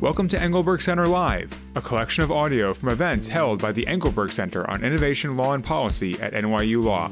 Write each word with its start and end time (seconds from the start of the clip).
Welcome 0.00 0.26
to 0.28 0.42
Engelberg 0.42 0.82
Center 0.82 1.06
Live, 1.06 1.56
a 1.76 1.80
collection 1.80 2.24
of 2.24 2.32
audio 2.32 2.74
from 2.74 2.88
events 2.88 3.28
held 3.28 3.62
by 3.62 3.70
the 3.70 3.86
Engelberg 3.86 4.32
Center 4.32 4.68
on 4.68 4.82
Innovation, 4.82 5.36
Law, 5.36 5.54
and 5.54 5.64
Policy 5.64 6.18
at 6.20 6.32
NYU 6.32 6.82
Law. 6.82 7.10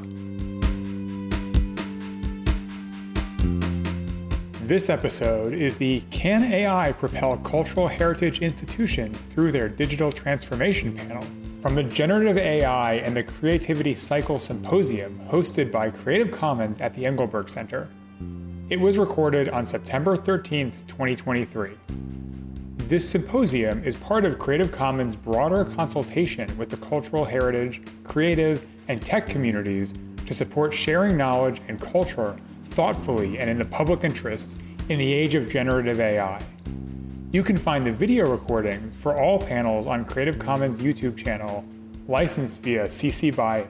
This 4.67 4.89
episode 4.89 5.53
is 5.53 5.77
the 5.77 6.01
Can 6.11 6.43
AI 6.43 6.91
Propel 6.91 7.37
Cultural 7.37 7.87
Heritage 7.87 8.39
Institutions 8.39 9.17
Through 9.27 9.53
Their 9.53 9.69
Digital 9.69 10.11
Transformation 10.11 10.93
panel 10.93 11.25
from 11.61 11.75
the 11.75 11.83
Generative 11.83 12.37
AI 12.37 12.95
and 12.95 13.15
the 13.15 13.23
Creativity 13.23 13.95
Cycle 13.95 14.39
Symposium 14.39 15.19
hosted 15.29 15.71
by 15.71 15.89
Creative 15.89 16.31
Commons 16.31 16.81
at 16.81 16.93
the 16.93 17.05
Engelberg 17.05 17.49
Center. 17.49 17.87
It 18.69 18.77
was 18.77 18.97
recorded 18.97 19.47
on 19.49 19.65
September 19.65 20.17
13th, 20.17 20.85
2023. 20.87 21.71
This 22.93 23.09
symposium 23.09 23.83
is 23.83 23.95
part 23.95 24.23
of 24.23 24.37
Creative 24.37 24.71
Commons' 24.71 25.15
broader 25.15 25.65
consultation 25.65 26.55
with 26.59 26.69
the 26.69 26.77
cultural 26.77 27.25
heritage, 27.25 27.81
creative, 28.03 28.67
and 28.87 29.01
tech 29.01 29.27
communities 29.27 29.95
to 30.27 30.33
support 30.35 30.71
sharing 30.71 31.17
knowledge 31.17 31.59
and 31.67 31.81
culture 31.81 32.37
thoughtfully 32.65 33.39
and 33.39 33.49
in 33.49 33.57
the 33.57 33.65
public 33.65 34.03
interest 34.03 34.59
in 34.89 34.99
the 34.99 35.11
age 35.11 35.33
of 35.33 35.49
generative 35.49 35.99
AI. 35.99 36.39
You 37.31 37.41
can 37.41 37.57
find 37.57 37.83
the 37.83 37.91
video 37.91 38.29
recordings 38.29 38.95
for 38.95 39.19
all 39.19 39.39
panels 39.39 39.87
on 39.87 40.05
Creative 40.05 40.37
Commons 40.37 40.79
YouTube 40.79 41.17
channel, 41.17 41.65
licensed 42.07 42.61
via 42.61 42.85
CC 42.85 43.35
BY. 43.35 43.65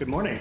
Good 0.00 0.08
morning. 0.08 0.40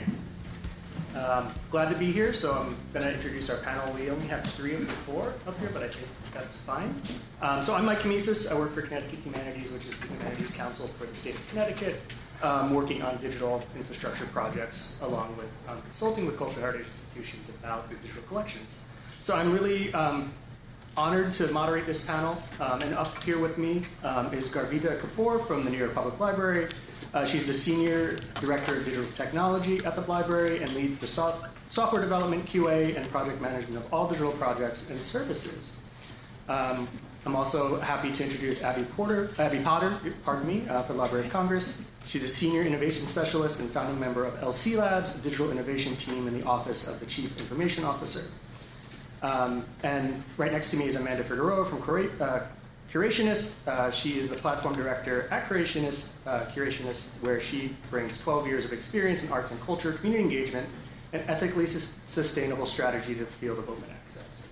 Um, 1.31 1.47
glad 1.69 1.87
to 1.87 1.97
be 1.97 2.11
here. 2.11 2.33
So 2.33 2.51
I'm 2.51 2.75
going 2.91 3.05
to 3.05 3.13
introduce 3.13 3.49
our 3.49 3.55
panel. 3.59 3.93
We 3.93 4.09
only 4.09 4.27
have 4.27 4.43
three 4.43 4.73
of 4.73 4.81
the 4.81 4.91
four 4.91 5.33
up 5.47 5.57
here, 5.59 5.69
but 5.71 5.81
I 5.81 5.87
think 5.87 6.09
that's 6.33 6.59
fine. 6.59 6.93
Um, 7.41 7.63
so 7.63 7.73
I'm 7.73 7.85
Mike 7.85 7.99
Kemezis. 7.99 8.51
I 8.51 8.59
work 8.59 8.73
for 8.73 8.81
Connecticut 8.81 9.19
Humanities, 9.19 9.71
which 9.71 9.85
is 9.85 9.97
the 9.97 10.07
Humanities 10.07 10.53
Council 10.53 10.89
for 10.89 11.05
the 11.05 11.15
state 11.15 11.35
of 11.35 11.49
Connecticut, 11.49 12.01
um, 12.43 12.73
working 12.73 13.01
on 13.01 13.15
digital 13.21 13.63
infrastructure 13.77 14.25
projects 14.25 14.99
along 15.03 15.37
with 15.37 15.49
um, 15.69 15.81
consulting 15.83 16.25
with 16.25 16.37
cultural 16.37 16.65
heritage 16.65 16.87
institutions 16.87 17.47
about 17.47 17.89
their 17.89 17.99
digital 17.99 18.23
collections. 18.23 18.81
So 19.21 19.33
I'm 19.33 19.53
really 19.53 19.93
um, 19.93 20.33
honored 20.97 21.31
to 21.33 21.49
moderate 21.53 21.85
this 21.85 22.05
panel. 22.05 22.43
Um, 22.59 22.81
and 22.81 22.93
up 22.95 23.23
here 23.23 23.39
with 23.39 23.57
me 23.57 23.83
is 24.33 24.49
Garvita 24.49 24.99
Kapur 24.99 25.47
from 25.47 25.63
the 25.63 25.69
New 25.69 25.77
York 25.77 25.93
Public 25.93 26.19
Library. 26.19 26.67
Uh, 27.13 27.25
she's 27.25 27.45
the 27.45 27.53
Senior 27.53 28.15
Director 28.39 28.77
of 28.77 28.85
Digital 28.85 29.05
Technology 29.05 29.83
at 29.83 29.95
the 29.95 30.01
library 30.01 30.63
and 30.63 30.73
leads 30.73 30.97
the 30.99 31.07
soft, 31.07 31.49
software 31.69 32.01
development, 32.01 32.45
QA, 32.45 32.95
and 32.95 33.09
project 33.11 33.41
management 33.41 33.83
of 33.83 33.93
all 33.93 34.07
digital 34.07 34.31
projects 34.31 34.89
and 34.89 34.97
services. 34.97 35.75
Um, 36.47 36.87
I'm 37.25 37.35
also 37.35 37.79
happy 37.81 38.13
to 38.13 38.23
introduce 38.23 38.63
Abbey 38.63 38.83
Porter, 38.95 39.29
Abbey 39.37 39.59
Potter, 39.59 39.93
pardon 40.23 40.47
me, 40.47 40.67
uh, 40.69 40.83
for 40.83 40.93
the 40.93 40.99
Library 40.99 41.25
of 41.25 41.31
Congress. 41.31 41.85
She's 42.07 42.23
a 42.23 42.29
senior 42.29 42.63
innovation 42.63 43.05
specialist 43.05 43.59
and 43.59 43.69
founding 43.69 43.99
member 43.99 44.23
of 44.25 44.33
LC 44.41 44.77
Labs, 44.77 45.15
a 45.15 45.19
digital 45.19 45.51
innovation 45.51 45.95
team 45.97 46.27
in 46.27 46.39
the 46.39 46.45
Office 46.45 46.87
of 46.87 46.99
the 46.99 47.05
Chief 47.05 47.37
Information 47.39 47.83
Officer. 47.83 48.31
Um, 49.21 49.65
and 49.83 50.23
right 50.37 50.51
next 50.51 50.71
to 50.71 50.77
me 50.77 50.85
is 50.85 50.95
Amanda 50.95 51.23
Figueroa 51.23 51.65
from 51.65 52.09
uh, 52.19 52.39
Curationist. 52.91 53.65
Uh, 53.67 53.89
she 53.89 54.19
is 54.19 54.29
the 54.29 54.35
platform 54.35 54.75
director 54.75 55.27
at 55.31 55.47
Curationist, 55.47 56.15
uh, 56.27 56.45
Curationist, 56.51 57.21
where 57.23 57.39
she 57.39 57.73
brings 57.89 58.21
12 58.21 58.47
years 58.47 58.65
of 58.65 58.73
experience 58.73 59.25
in 59.25 59.31
arts 59.31 59.51
and 59.51 59.61
culture, 59.61 59.93
community 59.93 60.23
engagement, 60.23 60.67
and 61.13 61.23
ethically 61.29 61.65
su- 61.65 61.97
sustainable 62.05 62.65
strategy 62.65 63.13
to 63.13 63.21
the 63.21 63.25
field 63.25 63.59
of 63.59 63.69
open 63.69 63.89
access. 63.89 64.47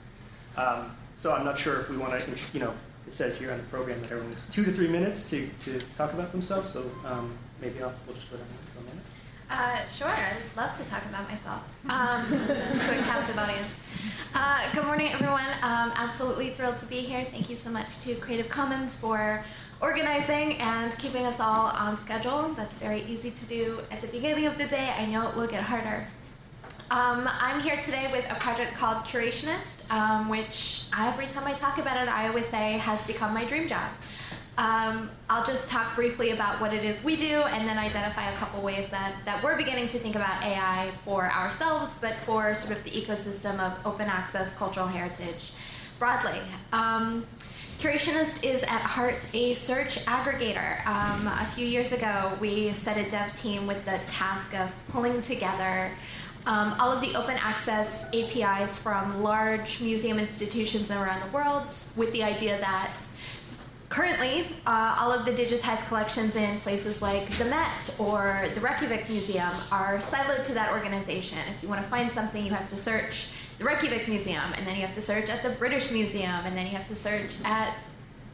Um, 0.57 0.95
so 1.17 1.33
I'm 1.33 1.43
not 1.43 1.59
sure 1.59 1.81
if 1.81 1.89
we 1.89 1.97
want 1.97 2.13
to, 2.13 2.31
you 2.53 2.61
know, 2.61 2.73
it 3.07 3.13
says 3.13 3.37
here 3.39 3.51
on 3.51 3.57
the 3.57 3.63
program 3.65 3.99
that 4.01 4.11
everyone 4.11 4.33
has 4.33 4.47
two 4.49 4.63
to 4.63 4.71
three 4.71 4.87
minutes 4.87 5.29
to, 5.31 5.47
to 5.65 5.79
talk 5.97 6.13
about 6.13 6.31
themselves. 6.31 6.71
So 6.71 6.89
um, 7.05 7.37
maybe 7.59 7.81
I'll, 7.81 7.93
we'll 8.07 8.15
just 8.15 8.31
go 8.31 8.37
down. 8.37 8.45
Uh, 9.49 9.83
sure, 9.87 10.07
I'd 10.07 10.35
love 10.55 10.77
to 10.77 10.87
talk 10.91 11.03
about 11.05 11.27
myself 11.27 11.73
um, 11.89 12.23
to 12.47 12.99
a 12.99 13.03
captive 13.03 13.37
audience. 13.37 13.67
Uh, 14.35 14.71
good 14.73 14.85
morning, 14.85 15.11
everyone. 15.11 15.47
Um, 15.63 15.91
absolutely 15.95 16.51
thrilled 16.51 16.79
to 16.79 16.85
be 16.85 16.97
here. 16.97 17.25
Thank 17.31 17.49
you 17.49 17.55
so 17.55 17.71
much 17.71 17.99
to 18.01 18.13
Creative 18.15 18.47
Commons 18.47 18.95
for 18.95 19.43
organizing 19.81 20.57
and 20.57 20.95
keeping 20.99 21.25
us 21.25 21.39
all 21.39 21.67
on 21.67 21.97
schedule. 21.97 22.53
That's 22.53 22.73
very 22.75 23.01
easy 23.05 23.31
to 23.31 23.45
do 23.45 23.79
at 23.89 24.01
the 24.01 24.07
beginning 24.07 24.45
of 24.45 24.55
the 24.59 24.67
day. 24.67 24.93
I 24.95 25.07
know 25.07 25.27
it 25.29 25.35
will 25.35 25.47
get 25.47 25.63
harder. 25.63 26.05
Um, 26.91 27.27
I'm 27.27 27.59
here 27.59 27.81
today 27.83 28.07
with 28.11 28.29
a 28.31 28.35
project 28.35 28.75
called 28.75 29.03
Curationist, 29.05 29.91
um, 29.91 30.29
which 30.29 30.85
every 30.95 31.25
time 31.25 31.47
I 31.47 31.53
talk 31.53 31.79
about 31.79 32.01
it, 32.01 32.07
I 32.07 32.27
always 32.27 32.45
say 32.47 32.73
has 32.73 33.05
become 33.07 33.33
my 33.33 33.45
dream 33.45 33.67
job. 33.67 33.89
Um, 34.59 35.09
I'll 35.29 35.45
just 35.45 35.69
talk 35.69 35.95
briefly 35.95 36.31
about 36.31 36.59
what 36.59 36.73
it 36.73 36.83
is 36.83 37.01
we 37.01 37.15
do 37.15 37.43
and 37.43 37.65
then 37.65 37.77
identify 37.77 38.29
a 38.29 38.35
couple 38.35 38.61
ways 38.61 38.89
that, 38.89 39.15
that 39.23 39.41
we're 39.41 39.55
beginning 39.55 39.87
to 39.87 39.97
think 39.97 40.17
about 40.17 40.43
AI 40.43 40.91
for 41.05 41.31
ourselves, 41.31 41.89
but 42.01 42.13
for 42.25 42.53
sort 42.55 42.77
of 42.77 42.83
the 42.83 42.89
ecosystem 42.89 43.57
of 43.59 43.73
open 43.85 44.09
access 44.09 44.53
cultural 44.55 44.85
heritage 44.85 45.53
broadly. 45.97 46.41
Um, 46.73 47.25
Curationist 47.79 48.43
is 48.43 48.61
at 48.63 48.81
heart 48.81 49.15
a 49.33 49.55
search 49.55 50.03
aggregator. 50.05 50.85
Um, 50.85 51.27
a 51.27 51.47
few 51.55 51.65
years 51.65 51.93
ago, 51.93 52.33
we 52.41 52.73
set 52.73 52.97
a 52.97 53.09
dev 53.09 53.33
team 53.41 53.65
with 53.65 53.85
the 53.85 53.97
task 54.11 54.53
of 54.59 54.69
pulling 54.89 55.21
together 55.21 55.89
um, 56.45 56.75
all 56.79 56.91
of 56.91 56.99
the 56.99 57.15
open 57.15 57.37
access 57.37 58.05
APIs 58.13 58.77
from 58.77 59.23
large 59.23 59.79
museum 59.79 60.19
institutions 60.19 60.91
around 60.91 61.25
the 61.25 61.33
world 61.33 61.67
with 61.95 62.11
the 62.11 62.23
idea 62.23 62.59
that 62.59 62.91
Currently, 63.89 64.45
uh, 64.67 64.97
all 64.99 65.11
of 65.11 65.25
the 65.25 65.31
digitized 65.31 65.87
collections 65.87 66.35
in 66.35 66.59
places 66.59 67.01
like 67.01 67.27
the 67.39 67.45
Met 67.45 67.95
or 67.97 68.47
the 68.53 68.61
Rijksmuseum 68.61 69.51
are 69.71 69.97
siloed 69.97 70.43
to 70.43 70.53
that 70.53 70.71
organization. 70.71 71.39
If 71.55 71.63
you 71.63 71.69
want 71.69 71.81
to 71.81 71.87
find 71.89 72.11
something, 72.11 72.45
you 72.45 72.51
have 72.51 72.69
to 72.69 72.77
search 72.77 73.29
the 73.57 73.65
Rijksmuseum, 73.65 74.55
and 74.55 74.67
then 74.67 74.75
you 74.75 74.85
have 74.85 74.93
to 74.93 75.01
search 75.01 75.29
at 75.29 75.41
the 75.41 75.49
British 75.49 75.89
Museum, 75.91 76.45
and 76.45 76.55
then 76.55 76.67
you 76.67 76.73
have 76.73 76.87
to 76.87 76.95
search 76.95 77.31
at 77.43 77.75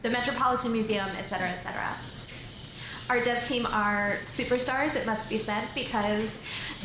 the 0.02 0.10
Metropolitan 0.10 0.72
Museum, 0.72 1.08
et 1.18 1.28
cetera, 1.30 1.48
et 1.48 1.62
cetera. 1.62 1.96
Our 3.08 3.22
dev 3.22 3.46
team 3.46 3.66
are 3.66 4.18
superstars, 4.26 4.96
it 4.96 5.06
must 5.06 5.28
be 5.28 5.38
said, 5.38 5.68
because 5.76 6.28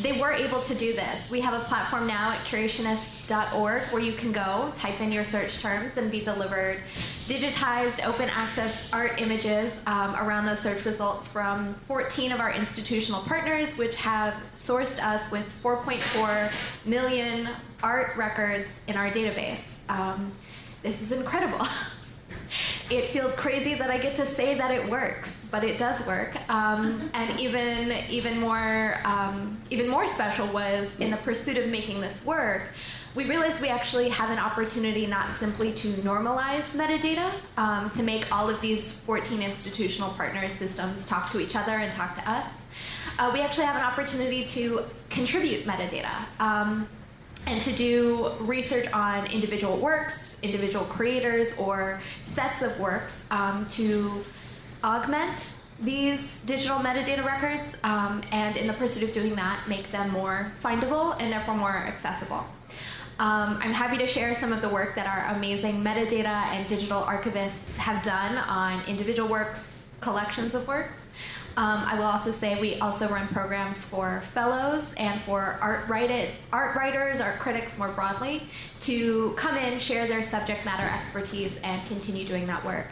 they 0.01 0.21
were 0.21 0.31
able 0.31 0.61
to 0.63 0.75
do 0.75 0.93
this. 0.93 1.29
We 1.31 1.41
have 1.41 1.59
a 1.59 1.65
platform 1.65 2.05
now 2.05 2.31
at 2.31 2.39
curationist.org 2.45 3.83
where 3.87 4.01
you 4.01 4.13
can 4.13 4.31
go, 4.31 4.71
type 4.75 5.01
in 5.01 5.11
your 5.11 5.25
search 5.25 5.59
terms, 5.59 5.97
and 5.97 6.11
be 6.11 6.21
delivered 6.21 6.77
digitized 7.27 8.05
open 8.05 8.29
access 8.29 8.91
art 8.91 9.19
images 9.21 9.79
um, 9.87 10.15
around 10.15 10.45
those 10.45 10.59
search 10.59 10.83
results 10.85 11.27
from 11.27 11.73
14 11.87 12.31
of 12.31 12.39
our 12.39 12.51
institutional 12.51 13.21
partners, 13.21 13.75
which 13.77 13.95
have 13.95 14.35
sourced 14.53 15.01
us 15.03 15.29
with 15.31 15.47
4.4 15.63 16.51
million 16.85 17.49
art 17.81 18.15
records 18.15 18.69
in 18.87 18.95
our 18.95 19.09
database. 19.09 19.59
Um, 19.89 20.31
this 20.83 21.01
is 21.01 21.11
incredible. 21.11 21.65
it 22.91 23.09
feels 23.11 23.33
crazy 23.33 23.73
that 23.75 23.89
I 23.89 23.97
get 23.97 24.15
to 24.17 24.25
say 24.25 24.55
that 24.57 24.71
it 24.71 24.87
works 24.89 25.40
but 25.51 25.63
it 25.63 25.77
does 25.77 26.03
work. 26.07 26.35
Um, 26.49 27.09
and 27.13 27.39
even 27.39 27.91
even 28.09 28.39
more 28.39 28.95
um, 29.05 29.57
even 29.69 29.87
more 29.87 30.07
special 30.07 30.47
was 30.47 30.89
in 30.99 31.11
the 31.11 31.17
pursuit 31.17 31.57
of 31.57 31.67
making 31.69 31.99
this 31.99 32.23
work. 32.25 32.63
We 33.13 33.27
realized 33.27 33.61
we 33.61 33.67
actually 33.67 34.07
have 34.07 34.29
an 34.29 34.39
opportunity 34.39 35.05
not 35.05 35.27
simply 35.35 35.73
to 35.73 35.89
normalize 35.95 36.63
metadata, 36.71 37.33
um, 37.57 37.89
to 37.89 38.03
make 38.03 38.33
all 38.33 38.49
of 38.49 38.61
these 38.61 38.93
14 38.93 39.41
institutional 39.41 40.11
partner 40.11 40.47
systems 40.47 41.05
talk 41.05 41.29
to 41.31 41.41
each 41.41 41.57
other 41.57 41.73
and 41.73 41.91
talk 41.91 42.15
to 42.15 42.31
us. 42.31 42.47
Uh, 43.19 43.29
we 43.33 43.41
actually 43.41 43.65
have 43.65 43.75
an 43.75 43.81
opportunity 43.81 44.45
to 44.45 44.85
contribute 45.09 45.65
metadata 45.65 46.09
um, 46.39 46.87
and 47.47 47.61
to 47.63 47.73
do 47.73 48.31
research 48.39 48.91
on 48.93 49.25
individual 49.27 49.75
works, 49.75 50.37
individual 50.41 50.85
creators, 50.85 51.53
or 51.57 52.01
sets 52.23 52.61
of 52.61 52.79
works 52.79 53.25
um, 53.29 53.67
to 53.67 54.23
augment 54.83 55.57
these 55.79 56.39
digital 56.41 56.77
metadata 56.77 57.25
records, 57.25 57.77
um, 57.83 58.21
and 58.31 58.55
in 58.55 58.67
the 58.67 58.73
pursuit 58.73 59.03
of 59.03 59.13
doing 59.13 59.35
that, 59.35 59.67
make 59.67 59.89
them 59.91 60.11
more 60.11 60.51
findable 60.63 61.15
and 61.19 61.31
therefore 61.31 61.55
more 61.55 61.75
accessible. 61.75 62.45
Um, 63.19 63.59
I'm 63.61 63.73
happy 63.73 63.97
to 63.97 64.07
share 64.07 64.33
some 64.33 64.53
of 64.53 64.61
the 64.61 64.69
work 64.69 64.95
that 64.95 65.07
our 65.07 65.35
amazing 65.35 65.83
metadata 65.83 66.25
and 66.25 66.67
digital 66.67 67.01
archivists 67.01 67.75
have 67.77 68.03
done 68.03 68.37
on 68.37 68.83
individual 68.85 69.27
works, 69.27 69.87
collections 70.01 70.53
of 70.53 70.67
works. 70.67 70.97
Um, 71.57 71.83
I 71.85 71.95
will 71.95 72.05
also 72.05 72.31
say 72.31 72.59
we 72.61 72.79
also 72.79 73.09
run 73.09 73.27
programs 73.27 73.83
for 73.83 74.21
fellows 74.33 74.93
and 74.93 75.19
for 75.21 75.57
art, 75.61 75.87
write 75.89 76.29
art 76.53 76.75
writers, 76.75 77.19
art 77.19 77.39
critics 77.39 77.77
more 77.77 77.89
broadly, 77.89 78.43
to 78.81 79.33
come 79.35 79.57
in, 79.57 79.77
share 79.77 80.07
their 80.07 80.23
subject 80.23 80.63
matter 80.63 80.85
expertise, 80.85 81.57
and 81.63 81.85
continue 81.87 82.25
doing 82.25 82.47
that 82.47 82.63
work. 82.63 82.87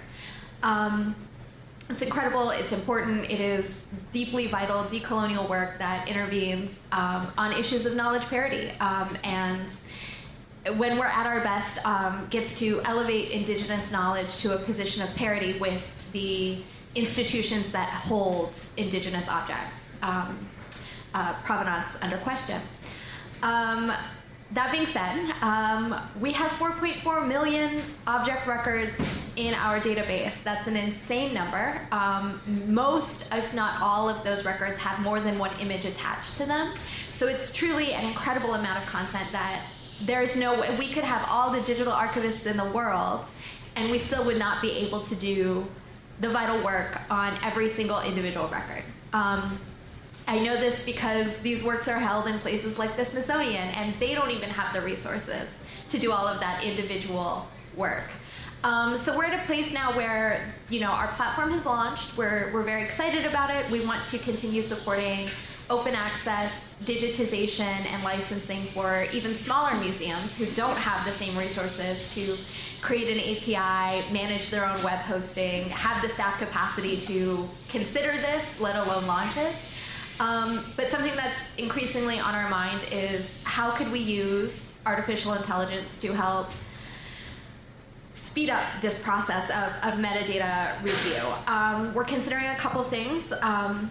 Um, 0.62 1.16
it's 1.90 2.02
incredible, 2.02 2.52
it's 2.52 2.72
important, 2.72 3.30
it 3.30 3.40
is 3.40 3.86
deeply 4.12 4.48
vital 4.48 4.84
decolonial 4.84 5.50
work 5.50 5.80
that 5.80 6.08
intervenes 6.08 6.78
um, 6.92 7.28
on 7.38 7.52
issues 7.54 7.86
of 7.86 7.96
knowledge 7.96 8.24
parity. 8.24 8.70
Um, 8.80 9.18
and 9.24 9.68
when 10.78 11.00
we're 11.00 11.06
at 11.06 11.26
our 11.26 11.42
best, 11.42 11.84
um, 11.86 12.28
gets 12.30 12.58
to 12.60 12.82
elevate 12.84 13.32
indigenous 13.32 13.92
knowledge 13.92 14.38
to 14.38 14.56
a 14.56 14.60
position 14.60 15.02
of 15.02 15.14
parity 15.16 15.58
with 15.58 15.84
the 16.12 16.62
institutions 16.96 17.72
that 17.72 17.90
hold 17.90 18.54
indigenous 18.78 19.28
objects 19.28 19.94
um, 20.04 20.38
uh, 21.14 21.34
provenance 21.44 21.88
under 22.02 22.18
question. 22.18 22.62
That 24.52 24.72
being 24.72 24.88
said, 24.88 25.32
um, 25.42 25.96
we 26.20 26.32
have 26.32 26.50
4.4 26.54 27.28
million 27.28 27.80
object 28.08 28.48
records 28.48 29.32
in 29.36 29.54
our 29.54 29.80
database. 29.80 30.34
That's 30.44 30.68
an 30.68 30.76
insane 30.76 31.36
number. 31.36 31.80
Um, 31.92 32.42
most, 32.68 33.32
if 33.32 33.54
not 33.54 33.80
all, 33.80 34.10
of 34.10 34.24
those 34.24 34.46
records 34.46 34.78
have 34.80 35.00
more 35.02 35.20
than 35.20 35.38
one 35.38 35.52
image 35.60 35.86
attached 35.86 36.38
to 36.38 36.48
them. 36.48 36.74
So 37.18 37.28
it's 37.28 37.54
truly 37.54 37.94
an 37.94 38.08
incredible 38.08 38.56
amount 38.56 38.80
of 38.80 38.90
content 38.90 39.32
that 39.32 39.62
there's 40.06 40.36
no 40.36 40.60
way 40.60 40.76
we 40.80 40.92
could 40.92 41.04
have 41.04 41.28
all 41.30 41.52
the 41.52 41.62
digital 41.62 41.94
archivists 41.94 42.46
in 42.46 42.58
the 42.58 42.70
world 42.72 43.26
and 43.76 43.92
we 43.92 44.00
still 44.00 44.26
would 44.26 44.38
not 44.38 44.62
be 44.62 44.72
able 44.72 45.04
to 45.04 45.16
do 45.16 45.66
the 46.22 46.30
vital 46.30 46.64
work 46.64 47.00
on 47.10 47.38
every 47.44 47.70
single 47.70 48.02
individual 48.02 48.48
record. 48.48 48.84
Um, 49.14 49.60
I 50.30 50.38
know 50.38 50.56
this 50.58 50.80
because 50.84 51.40
these 51.40 51.64
works 51.64 51.88
are 51.88 51.98
held 51.98 52.28
in 52.28 52.38
places 52.38 52.78
like 52.78 52.96
the 52.96 53.04
Smithsonian, 53.04 53.70
and 53.70 54.00
they 54.00 54.14
don't 54.14 54.30
even 54.30 54.52
have 54.52 54.72
the 54.76 54.82
resources 54.82 55.50
to 55.88 55.98
do 55.98 56.12
all 56.12 56.28
of 56.28 56.40
that 56.40 56.64
individual 56.64 57.48
work. 57.76 58.04
Um, 58.64 59.00
so 59.00 59.18
we're 59.18 59.26
at 59.26 59.42
a 59.42 59.46
place 59.48 59.74
now 59.74 59.98
where 59.98 60.54
you 60.70 60.82
know 60.82 60.92
our 60.92 61.08
platform 61.14 61.50
has 61.50 61.66
launched. 61.66 62.16
We're 62.16 62.52
we're 62.54 62.62
very 62.62 62.84
excited 62.84 63.26
about 63.26 63.50
it. 63.50 63.68
We 63.72 63.84
want 63.84 64.06
to 64.10 64.20
continue 64.20 64.62
supporting 64.62 65.30
open 65.68 65.96
access, 65.96 66.76
digitization, 66.84 67.64
and 67.64 68.04
licensing 68.04 68.62
for 68.66 69.08
even 69.12 69.34
smaller 69.34 69.76
museums 69.80 70.38
who 70.38 70.46
don't 70.52 70.78
have 70.78 71.08
the 71.08 71.12
same 71.14 71.36
resources 71.40 72.08
to 72.14 72.38
create 72.82 73.10
an 73.10 73.20
API, 73.20 74.14
manage 74.14 74.52
their 74.52 74.68
own 74.68 74.82
web 74.84 75.00
hosting, 75.00 75.70
have 75.70 76.04
the 76.04 76.10
staff 76.10 76.38
capacity 76.38 76.98
to 76.98 77.50
consider 77.68 78.12
this, 78.12 78.60
let 78.60 78.76
alone 78.76 79.08
launch 79.08 79.36
it. 79.36 79.56
Um, 80.20 80.66
but 80.76 80.90
something 80.90 81.16
that's 81.16 81.40
increasingly 81.58 82.20
on 82.20 82.36
our 82.36 82.50
mind 82.50 82.86
is 82.92 83.42
how 83.44 83.72
could 83.72 83.92
we 83.92 84.00
use 84.00 84.80
artificial 84.86 85.34
intelligence 85.34 86.00
to 86.02 86.14
help 86.14 86.50
speed 88.14 88.50
up 88.50 88.64
this 88.82 89.00
process 89.00 89.50
of, 89.50 89.94
of 89.94 90.00
metadata 90.00 90.82
review. 90.84 91.24
Um, 91.48 91.94
we're 91.94 92.04
considering 92.04 92.46
a 92.46 92.56
couple 92.56 92.84
things. 92.84 93.32
Um, 93.42 93.90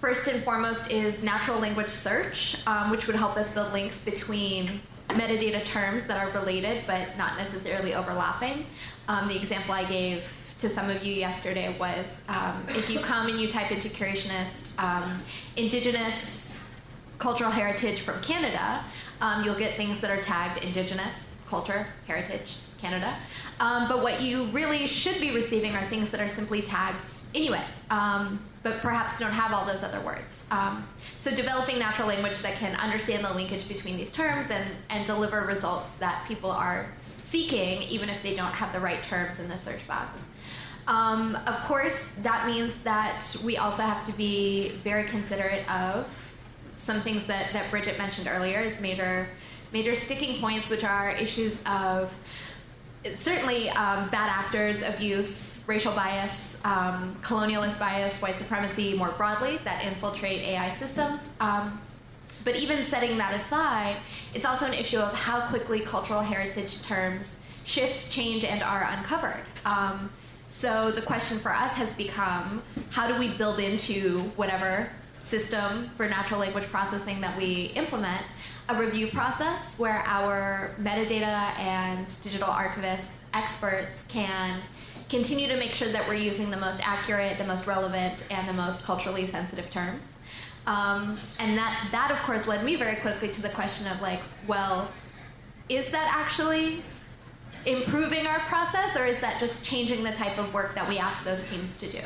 First 0.00 0.28
and 0.28 0.42
foremost 0.42 0.90
is 0.90 1.22
natural 1.22 1.58
language 1.58 1.90
search, 1.90 2.56
um, 2.66 2.90
which 2.90 3.06
would 3.06 3.16
help 3.16 3.36
us 3.36 3.52
build 3.52 3.70
links 3.74 4.00
between 4.00 4.80
metadata 5.08 5.62
terms 5.66 6.04
that 6.06 6.18
are 6.18 6.32
related 6.40 6.84
but 6.86 7.18
not 7.18 7.36
necessarily 7.36 7.94
overlapping. 7.94 8.64
Um, 9.08 9.28
the 9.28 9.36
example 9.36 9.74
I 9.74 9.84
gave 9.84 10.24
to 10.60 10.68
some 10.68 10.90
of 10.90 11.02
you 11.02 11.14
yesterday 11.14 11.74
was 11.78 12.20
um, 12.28 12.62
if 12.68 12.90
you 12.90 12.98
come 13.00 13.28
and 13.28 13.40
you 13.40 13.48
type 13.48 13.72
into 13.72 13.88
Curationist 13.88 14.78
um, 14.78 15.22
Indigenous 15.56 16.62
cultural 17.18 17.50
heritage 17.50 18.00
from 18.00 18.20
Canada, 18.20 18.84
um, 19.20 19.42
you'll 19.42 19.58
get 19.58 19.76
things 19.76 20.00
that 20.00 20.10
are 20.10 20.20
tagged 20.20 20.62
Indigenous 20.62 21.12
culture, 21.48 21.86
heritage, 22.06 22.58
Canada. 22.78 23.16
Um, 23.58 23.88
but 23.88 24.02
what 24.02 24.20
you 24.20 24.50
really 24.50 24.86
should 24.86 25.20
be 25.20 25.34
receiving 25.34 25.74
are 25.74 25.84
things 25.88 26.10
that 26.10 26.20
are 26.20 26.28
simply 26.28 26.62
tagged 26.62 27.08
Inuit. 27.32 27.64
Um, 27.90 28.44
but 28.62 28.80
perhaps 28.80 29.18
don't 29.18 29.32
have 29.32 29.54
all 29.54 29.64
those 29.64 29.82
other 29.82 30.00
words. 30.00 30.44
Um, 30.50 30.86
so 31.22 31.34
developing 31.34 31.78
natural 31.78 32.08
language 32.08 32.38
that 32.40 32.56
can 32.56 32.76
understand 32.76 33.24
the 33.24 33.32
linkage 33.32 33.66
between 33.66 33.96
these 33.96 34.10
terms 34.10 34.50
and, 34.50 34.70
and 34.90 35.06
deliver 35.06 35.46
results 35.46 35.94
that 35.94 36.24
people 36.28 36.50
are 36.50 36.86
seeking, 37.16 37.82
even 37.82 38.10
if 38.10 38.22
they 38.22 38.34
don't 38.34 38.52
have 38.52 38.72
the 38.72 38.80
right 38.80 39.02
terms 39.02 39.38
in 39.38 39.48
the 39.48 39.56
search 39.56 39.86
box. 39.88 40.10
Um, 40.90 41.36
of 41.46 41.54
course, 41.66 42.10
that 42.22 42.48
means 42.48 42.76
that 42.80 43.24
we 43.44 43.56
also 43.56 43.82
have 43.82 44.04
to 44.06 44.12
be 44.12 44.70
very 44.82 45.04
considerate 45.04 45.70
of 45.70 46.04
some 46.78 47.00
things 47.00 47.26
that, 47.28 47.52
that 47.52 47.70
Bridget 47.70 47.96
mentioned 47.96 48.26
earlier 48.26 48.58
as 48.58 48.80
major, 48.80 49.28
major 49.72 49.94
sticking 49.94 50.40
points, 50.40 50.68
which 50.68 50.82
are 50.82 51.10
issues 51.10 51.60
of 51.64 52.12
certainly 53.14 53.70
um, 53.70 54.08
bad 54.10 54.30
actors, 54.30 54.82
abuse, 54.82 55.60
racial 55.68 55.92
bias, 55.94 56.56
um, 56.64 57.16
colonialist 57.22 57.78
bias, 57.78 58.20
white 58.20 58.36
supremacy 58.36 58.94
more 58.94 59.12
broadly 59.12 59.58
that 59.62 59.84
infiltrate 59.84 60.40
AI 60.40 60.74
systems. 60.74 61.20
Um, 61.38 61.80
but 62.44 62.56
even 62.56 62.84
setting 62.86 63.16
that 63.18 63.38
aside, 63.40 63.98
it's 64.34 64.44
also 64.44 64.66
an 64.66 64.74
issue 64.74 64.98
of 64.98 65.14
how 65.14 65.46
quickly 65.50 65.82
cultural 65.82 66.20
heritage 66.20 66.82
terms 66.82 67.36
shift, 67.62 68.10
change, 68.10 68.42
and 68.44 68.60
are 68.64 68.82
uncovered. 68.90 69.44
Um, 69.64 70.10
so 70.50 70.90
the 70.90 71.02
question 71.02 71.38
for 71.38 71.54
us 71.54 71.70
has 71.74 71.92
become 71.92 72.62
how 72.90 73.06
do 73.06 73.18
we 73.18 73.36
build 73.38 73.60
into 73.60 74.18
whatever 74.34 74.88
system 75.20 75.88
for 75.96 76.08
natural 76.08 76.40
language 76.40 76.64
processing 76.64 77.20
that 77.20 77.38
we 77.38 77.66
implement 77.76 78.20
a 78.68 78.78
review 78.78 79.08
process 79.12 79.78
where 79.78 80.02
our 80.06 80.74
metadata 80.80 81.56
and 81.56 82.06
digital 82.20 82.48
archivists 82.48 83.06
experts 83.32 84.04
can 84.08 84.60
continue 85.08 85.46
to 85.46 85.56
make 85.56 85.70
sure 85.70 85.90
that 85.92 86.06
we're 86.08 86.14
using 86.14 86.50
the 86.50 86.56
most 86.56 86.80
accurate, 86.86 87.38
the 87.38 87.46
most 87.46 87.68
relevant, 87.68 88.26
and 88.32 88.48
the 88.48 88.52
most 88.52 88.82
culturally 88.82 89.28
sensitive 89.28 89.70
terms. 89.70 90.02
Um, 90.66 91.16
and 91.38 91.56
that, 91.56 91.88
that, 91.92 92.10
of 92.10 92.18
course, 92.18 92.46
led 92.48 92.64
me 92.64 92.74
very 92.76 92.96
quickly 92.96 93.28
to 93.28 93.42
the 93.42 93.48
question 93.50 93.90
of 93.90 94.00
like, 94.00 94.20
well, 94.48 94.90
is 95.68 95.90
that 95.90 96.12
actually 96.12 96.82
improving 97.66 98.26
our 98.26 98.40
process, 98.40 98.96
or 98.96 99.04
is 99.04 99.20
that 99.20 99.38
just 99.40 99.64
changing 99.64 100.02
the 100.02 100.12
type 100.12 100.38
of 100.38 100.52
work 100.52 100.74
that 100.74 100.88
we 100.88 100.98
ask 100.98 101.22
those 101.24 101.48
teams 101.50 101.76
to 101.78 101.88
do? 101.88 102.00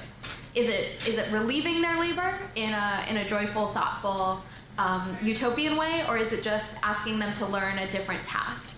Is 0.54 0.68
it 0.68 1.06
is 1.08 1.18
it 1.18 1.32
relieving 1.32 1.80
their 1.80 1.98
labor 1.98 2.38
in 2.54 2.72
a 2.72 3.06
in 3.08 3.16
a 3.18 3.28
joyful, 3.28 3.72
thoughtful, 3.72 4.42
um, 4.78 5.16
utopian 5.22 5.76
way, 5.76 6.04
or 6.08 6.16
is 6.16 6.32
it 6.32 6.42
just 6.42 6.70
asking 6.82 7.18
them 7.18 7.32
to 7.34 7.46
learn 7.46 7.78
a 7.78 7.90
different 7.90 8.24
task? 8.24 8.70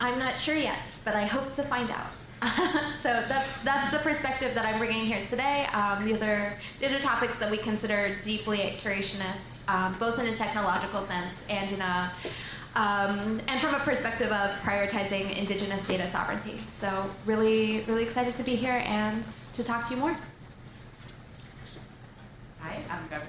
I'm 0.00 0.18
not 0.18 0.38
sure 0.38 0.56
yet, 0.56 0.98
but 1.04 1.14
I 1.14 1.24
hope 1.24 1.54
to 1.54 1.62
find 1.62 1.90
out. 1.90 2.12
so 3.02 3.24
that's 3.28 3.62
that's 3.62 3.90
the 3.90 3.98
perspective 4.02 4.54
that 4.54 4.66
I'm 4.66 4.78
bringing 4.78 5.06
here 5.06 5.24
today. 5.28 5.66
Um, 5.72 6.04
these 6.04 6.22
are 6.22 6.52
these 6.80 6.92
are 6.92 6.98
topics 6.98 7.38
that 7.38 7.50
we 7.50 7.58
consider 7.58 8.16
deeply 8.22 8.62
at 8.62 8.78
Curationist, 8.78 9.68
um, 9.68 9.96
both 9.98 10.18
in 10.18 10.26
a 10.26 10.36
technological 10.36 11.06
sense 11.06 11.34
and 11.48 11.70
in 11.70 11.80
a 11.80 12.12
um, 12.76 13.40
and 13.46 13.60
from 13.60 13.74
a 13.74 13.78
perspective 13.80 14.32
of 14.32 14.50
prioritizing 14.62 15.36
Indigenous 15.36 15.86
data 15.86 16.08
sovereignty. 16.10 16.58
So 16.78 17.10
really 17.24 17.82
really 17.82 18.02
excited 18.04 18.34
to 18.36 18.42
be 18.42 18.56
here 18.56 18.82
and 18.86 19.24
to 19.54 19.62
talk 19.62 19.86
to 19.88 19.94
you 19.94 20.00
more. 20.00 20.16
Hi, 22.60 22.82
I'm 22.90 23.08
Garvita. 23.08 23.28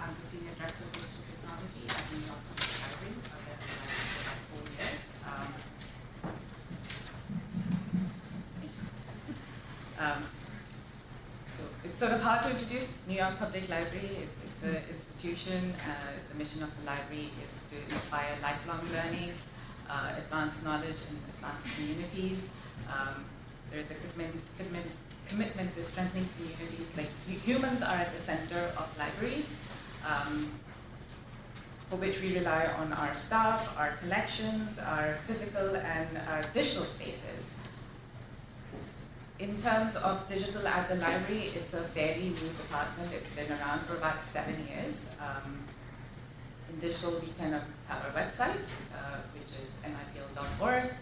I'm 0.00 0.08
the 0.08 0.36
senior 0.36 0.52
director 0.58 0.84
of 0.84 0.92
digital 0.92 1.24
technology 1.28 1.84
at 1.88 2.02
New 2.12 2.24
York 2.26 2.40
Public 2.48 2.72
Library. 2.80 3.14
Um, 10.00 10.24
so 11.58 11.62
it's 11.84 11.98
sort 11.98 12.12
of 12.12 12.22
hard 12.22 12.42
to 12.44 12.50
introduce 12.50 12.94
New 13.06 13.16
York 13.16 13.38
Public 13.38 13.68
Library. 13.68 14.24
It's, 14.24 14.64
it's 14.64 15.09
an 15.09 15.09
institution. 15.22 15.74
Uh, 15.84 15.92
the 16.30 16.38
mission 16.38 16.62
of 16.62 16.70
the 16.80 16.86
library 16.86 17.30
is 17.44 17.52
to 17.70 17.94
inspire 17.94 18.30
lifelong 18.42 18.80
learning, 18.92 19.32
uh, 19.88 20.14
advanced 20.16 20.64
knowledge, 20.64 20.96
and 21.08 21.18
advanced 21.28 21.76
communities. 21.76 22.42
Um, 22.88 23.24
there 23.70 23.80
is 23.80 23.90
a 23.90 23.94
commitment, 23.94 24.42
commitment, 24.56 24.86
commitment 25.28 25.74
to 25.76 25.84
strengthening 25.84 26.28
communities. 26.36 26.96
Like 26.96 27.10
humans 27.44 27.82
are 27.82 27.96
at 27.96 28.12
the 28.14 28.22
center 28.22 28.72
of 28.76 28.88
libraries. 28.98 29.48
Um, 30.06 30.50
for 31.90 31.96
which 31.96 32.20
we 32.20 32.38
rely 32.38 32.66
on 32.78 32.92
our 32.92 33.12
staff, 33.16 33.76
our 33.76 33.96
collections, 33.96 34.78
our 34.78 35.18
physical 35.26 35.74
and 35.74 36.08
uh, 36.18 36.40
digital 36.54 36.84
spaces. 36.84 37.50
In 39.40 39.56
terms 39.56 39.96
of 39.96 40.28
digital 40.28 40.68
at 40.68 40.86
the 40.90 40.96
library, 40.96 41.44
it's 41.44 41.72
a 41.72 41.80
fairly 41.96 42.28
new 42.28 42.50
department. 42.60 43.08
It's 43.10 43.34
been 43.34 43.48
around 43.48 43.80
for 43.88 43.96
about 43.96 44.22
seven 44.22 44.54
years. 44.68 45.08
Um, 45.16 45.64
in 46.68 46.78
digital, 46.78 47.12
we 47.12 47.32
kind 47.40 47.54
of 47.54 47.62
have 47.88 48.04
a 48.04 48.12
website, 48.12 48.68
uh, 48.92 49.24
which 49.32 49.48
is 49.56 49.72
nypl.org. 49.80 50.92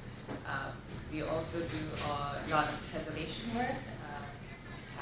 Uh, 0.46 0.70
we 1.12 1.22
also 1.22 1.58
do 1.58 1.82
a 2.06 2.46
lot 2.54 2.70
of 2.70 2.78
preservation 2.92 3.58
work. 3.58 3.74
Uh, 4.06 4.22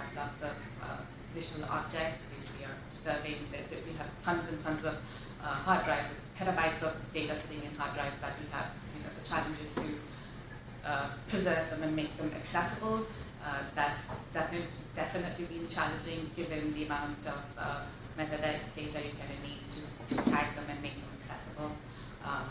have 0.00 0.09
lots 0.16 0.40
of 0.40 0.57
uh, 0.81 1.05
digital 1.35 1.69
objects, 1.69 2.23
which 2.33 2.49
we 2.57 2.64
are 2.64 2.78
preserving. 2.88 3.37
We 3.52 3.93
have 4.00 4.09
tons 4.25 4.49
and 4.49 4.64
tons 4.64 4.83
of 4.83 4.97
uh, 5.45 5.49
hard 5.49 5.85
drives, 5.85 6.09
petabytes 6.40 6.81
of 6.81 6.97
data 7.12 7.37
sitting 7.37 7.69
in 7.69 7.76
hard 7.76 7.93
drives 7.93 8.19
that 8.23 8.33
we 8.40 8.49
have. 8.57 8.73
You 8.97 9.05
know, 9.05 9.12
the 9.12 9.28
challenge 9.28 9.61
is 9.61 9.75
to 9.75 10.88
uh, 10.88 11.09
preserve 11.28 11.69
them 11.69 11.83
and 11.83 11.95
make 11.95 12.16
them 12.16 12.33
accessible. 12.35 13.05
Uh, 13.47 13.62
that's 13.76 14.09
definitely, 14.35 14.67
definitely 14.97 15.45
been 15.45 15.69
challenging 15.69 16.29
given 16.35 16.75
the 16.75 16.85
amount 16.85 17.25
of 17.25 17.43
uh, 17.57 17.83
metadata 18.19 18.59
data 18.75 18.99
you're 18.99 19.15
going 19.15 19.31
to 19.31 19.43
need 19.47 19.62
to, 19.71 20.17
to 20.17 20.31
tag 20.31 20.57
them 20.57 20.65
and 20.69 20.83
make 20.83 20.95
them 20.95 21.07
accessible. 21.23 21.71
Um, 22.25 22.49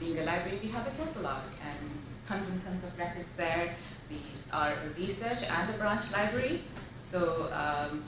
being 0.00 0.18
a 0.18 0.24
library, 0.24 0.58
we 0.60 0.68
have 0.70 0.84
a 0.88 0.90
catalog 0.90 1.42
and 1.62 1.78
tons 2.26 2.50
and 2.50 2.64
tons 2.64 2.82
of 2.82 2.98
records 2.98 3.36
there. 3.36 3.76
We 4.10 4.16
are 4.52 4.72
a 4.72 5.00
research 5.00 5.44
and 5.48 5.70
a 5.70 5.78
branch 5.78 6.10
library, 6.10 6.62
so 7.00 7.48
um, 7.52 8.02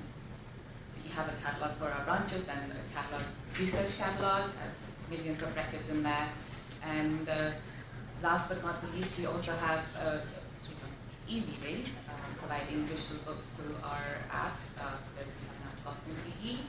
we 1.04 1.10
have 1.10 1.28
a 1.28 1.36
catalog 1.40 1.76
for 1.78 1.86
our 1.86 2.04
branches 2.04 2.48
and 2.48 2.72
a 2.72 2.82
catalog, 2.92 3.22
research 3.60 3.96
catalog, 3.96 4.50
has 4.58 4.74
millions 5.08 5.40
of 5.40 5.54
records 5.54 5.88
in 5.88 6.02
there. 6.02 6.28
And 6.82 7.28
uh, 7.28 7.50
last 8.24 8.48
but 8.48 8.60
not 8.64 8.82
least, 8.92 9.16
we 9.16 9.26
also 9.26 9.52
have 9.52 9.84
uh, 9.96 10.18
e-reading, 11.28 11.84
um, 12.08 12.30
providing 12.38 12.84
digital 12.86 13.16
books 13.24 13.46
through 13.56 13.76
our 13.82 14.20
apps 14.28 14.76
uh, 14.76 15.00
that 15.16 15.24
we 15.24 15.44
have 15.64 15.76
Boston 15.84 16.16
PE. 16.28 16.60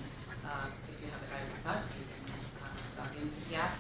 Uh, 0.48 0.72
if 0.88 0.96
you 1.02 1.08
have 1.12 1.20
a 1.20 1.30
library 1.34 1.62
card, 1.64 1.84
you 1.92 2.06
can 2.08 2.24
uh, 2.64 3.04
log 3.04 3.12
into 3.20 3.40
the 3.50 3.56
app, 3.56 3.76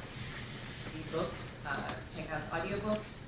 read 0.91 1.07
books, 1.11 1.41
uh, 1.65 1.91
check 2.15 2.27
out 2.33 2.43
audiobooks. 2.51 3.23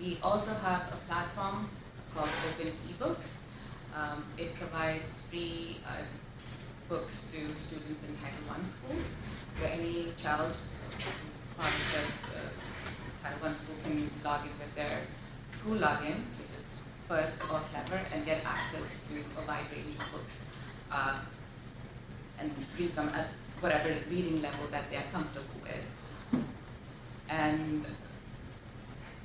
We 0.00 0.18
also 0.22 0.52
have 0.66 0.90
a 0.90 0.98
platform 1.06 1.70
called 2.14 2.30
Open 2.50 2.72
eBooks. 2.90 3.38
Um, 3.94 4.24
it 4.36 4.54
provides 4.56 5.06
free 5.30 5.78
books 6.88 7.28
to 7.30 7.38
students 7.54 8.02
in 8.08 8.16
Title 8.18 8.50
I 8.50 8.58
schools. 8.66 9.06
So 9.56 9.66
any 9.66 10.12
child 10.20 10.52
who's 10.90 11.38
part 11.56 11.70
of 11.70 11.86
the 11.94 12.02
uh, 12.34 12.50
Title 13.22 13.46
I 13.46 13.52
school 13.54 13.78
can 13.84 14.10
log 14.24 14.42
in 14.42 14.52
with 14.58 14.74
their 14.74 14.98
school 15.48 15.76
login, 15.76 16.18
is 16.42 16.43
first 17.08 17.42
or 17.52 17.60
clever, 17.70 18.00
and 18.12 18.24
get 18.24 18.44
access 18.44 19.04
to 19.08 19.40
a 19.40 19.46
wide 19.46 19.66
range 19.72 19.98
of 20.00 20.12
books 20.12 20.36
uh, 20.90 21.18
and 22.38 22.50
read 22.78 22.94
them 22.96 23.08
at 23.10 23.28
whatever 23.60 23.94
reading 24.10 24.42
level 24.42 24.66
that 24.70 24.90
they 24.90 24.96
are 24.96 25.08
comfortable 25.12 25.60
with. 25.62 26.44
And 27.28 27.86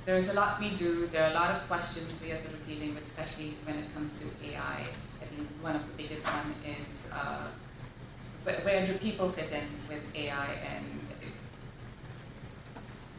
there's 0.04 0.28
a 0.28 0.32
lot 0.32 0.60
we 0.60 0.70
do. 0.70 1.06
There 1.06 1.24
are 1.24 1.30
a 1.30 1.34
lot 1.34 1.50
of 1.50 1.66
questions 1.68 2.12
we 2.22 2.32
are 2.32 2.38
sort 2.38 2.54
of 2.54 2.66
dealing 2.66 2.94
with, 2.94 3.06
especially 3.06 3.54
when 3.64 3.76
it 3.76 3.94
comes 3.94 4.18
to 4.18 4.26
AI. 4.50 4.84
I 5.22 5.24
think 5.24 5.48
one 5.60 5.76
of 5.76 5.86
the 5.86 6.02
biggest 6.02 6.26
one 6.26 6.54
is 6.64 7.10
uh, 7.12 7.46
where 8.44 8.86
do 8.86 8.94
people 8.94 9.28
fit 9.28 9.52
in 9.52 9.68
with 9.88 10.02
AI 10.14 10.48
and 10.74 10.86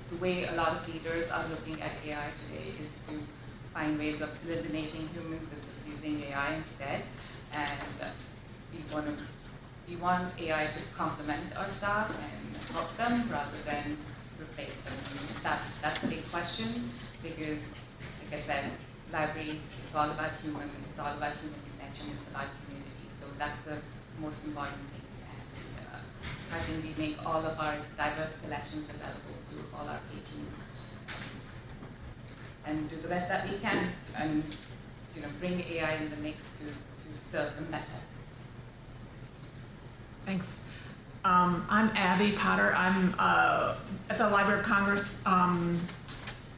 the 0.10 0.18
way 0.18 0.46
a 0.46 0.53
lot 0.53 0.70
of 0.70 0.88
leaders 0.94 1.30
are 1.30 1.48
looking 1.48 1.82
at 1.82 1.91
AI 2.06 2.27
today 2.44 2.74
is 2.84 2.91
to 3.08 3.13
find 3.74 3.98
ways 3.98 4.22
of 4.22 4.30
eliminating 4.46 5.08
humans 5.13 5.50
using 5.88 6.24
AI 6.24 6.56
instead. 6.56 7.04
And 7.54 7.72
we 8.72 8.80
want 8.94 9.06
to 9.08 9.24
we 9.90 9.96
want 9.98 10.32
AI 10.40 10.68
to 10.68 10.82
complement 10.96 11.51
our 11.58 11.68
staff 11.68 12.08
and 12.08 12.74
help 12.74 12.96
them 12.96 13.28
rather 13.30 13.58
than 13.66 13.98
replace 14.40 14.78
them. 14.88 14.96
That's 15.44 15.75
that's 15.82 16.04
a 16.04 16.08
big 16.08 16.24
question 16.32 16.90
because, 17.24 17.63
like 18.24 18.40
I 18.40 18.42
said, 18.42 18.72
libraries 19.12 19.60
it's 19.84 19.96
all 19.96 20.10
about 20.10 20.32
human. 20.42 20.70
It's 20.90 21.00
all 21.00 21.13
about 21.18 21.36
human 21.44 21.60
connection. 21.75 22.16
It's 22.16 22.28
about 22.32 22.48
community. 22.63 23.08
So 23.20 23.28
that's 23.38 23.60
the 23.68 23.78
most 24.22 24.46
important 24.46 24.80
thing. 24.92 25.08
and 25.28 25.72
uh, 25.92 26.56
I 26.56 26.60
think 26.63 26.84
we 26.88 26.92
make 26.96 27.18
all 27.25 27.44
of 27.44 27.60
our 27.60 27.75
diverse 27.98 28.32
collections 28.44 28.88
available 28.88 29.40
to 29.51 29.56
all 29.75 29.88
our 29.88 30.00
patrons 30.08 30.56
and 32.65 32.89
do 32.89 32.96
the 33.01 33.08
best 33.08 33.27
that 33.30 33.50
we 33.50 33.58
can 33.58 33.88
and 34.18 34.44
you 35.15 35.22
know 35.22 35.27
bring 35.39 35.60
AI 35.62 35.96
in 35.96 36.10
the 36.10 36.18
mix 36.18 36.58
to, 36.58 36.65
to 36.65 37.32
serve 37.32 37.56
them 37.56 37.65
better. 37.72 37.86
Thanks. 40.25 40.48
Um, 41.24 41.65
I'm 41.70 41.89
Abbey 41.96 42.32
Potter. 42.32 42.74
I'm 42.75 43.13
uh, 43.20 43.75
at 44.10 44.18
the 44.18 44.30
Library 44.30 44.60
of 44.60 44.65
Congress. 44.65 45.18
Um, 45.25 45.80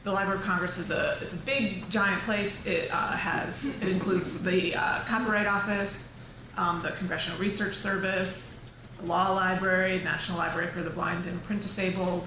the 0.04 0.12
Library 0.12 0.38
of 0.38 0.44
Congress 0.44 0.78
is 0.78 0.90
a 0.90 1.18
it's 1.22 1.34
a 1.34 1.38
big 1.38 1.90
giant 1.90 2.22
place. 2.22 2.64
It 2.66 2.90
uh, 2.90 3.12
has 3.12 3.64
it 3.82 3.88
includes 3.88 4.42
the 4.42 4.74
uh, 4.74 5.00
Copyright 5.00 5.46
Office, 5.46 6.10
um, 6.56 6.82
the 6.82 6.90
Congressional 6.92 7.38
Research 7.38 7.74
Service, 7.74 8.58
the 9.00 9.06
law 9.06 9.32
library, 9.32 10.00
National 10.04 10.38
Library 10.38 10.68
for 10.68 10.82
the 10.82 10.90
Blind 10.90 11.26
and 11.26 11.42
Print 11.44 11.62
Disabled, 11.62 12.26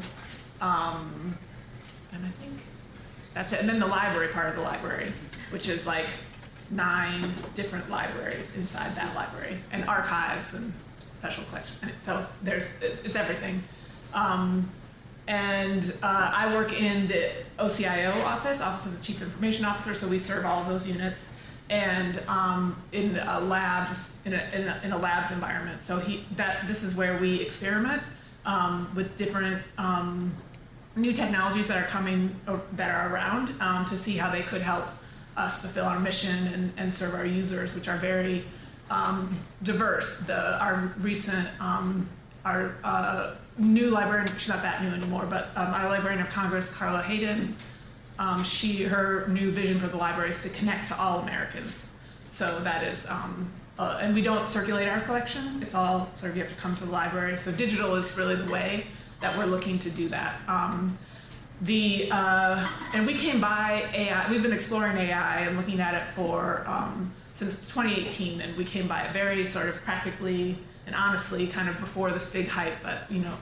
um, 0.62 1.38
and 2.12 2.26
I 2.26 2.30
think 2.42 2.60
that's 3.38 3.54
it. 3.54 3.60
And 3.60 3.70
then 3.70 3.80
the 3.80 3.88
library 3.88 4.30
part 4.30 4.50
of 4.50 4.56
the 4.56 4.64
library, 4.64 5.14
which 5.52 5.70
is 5.70 5.86
like 5.86 6.08
nine 6.72 7.32
different 7.54 7.88
libraries 7.88 8.56
inside 8.56 8.96
that 8.96 9.14
library, 9.16 9.60
and 9.72 9.88
archives 9.88 10.56
and 10.56 10.74
special 11.14 11.44
collections. 11.46 11.80
So 12.04 12.26
there's 12.42 12.68
it's 12.82 13.16
everything. 13.16 13.62
Um, 14.16 14.68
and 15.28 15.84
uh, 16.02 16.32
I 16.34 16.52
work 16.56 16.74
in 16.82 17.08
the 17.08 17.30
OCIO 17.60 18.12
office, 18.26 18.60
Office 18.60 18.88
of 18.88 18.98
the 18.98 19.06
Chief 19.06 19.22
Information 19.22 19.66
Officer, 19.66 19.94
so 19.94 20.08
we 20.08 20.18
serve 20.18 20.44
all 20.46 20.62
of 20.62 20.68
those 20.68 20.88
units 20.88 21.30
and 21.70 22.20
um, 22.28 22.82
in 22.92 23.18
a 23.18 23.40
labs 23.42 24.18
in 24.26 24.34
a, 24.34 24.50
in 24.56 24.68
a, 24.68 24.82
in 24.84 24.92
a, 24.94 24.98
labs 24.98 25.32
environment. 25.32 25.84
So 25.84 26.00
he 26.00 26.26
that 26.38 26.68
this 26.68 26.82
is 26.82 26.96
where 26.96 27.18
we 27.18 27.40
experiment 27.42 28.02
um, 28.46 28.90
with 28.96 29.16
different 29.16 29.62
um, 29.78 30.34
new 30.98 31.14
technologies 31.14 31.68
that 31.68 31.82
are 31.82 31.88
coming 31.88 32.36
that 32.74 32.94
are 32.94 33.14
around 33.14 33.54
um, 33.62 33.86
to 33.86 33.96
see 33.96 34.18
how 34.18 34.30
they 34.30 34.42
could 34.42 34.62
help 34.62 34.86
us 35.36 35.62
fulfill 35.62 35.86
our 35.86 36.00
mission 36.00 36.48
and, 36.48 36.74
and 36.78 36.94
serve 36.94 37.14
our 37.14 37.26
users, 37.26 37.74
which 37.76 37.88
are 37.88 37.98
very 37.98 38.44
um, 38.90 39.30
diverse. 39.64 40.20
The 40.20 40.62
our 40.62 40.94
recent 41.00 41.48
um, 41.62 42.10
our 42.44 42.76
uh, 42.84 43.36
new 43.58 43.90
librarian 43.90 44.28
she's 44.38 44.50
not 44.50 44.62
that 44.64 44.84
new 44.84 44.90
anymore, 44.90 45.26
but 45.30 45.50
our 45.56 45.88
librarian 45.90 46.22
of 46.22 46.30
Congress, 46.30 46.70
Carla 46.72 47.04
Hayden 47.04 47.56
um, 48.20 48.44
she 48.44 48.84
her 48.84 49.28
new 49.28 49.52
vision 49.52 49.80
for 49.80 49.88
the 49.88 49.98
library 49.98 50.32
is 50.32 50.42
to 50.44 50.50
connect 50.50 50.88
to 50.88 51.00
all 51.00 51.20
Americans. 51.20 51.90
So 52.32 52.60
that 52.60 52.84
is, 52.84 53.06
um, 53.08 53.52
uh, 53.80 54.00
and 54.02 54.14
we 54.14 54.22
don't 54.22 54.48
circulate 54.48 54.88
our 54.88 55.02
collection. 55.02 55.62
It's 55.62 55.76
all 55.76 56.10
sort 56.14 56.32
of 56.32 56.38
you 56.38 56.44
have 56.44 56.54
to 56.54 56.60
come 56.60 56.74
to 56.74 56.86
the 56.86 56.92
library. 56.92 57.38
So 57.38 57.52
digital 57.52 57.96
is 57.96 58.18
really 58.18 58.36
the 58.36 58.52
way 58.52 58.88
that 59.20 59.38
we're 59.38 59.46
looking 59.46 59.80
to 59.80 59.90
do 59.90 60.10
that. 60.10 60.36
Um, 60.48 60.98
the 61.62 62.10
uh, 62.12 62.68
and 62.94 63.08
we 63.08 63.16
came 63.16 63.42
by 63.42 63.90
AI. 63.94 64.30
We've 64.30 64.44
been 64.44 64.54
exploring 64.54 64.98
AI 64.98 65.40
and 65.42 65.58
looking 65.58 65.80
at 65.80 65.96
it 65.96 66.08
for 66.14 66.64
um, 66.68 67.12
since 67.34 67.60
2018, 67.62 68.42
and 68.42 68.56
we 68.56 68.64
came 68.64 68.88
by 68.88 69.02
it 69.02 69.14
very 69.14 69.44
sort 69.44 69.70
of 69.70 69.76
practically 69.84 70.58
and 70.88 70.96
honestly, 70.96 71.46
kind 71.48 71.70
of 71.70 71.80
before 71.80 72.12
this 72.12 72.30
big 72.30 72.48
hype. 72.48 72.76
But 72.82 73.00
you 73.12 73.20
know, 73.20 73.34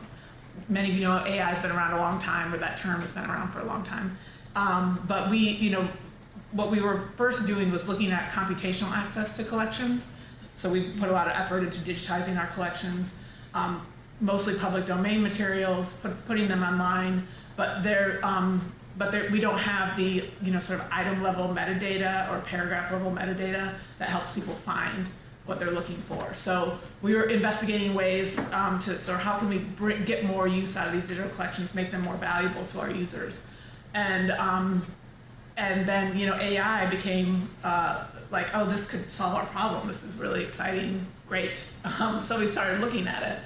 many 0.67 0.89
of 0.89 0.95
you 0.95 1.01
know 1.01 1.23
AI 1.25 1.53
has 1.53 1.61
been 1.61 1.71
around 1.71 1.93
a 1.93 1.97
long 1.97 2.19
time, 2.19 2.53
or 2.53 2.57
that 2.57 2.77
term 2.77 2.99
has 3.01 3.11
been 3.13 3.25
around 3.25 3.51
for 3.51 3.59
a 3.61 3.65
long 3.65 3.83
time. 3.83 4.17
Um, 4.55 5.03
but 5.07 5.29
we, 5.29 5.37
you 5.37 5.69
know, 5.69 5.87
what 6.51 6.71
we 6.71 6.81
were 6.81 7.09
first 7.15 7.45
doing 7.45 7.71
was 7.71 7.87
looking 7.87 8.11
at 8.11 8.31
computational 8.31 8.91
access 8.91 9.37
to 9.37 9.43
collections. 9.43 10.09
So 10.55 10.69
we 10.69 10.89
put 10.91 11.09
a 11.09 11.11
lot 11.11 11.27
of 11.27 11.33
effort 11.33 11.63
into 11.63 11.79
digitizing 11.79 12.39
our 12.39 12.47
collections, 12.47 13.19
um, 13.53 13.85
mostly 14.21 14.55
public 14.55 14.85
domain 14.85 15.21
materials, 15.21 15.99
put, 15.99 16.25
putting 16.27 16.47
them 16.47 16.63
online. 16.63 17.27
But 17.55 17.83
they're, 17.83 18.19
um, 18.23 18.71
but 18.97 19.11
they're, 19.11 19.29
we 19.31 19.39
don't 19.39 19.57
have 19.57 19.95
the, 19.97 20.23
you 20.41 20.51
know, 20.51 20.59
sort 20.59 20.79
of 20.79 20.87
item 20.91 21.21
level 21.21 21.47
metadata 21.47 22.29
or 22.31 22.39
paragraph 22.41 22.91
level 22.91 23.11
metadata 23.11 23.73
that 23.99 24.09
helps 24.09 24.31
people 24.33 24.53
find 24.53 25.09
what 25.45 25.59
they're 25.59 25.71
looking 25.71 25.97
for. 25.97 26.33
So 26.33 26.77
we 27.01 27.13
were 27.13 27.25
investigating 27.25 27.93
ways 27.93 28.37
um, 28.51 28.79
to 28.79 28.99
sort 28.99 29.19
of 29.19 29.23
how 29.23 29.37
can 29.37 29.49
we 29.49 29.59
bring, 29.59 30.03
get 30.05 30.25
more 30.25 30.47
use 30.47 30.75
out 30.75 30.87
of 30.87 30.93
these 30.93 31.07
digital 31.07 31.29
collections, 31.29 31.75
make 31.75 31.91
them 31.91 32.01
more 32.01 32.15
valuable 32.15 32.65
to 32.65 32.79
our 32.79 32.89
users 32.89 33.45
and 33.95 34.31
um, 34.31 34.85
and 35.57 35.87
then 35.87 36.19
you 36.19 36.27
know 36.27 36.35
AI 36.35 36.85
became 36.87 37.49
uh, 37.63 38.05
like, 38.29 38.53
oh, 38.53 38.65
this 38.65 38.85
could 38.85 39.11
solve 39.11 39.33
our 39.33 39.45
problem. 39.47 39.87
This 39.87 40.03
is 40.03 40.13
really 40.15 40.43
exciting, 40.43 41.03
great. 41.27 41.59
Um, 41.99 42.21
so 42.21 42.39
we 42.39 42.47
started 42.47 42.81
looking 42.81 43.07
at 43.07 43.23
it, 43.23 43.39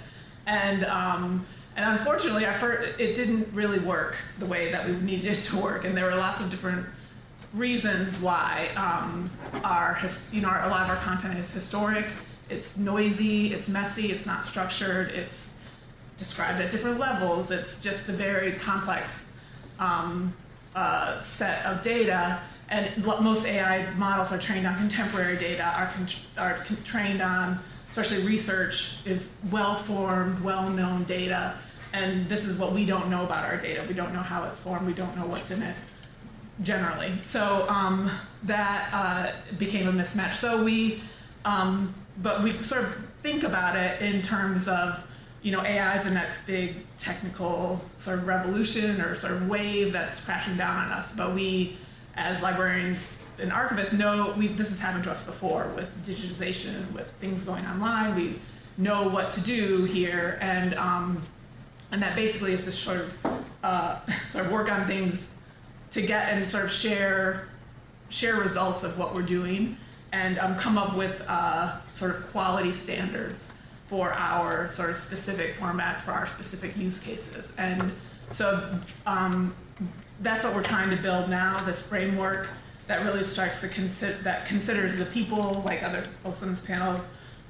and 0.49 0.83
um, 0.85 1.45
and 1.75 1.97
unfortunately, 1.97 2.43
at 2.43 2.59
first, 2.59 2.99
it 2.99 3.15
didn't 3.15 3.47
really 3.53 3.79
work 3.79 4.17
the 4.39 4.45
way 4.45 4.71
that 4.71 4.85
we 4.85 4.93
needed 4.97 5.37
it 5.37 5.41
to 5.43 5.57
work, 5.57 5.85
and 5.85 5.95
there 5.95 6.05
were 6.05 6.15
lots 6.15 6.41
of 6.41 6.49
different 6.49 6.85
reasons 7.53 8.19
why 8.19 8.69
um, 8.75 9.29
our 9.63 9.97
you 10.31 10.41
know 10.41 10.49
our, 10.49 10.65
a 10.65 10.69
lot 10.69 10.83
of 10.83 10.89
our 10.89 11.01
content 11.03 11.37
is 11.37 11.53
historic. 11.53 12.07
It's 12.49 12.75
noisy, 12.75 13.53
it's 13.53 13.69
messy, 13.69 14.11
it's 14.11 14.25
not 14.25 14.43
structured, 14.43 15.11
it's 15.11 15.53
described 16.17 16.59
at 16.59 16.71
different 16.71 16.99
levels. 16.99 17.51
It's 17.51 17.79
just 17.79 18.09
a 18.09 18.11
very 18.11 18.53
complex 18.53 19.31
um, 19.77 20.33
uh, 20.75 21.21
set 21.21 21.63
of 21.67 21.83
data, 21.83 22.39
and 22.69 23.05
most 23.05 23.45
AI 23.45 23.89
models 23.93 24.33
are 24.33 24.39
trained 24.39 24.65
on 24.65 24.75
contemporary 24.77 25.37
data, 25.37 25.63
are, 25.63 25.93
are 26.39 26.65
trained 26.83 27.21
on, 27.21 27.59
especially 27.89 28.23
research, 28.25 28.97
is 29.05 29.35
well-formed, 29.51 30.39
well-known 30.41 31.03
data, 31.05 31.57
and 31.93 32.29
this 32.29 32.45
is 32.45 32.57
what 32.57 32.71
we 32.71 32.85
don't 32.85 33.09
know 33.09 33.23
about 33.23 33.45
our 33.45 33.57
data. 33.57 33.83
We 33.87 33.95
don't 33.95 34.13
know 34.13 34.21
how 34.21 34.43
it's 34.43 34.59
formed, 34.59 34.85
we 34.85 34.93
don't 34.93 35.15
know 35.17 35.25
what's 35.25 35.49
in 35.51 35.61
it 35.61 35.75
generally. 36.61 37.13
So 37.23 37.67
um, 37.69 38.11
that 38.43 38.89
uh, 38.93 39.31
became 39.57 39.87
a 39.87 39.91
mismatch. 39.91 40.33
So 40.33 40.63
we, 40.63 41.01
um, 41.45 41.93
but 42.21 42.43
we 42.43 42.51
sort 42.61 42.83
of 42.83 42.95
think 43.21 43.43
about 43.43 43.75
it 43.75 44.01
in 44.01 44.21
terms 44.21 44.67
of 44.67 45.05
you 45.41 45.51
know, 45.51 45.63
AI 45.63 45.97
is 45.97 46.03
the 46.03 46.11
next 46.11 46.45
big 46.45 46.75
technical 46.97 47.81
sort 47.97 48.19
of 48.19 48.27
revolution 48.27 48.99
or 48.99 49.15
sort 49.15 49.31
of 49.31 49.47
wave 49.47 49.93
that's 49.93 50.23
crashing 50.23 50.57
down 50.57 50.85
on 50.85 50.91
us. 50.91 51.13
But 51.13 51.33
we, 51.33 51.77
as 52.15 52.41
librarians 52.41 53.18
and 53.39 53.51
archivist 53.51 53.93
know 53.93 54.33
we, 54.37 54.47
this 54.47 54.69
has 54.69 54.79
happened 54.79 55.03
to 55.05 55.11
us 55.11 55.23
before 55.25 55.71
with 55.75 56.05
digitization, 56.05 56.91
with 56.91 57.09
things 57.19 57.43
going 57.43 57.65
online. 57.65 58.15
We 58.15 58.39
know 58.77 59.07
what 59.07 59.31
to 59.33 59.41
do 59.41 59.85
here, 59.85 60.37
and 60.41 60.73
um, 60.75 61.21
and 61.91 62.01
that 62.01 62.15
basically 62.15 62.53
is 62.53 62.65
just 62.65 62.81
sort 62.81 62.99
of 62.99 63.45
uh, 63.63 63.99
sort 64.31 64.45
of 64.45 64.51
work 64.51 64.71
on 64.71 64.87
things 64.87 65.27
to 65.91 66.01
get 66.01 66.33
and 66.33 66.49
sort 66.49 66.65
of 66.65 66.71
share 66.71 67.49
share 68.09 68.35
results 68.35 68.83
of 68.83 68.97
what 68.97 69.13
we're 69.13 69.21
doing 69.21 69.77
and 70.11 70.39
um, 70.39 70.55
come 70.55 70.77
up 70.77 70.95
with 70.95 71.23
uh, 71.27 71.79
sort 71.91 72.15
of 72.15 72.31
quality 72.31 72.71
standards 72.71 73.51
for 73.87 74.11
our 74.13 74.67
sort 74.69 74.89
of 74.89 74.95
specific 74.95 75.55
formats 75.55 76.01
for 76.01 76.11
our 76.11 76.27
specific 76.27 76.75
use 76.77 76.99
cases. 76.99 77.53
And 77.57 77.91
so 78.31 78.71
um, 79.05 79.55
that's 80.21 80.43
what 80.43 80.53
we're 80.55 80.63
trying 80.63 80.89
to 80.89 80.95
build 81.01 81.29
now, 81.29 81.59
this 81.59 81.85
framework 81.85 82.49
that 82.89 83.03
really 83.03 83.23
starts 83.23 83.61
to 83.61 83.67
consider, 83.67 84.17
that 84.23 84.47
considers 84.47 84.97
the 84.97 85.05
people, 85.05 85.61
like 85.63 85.83
other 85.83 86.03
folks 86.23 86.41
on 86.41 86.49
this 86.49 86.59
panel 86.59 86.99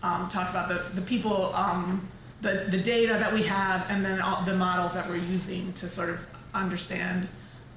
um, 0.03 0.27
talked 0.27 0.49
about 0.49 0.67
the, 0.67 0.93
the 0.93 1.01
people, 1.01 1.55
um, 1.55 2.05
the, 2.41 2.67
the 2.69 2.77
data 2.77 3.13
that 3.13 3.33
we 3.33 3.43
have, 3.43 3.85
and 3.89 4.03
then 4.03 4.19
all 4.19 4.43
the 4.43 4.53
models 4.53 4.93
that 4.93 5.07
we're 5.07 5.15
using 5.15 5.71
to 5.73 5.87
sort 5.87 6.09
of 6.09 6.27
understand 6.53 7.25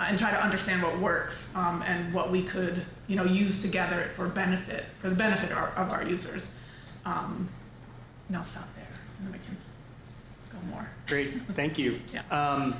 uh, 0.00 0.06
and 0.08 0.18
try 0.18 0.32
to 0.32 0.42
understand 0.42 0.82
what 0.82 0.98
works 0.98 1.54
um, 1.54 1.84
and 1.86 2.12
what 2.12 2.32
we 2.32 2.42
could 2.42 2.84
you 3.06 3.14
know 3.14 3.24
use 3.24 3.62
together 3.62 4.10
for 4.16 4.26
benefit 4.26 4.86
for 4.98 5.08
the 5.08 5.14
benefit 5.14 5.52
of 5.52 5.56
our, 5.56 5.68
of 5.76 5.92
our 5.92 6.02
users. 6.02 6.56
Um, 7.04 7.48
and 8.26 8.38
I'll 8.38 8.44
stop 8.44 8.68
there, 8.74 8.88
and 9.18 9.26
then 9.26 9.40
we 9.40 9.46
can 9.46 9.56
go 10.50 10.74
more. 10.74 10.88
Great, 11.06 11.32
thank 11.54 11.78
you. 11.78 12.00
Yeah. 12.12 12.22
Um, 12.28 12.74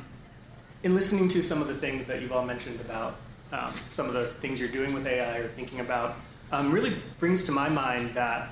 in 0.83 0.97
listening 0.97 1.29
to 1.29 1.43
some 1.43 1.63
of 1.63 1.69
the 1.69 1.75
things 1.75 2.07
that 2.07 2.21
you've 2.21 2.33
all 2.33 2.45
mentioned 2.45 2.81
about 2.81 3.19
um, 3.53 3.75
some 3.93 4.07
of 4.07 4.15
the 4.15 4.27
things 4.41 4.59
you're 4.59 4.69
doing 4.69 4.93
with 4.95 5.07
AI 5.07 5.39
or 5.39 5.49
thinking 5.49 5.81
about, 5.81 6.17
um, 6.51 6.73
really 6.73 6.97
brings 7.21 7.45
to 7.45 7.53
my 7.53 7.69
mind 7.69 8.15
that, 8.15 8.49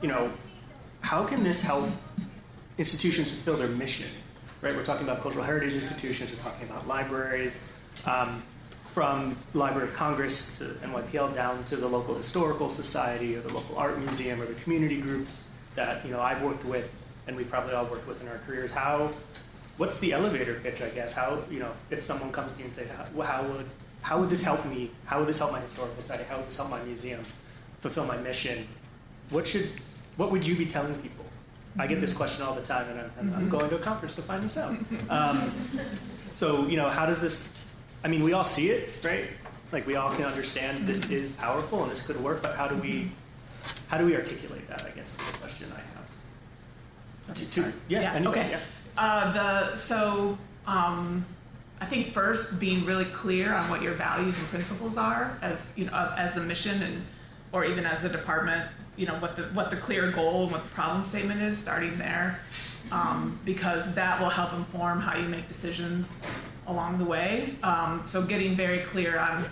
you 0.00 0.08
know, 0.08 0.32
how 1.00 1.24
can 1.24 1.42
this 1.42 1.62
help 1.62 1.88
institutions 2.78 3.30
fulfill 3.30 3.56
their 3.56 3.68
mission? 3.68 4.08
Right, 4.62 4.74
we're 4.74 4.84
talking 4.84 5.06
about 5.06 5.20
cultural 5.20 5.44
heritage 5.44 5.74
institutions, 5.74 6.30
we're 6.30 6.42
talking 6.42 6.68
about 6.68 6.88
libraries, 6.88 7.60
um, 8.06 8.42
from 8.94 9.36
Library 9.54 9.88
of 9.88 9.94
Congress 9.94 10.58
to 10.58 10.64
NYPL 10.86 11.34
down 11.34 11.64
to 11.64 11.76
the 11.76 11.88
local 11.88 12.14
historical 12.14 12.70
society 12.70 13.34
or 13.34 13.40
the 13.40 13.52
local 13.52 13.76
art 13.76 13.98
museum 13.98 14.40
or 14.40 14.46
the 14.46 14.54
community 14.54 15.00
groups 15.00 15.48
that 15.74 16.04
you 16.06 16.12
know 16.12 16.20
I've 16.20 16.40
worked 16.42 16.64
with 16.64 16.88
and 17.26 17.36
we 17.36 17.42
probably 17.42 17.74
all 17.74 17.86
worked 17.86 18.06
with 18.06 18.22
in 18.22 18.28
our 18.28 18.38
careers. 18.46 18.70
How, 18.70 19.10
what's 19.78 19.98
the 19.98 20.12
elevator 20.12 20.60
pitch? 20.62 20.80
I 20.80 20.90
guess 20.90 21.12
how 21.12 21.42
you 21.50 21.58
know 21.58 21.72
if 21.90 22.04
someone 22.04 22.30
comes 22.30 22.52
to 22.52 22.60
you 22.60 22.66
and 22.66 22.74
say 22.74 22.86
how, 22.86 23.22
how 23.22 23.42
would 23.42 23.66
how 24.04 24.20
would 24.20 24.28
this 24.28 24.42
help 24.42 24.64
me? 24.66 24.90
How 25.06 25.18
would 25.18 25.28
this 25.28 25.38
help 25.38 25.52
my 25.52 25.60
historical 25.60 26.02
study? 26.02 26.24
How 26.28 26.36
would 26.36 26.46
this 26.46 26.56
help 26.56 26.68
my 26.68 26.82
museum 26.84 27.22
fulfill 27.80 28.04
my 28.04 28.18
mission? 28.18 28.68
What 29.30 29.48
should 29.48 29.68
what 30.16 30.30
would 30.30 30.46
you 30.46 30.54
be 30.54 30.66
telling 30.66 30.94
people? 30.96 31.24
I 31.78 31.86
get 31.88 32.00
this 32.00 32.14
question 32.16 32.44
all 32.46 32.54
the 32.54 32.62
time, 32.62 32.88
and 32.90 33.00
I'm, 33.00 33.10
and 33.18 33.34
I'm 33.34 33.48
going 33.48 33.68
to 33.68 33.76
a 33.76 33.80
conference 33.80 34.14
to 34.14 34.22
find 34.22 34.44
this 34.44 34.56
out. 34.56 34.76
Um, 35.08 35.52
so 36.32 36.66
you 36.66 36.76
know, 36.76 36.88
how 36.90 37.06
does 37.06 37.20
this 37.20 37.48
I 38.04 38.08
mean, 38.08 38.22
we 38.22 38.34
all 38.34 38.44
see 38.44 38.68
it, 38.68 39.02
right? 39.02 39.24
Like 39.72 39.86
we 39.86 39.96
all 39.96 40.10
can 40.12 40.26
understand 40.26 40.86
this 40.86 41.10
is 41.10 41.36
powerful 41.36 41.82
and 41.82 41.90
this 41.90 42.06
could 42.06 42.22
work, 42.22 42.42
but 42.42 42.54
how 42.54 42.68
do 42.68 42.76
we 42.76 43.10
how 43.88 43.96
do 43.96 44.04
we 44.04 44.14
articulate 44.14 44.68
that? 44.68 44.82
I 44.84 44.90
guess 44.90 45.08
is 45.18 45.32
the 45.32 45.38
question 45.38 45.72
I 45.74 45.80
have. 47.30 47.36
To, 47.36 47.50
to, 47.52 47.72
yeah, 47.88 48.02
Yeah, 48.02 48.12
anyway, 48.12 48.30
okay. 48.32 48.50
yeah. 48.50 48.60
Uh, 48.98 49.32
the 49.32 49.76
so 49.76 50.38
um, 50.66 51.24
I 51.80 51.86
think 51.86 52.12
first 52.12 52.60
being 52.60 52.84
really 52.84 53.04
clear 53.06 53.52
on 53.52 53.68
what 53.68 53.82
your 53.82 53.94
values 53.94 54.38
and 54.38 54.48
principles 54.48 54.96
are 54.96 55.38
as 55.42 55.70
you 55.76 55.86
know 55.86 56.14
as 56.16 56.36
a 56.36 56.40
mission 56.40 56.82
and 56.82 57.04
or 57.52 57.64
even 57.64 57.84
as 57.84 58.04
a 58.04 58.08
department. 58.08 58.68
You 58.96 59.06
know 59.06 59.14
what 59.14 59.36
the 59.36 59.42
what 59.54 59.70
the 59.70 59.76
clear 59.76 60.10
goal 60.10 60.44
and 60.44 60.52
what 60.52 60.62
the 60.62 60.70
problem 60.70 61.04
statement 61.04 61.42
is. 61.42 61.58
Starting 61.58 61.96
there, 61.98 62.38
um, 62.92 63.38
because 63.44 63.92
that 63.94 64.20
will 64.20 64.30
help 64.30 64.52
inform 64.52 65.00
how 65.00 65.16
you 65.18 65.28
make 65.28 65.48
decisions 65.48 66.08
along 66.66 66.98
the 66.98 67.04
way. 67.04 67.54
Um, 67.62 68.02
so 68.04 68.24
getting 68.24 68.54
very 68.54 68.78
clear 68.78 69.18
on, 69.18 69.44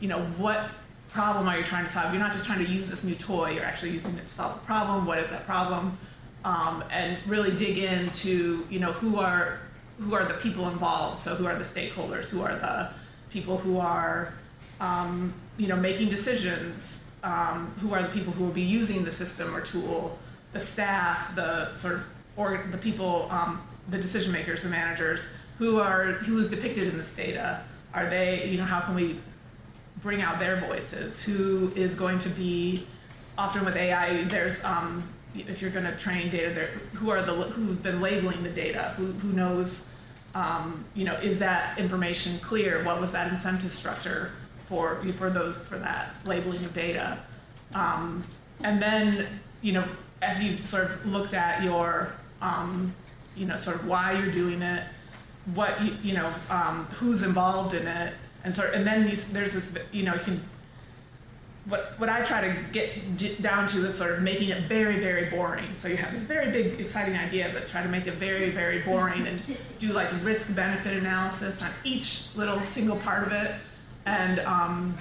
you 0.00 0.08
know, 0.08 0.20
what 0.36 0.68
problem 1.10 1.48
are 1.48 1.56
you 1.56 1.64
trying 1.64 1.86
to 1.86 1.90
solve? 1.90 2.12
You're 2.12 2.22
not 2.22 2.32
just 2.32 2.44
trying 2.44 2.64
to 2.64 2.70
use 2.70 2.90
this 2.90 3.04
new 3.04 3.14
toy. 3.14 3.52
You're 3.52 3.64
actually 3.64 3.92
using 3.92 4.14
it 4.16 4.22
to 4.22 4.28
solve 4.28 4.56
a 4.56 4.66
problem. 4.66 5.06
What 5.06 5.18
is 5.18 5.28
that 5.30 5.46
problem? 5.46 5.96
Um, 6.44 6.84
and 6.92 7.18
really 7.26 7.54
dig 7.56 7.78
into, 7.78 8.66
you 8.70 8.78
know, 8.78 8.92
who 8.92 9.18
are 9.18 9.60
who 9.98 10.14
are 10.14 10.26
the 10.26 10.34
people 10.34 10.68
involved. 10.68 11.18
So 11.18 11.34
who 11.34 11.46
are 11.46 11.56
the 11.56 11.64
stakeholders? 11.64 12.26
Who 12.26 12.42
are 12.42 12.54
the 12.54 12.90
people 13.30 13.58
who 13.58 13.78
are, 13.78 14.32
um, 14.80 15.34
you 15.56 15.66
know, 15.66 15.76
making 15.76 16.08
decisions? 16.08 17.04
Um, 17.24 17.74
who 17.80 17.92
are 17.92 18.02
the 18.02 18.08
people 18.08 18.32
who 18.32 18.44
will 18.44 18.52
be 18.52 18.62
using 18.62 19.04
the 19.04 19.10
system 19.10 19.54
or 19.54 19.60
tool? 19.60 20.18
The 20.52 20.60
staff, 20.60 21.34
the 21.34 21.74
sort 21.74 21.94
of, 21.94 22.04
or 22.36 22.64
the 22.70 22.78
people, 22.78 23.28
um, 23.30 23.60
the 23.88 23.98
decision 23.98 24.32
makers, 24.32 24.62
the 24.62 24.68
managers 24.68 25.26
who 25.58 25.80
are 25.80 26.12
who 26.12 26.38
is 26.38 26.48
depicted 26.48 26.88
in 26.88 26.96
this 26.96 27.12
data 27.14 27.62
are 27.92 28.08
they 28.08 28.46
you 28.46 28.58
know 28.58 28.64
how 28.64 28.80
can 28.80 28.94
we 28.94 29.18
bring 30.02 30.22
out 30.22 30.38
their 30.38 30.60
voices 30.60 31.22
who 31.22 31.72
is 31.74 31.94
going 31.94 32.18
to 32.18 32.28
be 32.30 32.86
often 33.36 33.64
with 33.64 33.76
ai 33.76 34.24
there's 34.24 34.62
um, 34.64 35.02
if 35.48 35.62
you're 35.62 35.70
going 35.70 35.84
to 35.84 35.96
train 35.96 36.30
data 36.30 36.52
there 36.52 36.66
who 36.94 37.10
are 37.10 37.22
the 37.22 37.32
who's 37.32 37.76
been 37.76 38.00
labeling 38.00 38.42
the 38.42 38.50
data 38.50 38.94
who, 38.96 39.06
who 39.06 39.32
knows 39.32 39.90
um, 40.34 40.84
you 40.94 41.04
know 41.04 41.14
is 41.14 41.38
that 41.38 41.78
information 41.78 42.38
clear 42.40 42.82
what 42.84 43.00
was 43.00 43.12
that 43.12 43.32
incentive 43.32 43.72
structure 43.72 44.32
for 44.68 45.02
for 45.16 45.30
those 45.30 45.56
for 45.66 45.78
that 45.78 46.14
labeling 46.24 46.62
of 46.64 46.74
data 46.74 47.18
um, 47.74 48.22
and 48.64 48.82
then 48.82 49.26
you 49.62 49.72
know 49.72 49.84
as 50.22 50.42
you 50.42 50.56
sort 50.58 50.84
of 50.84 51.06
looked 51.06 51.34
at 51.34 51.62
your 51.62 52.12
um, 52.42 52.94
you 53.36 53.46
know 53.46 53.56
sort 53.56 53.76
of 53.76 53.86
why 53.86 54.12
you're 54.12 54.32
doing 54.32 54.62
it 54.62 54.84
what 55.54 55.82
you, 55.82 55.96
you 56.02 56.14
know, 56.14 56.32
um, 56.50 56.86
who's 56.98 57.22
involved 57.22 57.74
in 57.74 57.86
it, 57.86 58.14
and 58.44 58.54
sort. 58.54 58.74
And 58.74 58.86
then 58.86 59.08
you, 59.08 59.16
there's 59.16 59.52
this, 59.52 59.76
you 59.92 60.02
know, 60.02 60.14
you 60.14 60.20
can. 60.20 60.40
What 61.68 61.98
what 61.98 62.08
I 62.08 62.24
try 62.24 62.48
to 62.48 62.56
get 62.72 63.42
down 63.42 63.66
to 63.68 63.86
is 63.86 63.96
sort 63.96 64.12
of 64.12 64.22
making 64.22 64.48
it 64.48 64.64
very 64.64 64.98
very 65.00 65.26
boring. 65.30 65.66
So 65.78 65.88
you 65.88 65.96
have 65.96 66.12
this 66.12 66.24
very 66.24 66.50
big 66.50 66.80
exciting 66.80 67.16
idea, 67.16 67.50
but 67.52 67.68
try 67.68 67.82
to 67.82 67.88
make 67.88 68.06
it 68.06 68.14
very 68.14 68.50
very 68.50 68.80
boring 68.80 69.26
and 69.26 69.40
do 69.78 69.92
like 69.92 70.08
risk 70.22 70.54
benefit 70.54 70.96
analysis 70.96 71.62
on 71.62 71.70
each 71.84 72.34
little 72.36 72.60
single 72.60 72.96
part 72.96 73.26
of 73.26 73.32
it, 73.32 73.54
and 74.06 74.40
um, 74.40 74.96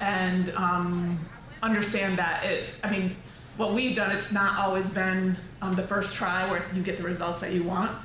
and 0.00 0.50
um, 0.56 1.18
understand 1.62 2.18
that 2.18 2.44
it. 2.44 2.70
I 2.82 2.90
mean, 2.90 3.16
what 3.56 3.72
we've 3.72 3.94
done, 3.94 4.10
it's 4.10 4.32
not 4.32 4.58
always 4.58 4.90
been 4.90 5.36
um, 5.62 5.74
the 5.74 5.84
first 5.84 6.14
try 6.14 6.50
where 6.50 6.64
you 6.74 6.82
get 6.82 6.96
the 6.96 7.04
results 7.04 7.40
that 7.40 7.52
you 7.52 7.62
want 7.62 7.96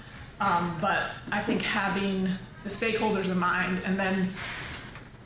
um, 0.42 0.78
but 0.80 1.12
I 1.32 1.42
think 1.42 1.62
having 1.62 2.30
the 2.64 2.70
stakeholders 2.70 3.26
in 3.26 3.38
mind, 3.38 3.82
and 3.86 4.00
then 4.00 4.30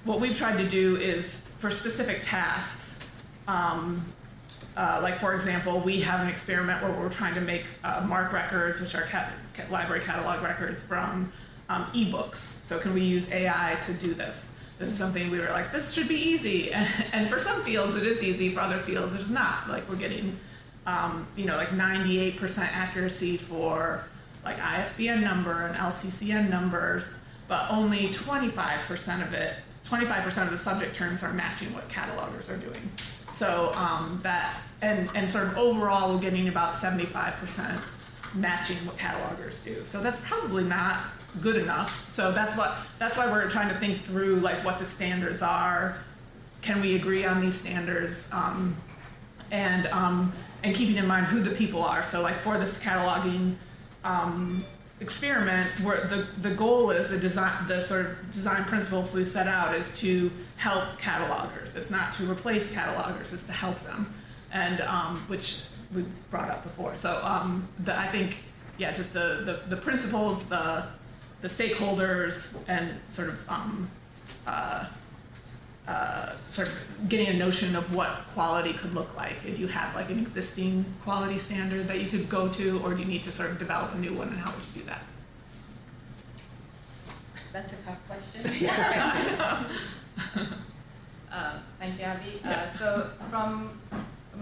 what 0.06 0.20
we've 0.20 0.36
tried 0.36 0.58
to 0.58 0.68
do 0.68 0.98
is 0.98 1.43
for 1.64 1.72
specific 1.72 2.22
tasks, 2.22 3.00
um, 3.48 4.06
uh, 4.76 5.00
like 5.02 5.22
for 5.22 5.34
example, 5.34 5.80
we 5.80 6.02
have 6.02 6.20
an 6.20 6.28
experiment 6.28 6.84
where 6.84 6.92
we're 6.92 7.08
trying 7.08 7.34
to 7.34 7.40
make 7.40 7.64
uh, 7.86 8.06
MARC 8.06 8.34
records, 8.34 8.82
which 8.82 8.94
are 8.96 9.04
cat- 9.04 9.32
cat 9.54 9.72
library 9.72 10.02
catalog 10.02 10.44
records 10.44 10.84
from 10.84 11.32
um, 11.70 11.86
ebooks. 11.94 12.36
So 12.36 12.80
can 12.80 12.94
we 12.94 13.00
use 13.00 13.32
AI 13.32 13.78
to 13.86 13.94
do 13.94 14.14
this? 14.14 14.52
This 14.78 14.90
is 14.90 14.98
something 14.98 15.32
we 15.32 15.40
were 15.40 15.52
like, 15.52 15.72
this 15.72 15.94
should 15.94 16.10
be 16.10 16.16
easy. 16.16 16.74
And, 17.14 17.30
for 17.30 17.40
some 17.40 17.64
fields 17.64 17.96
it 17.96 18.06
is 18.06 18.22
easy, 18.22 18.54
for 18.54 18.60
other 18.60 18.80
fields 18.80 19.16
it's 19.16 19.30
not. 19.30 19.70
Like 19.70 19.88
we're 19.88 19.96
getting, 19.96 20.38
um, 20.86 21.26
you 21.38 21.46
know, 21.46 21.56
like 21.56 21.70
98% 21.70 22.58
accuracy 22.58 23.38
for 23.38 24.04
like 24.44 24.60
ISBN 24.60 25.22
number 25.22 25.68
and 25.68 25.76
LCCN 25.78 26.50
numbers, 26.50 27.06
but 27.48 27.72
only 27.72 28.10
25% 28.10 29.26
of 29.26 29.34
it, 29.34 29.56
25% 29.86 30.44
of 30.44 30.52
the 30.52 30.58
subject 30.58 30.96
terms 30.96 31.24
are 31.24 31.34
matching 31.34 31.74
what 31.74 31.88
catalogers 31.90 32.50
are 32.50 32.58
doing. 32.58 32.92
So 33.34 33.72
um, 33.76 34.20
that, 34.24 34.60
and, 34.82 35.12
and 35.16 35.30
sort 35.30 35.48
of 35.48 35.58
overall, 35.58 36.14
we're 36.14 36.22
getting 36.22 36.48
about 36.48 36.76
75% 36.76 37.84
matching 38.36 38.78
what 38.86 38.98
catalogers 38.98 39.64
do. 39.64 39.84
So 39.84 40.02
that's 40.02 40.24
probably 40.24 40.64
not 40.64 41.06
good 41.42 41.56
enough. 41.56 42.12
So 42.12 42.32
that's 42.32 42.58
what 42.58 42.76
that's 43.00 43.18
why 43.18 43.30
we're 43.30 43.50
trying 43.50 43.70
to 43.70 43.76
think 43.76 44.04
through 44.04 44.38
like 44.38 44.64
what 44.64 44.80
the 44.80 44.86
standards 44.86 45.42
are. 45.42 45.98
Can 46.62 46.82
we 46.82 46.96
agree 46.96 47.26
on 47.26 47.42
these 47.42 47.60
standards? 47.60 48.30
Um, 48.32 48.76
and 49.52 49.88
um, 49.88 50.34
and 50.64 50.76
keeping 50.76 50.96
in 50.96 51.08
mind 51.08 51.28
who 51.28 51.42
the 51.42 51.52
people 51.52 51.84
are. 51.84 52.04
So 52.04 52.22
like 52.22 52.36
for 52.36 52.58
this 52.58 52.78
cataloging 52.80 53.56
um, 54.04 54.64
experiment 55.04 55.70
where 55.82 56.06
the, 56.06 56.26
the 56.42 56.56
goal 56.56 56.90
is 56.90 57.10
the 57.10 57.18
design 57.18 57.68
the 57.68 57.82
sort 57.82 58.06
of 58.06 58.32
design 58.32 58.64
principles 58.64 59.14
we 59.14 59.24
set 59.24 59.48
out 59.48 59.76
is 59.76 60.00
to 60.00 60.32
help 60.58 60.84
catalogers. 61.00 61.76
It's 61.76 61.92
not 61.92 62.14
to 62.14 62.24
replace 62.32 62.72
catalogers 62.72 63.34
it's 63.34 63.46
to 63.48 63.52
help 63.52 63.80
them. 63.84 64.12
And 64.52 64.82
um, 64.82 65.24
which 65.28 65.66
we 65.94 66.06
brought 66.32 66.50
up 66.50 66.64
before. 66.64 66.96
So 66.96 67.20
um, 67.24 67.68
the, 67.80 67.98
i 67.98 68.08
think 68.08 68.38
yeah, 68.78 68.92
just 68.92 69.14
the, 69.14 69.42
the, 69.46 69.76
the 69.76 69.82
principles, 69.82 70.44
the, 70.46 70.84
the 71.42 71.48
stakeholders, 71.48 72.58
and 72.68 72.90
sort 73.12 73.30
of 73.30 73.50
um, 73.50 73.90
uh, 74.48 74.86
uh, 75.88 76.34
sort 76.50 76.68
of 76.70 77.10
getting 77.10 77.28
a 77.28 77.34
notion 77.34 77.76
of 77.76 77.94
what 77.96 78.10
quality 78.34 78.74
could 78.74 78.94
look 78.94 79.16
like. 79.18 79.36
If 79.46 79.60
you 79.60 79.68
have 79.68 79.94
like 79.96 80.10
an 80.10 80.20
existing 80.20 80.86
quality 81.04 81.38
standard 81.38 81.88
that 81.88 82.00
you 82.00 82.08
could 82.10 82.30
go 82.30 82.48
to, 82.50 82.80
or 82.84 82.94
do 82.94 83.02
you 83.02 83.08
need 83.08 83.24
to 83.24 83.32
sort 83.32 83.52
of 83.52 83.60
develop 83.60 83.94
a 83.94 83.98
new 83.98 84.14
one, 84.14 84.30
and 84.30 84.38
how 84.40 84.52
would 84.52 84.64
you 84.74 84.82
do 84.82 84.88
that? 84.88 85.04
That's 87.52 87.74
a 87.74 87.76
tough 87.86 88.00
question. 88.08 88.46
uh, 91.32 91.60
thank 91.80 92.00
you, 92.00 92.06
Abbey. 92.06 92.40
Uh, 92.44 92.50
Yeah. 92.50 92.70
so 92.70 93.10
from 93.30 93.80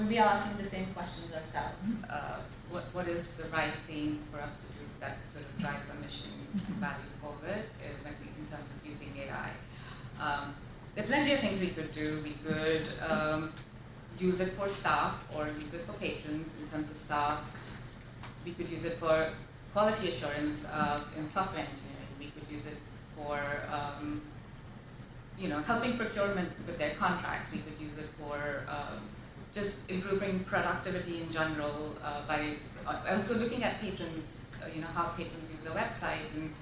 we 0.07 0.17
are 0.17 0.27
asking 0.27 0.63
the 0.63 0.69
same 0.69 0.87
questions 0.93 1.31
ourselves. 1.33 1.75
Uh, 2.09 2.37
what, 2.69 2.83
what 2.93 3.07
is 3.07 3.27
the 3.37 3.43
right 3.49 3.73
thing 3.87 4.19
for 4.31 4.39
us 4.39 4.57
to 4.59 4.67
do 4.79 4.85
that 5.01 5.17
sort 5.33 5.43
of 5.43 5.59
drives 5.59 5.89
our 5.89 5.97
mission 5.97 6.31
value 6.79 7.11
forward 7.21 7.65
in, 7.83 7.91
in 8.07 8.45
terms 8.49 8.69
of 8.71 8.87
using 8.87 9.11
AI? 9.19 9.51
Um, 10.21 10.55
there 10.95 11.03
are 11.03 11.07
plenty 11.07 11.33
of 11.33 11.39
things 11.39 11.59
we 11.59 11.69
could 11.69 11.93
do. 11.93 12.21
We 12.23 12.35
could 12.45 12.83
um, 13.09 13.53
use 14.19 14.39
it 14.39 14.53
for 14.53 14.69
staff 14.69 15.25
or 15.35 15.47
use 15.47 15.73
it 15.73 15.85
for 15.85 15.93
patrons 15.93 16.49
in 16.61 16.67
terms 16.69 16.91
of 16.91 16.97
staff. 16.97 17.39
We 18.45 18.51
could 18.51 18.69
use 18.69 18.85
it 18.85 18.97
for 18.99 19.29
quality 19.73 20.09
assurance 20.09 20.67
uh, 20.67 21.01
in 21.17 21.29
software 21.29 21.63
engineering. 21.63 22.11
We 22.19 22.25
could 22.25 22.49
use 22.51 22.65
it 22.65 22.77
for 23.15 23.39
um, 23.71 24.21
you 25.41 25.47
know, 25.47 25.59
helping 25.61 25.97
procurement 25.97 26.49
with 26.67 26.77
their 26.77 26.93
contracts. 26.95 27.51
We 27.51 27.59
could 27.59 27.79
use 27.81 27.97
it 27.97 28.09
for 28.19 28.63
um, 28.69 29.01
just 29.53 29.89
improving 29.89 30.41
productivity 30.41 31.21
in 31.21 31.31
general 31.31 31.95
uh, 32.03 32.27
by 32.27 32.55
also 33.09 33.35
looking 33.35 33.63
at 33.63 33.81
patrons, 33.81 34.41
uh, 34.61 34.67
you 34.73 34.81
know, 34.81 34.87
how 34.93 35.05
patrons 35.17 35.49
use 35.51 35.63
the 35.63 35.71
website 35.71 36.29
and 36.35 36.53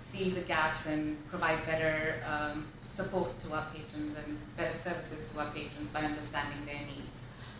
see 0.00 0.30
the 0.30 0.40
gaps 0.40 0.86
and 0.86 1.16
provide 1.28 1.64
better 1.66 2.16
um, 2.26 2.66
support 2.96 3.30
to 3.44 3.52
our 3.54 3.66
patrons 3.74 4.16
and 4.16 4.38
better 4.56 4.76
services 4.76 5.30
to 5.32 5.40
our 5.40 5.46
patrons 5.46 5.88
by 5.92 6.00
understanding 6.02 6.64
their 6.66 6.80
needs. 6.92 7.18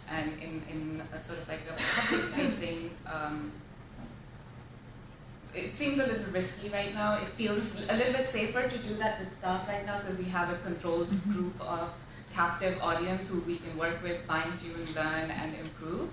And 0.09 0.33
in, 0.43 0.63
in 0.71 1.03
a 1.15 1.21
sort 1.21 1.39
of 1.41 1.49
like 1.49 1.61
a 1.69 1.73
public 1.73 2.25
facing 2.35 2.91
um, 3.07 3.53
it 5.55 5.77
seems 5.77 5.99
a 6.01 6.07
little 6.07 6.33
risky 6.33 6.69
right 6.71 6.95
now. 6.95 7.17
It 7.21 7.29
feels 7.37 7.87
a 7.89 7.95
little 7.95 8.13
bit 8.15 8.29
safer 8.29 8.69
to 8.69 8.79
do 8.79 8.95
that 8.97 9.21
with 9.21 9.37
staff 9.39 9.69
right 9.69 9.85
now 9.85 9.99
because 10.01 10.17
we 10.19 10.25
have 10.25 10.51
a 10.51 10.57
controlled 10.59 11.11
Mhm. 11.11 11.33
group 11.33 11.61
of 11.61 11.91
captive 12.35 12.79
audience 12.81 13.29
who 13.29 13.41
we 13.41 13.59
can 13.59 13.77
work 13.77 14.03
with, 14.03 14.25
fine 14.27 14.53
tune, 14.59 14.87
learn, 14.95 15.31
and 15.31 15.55
improve. 15.55 16.09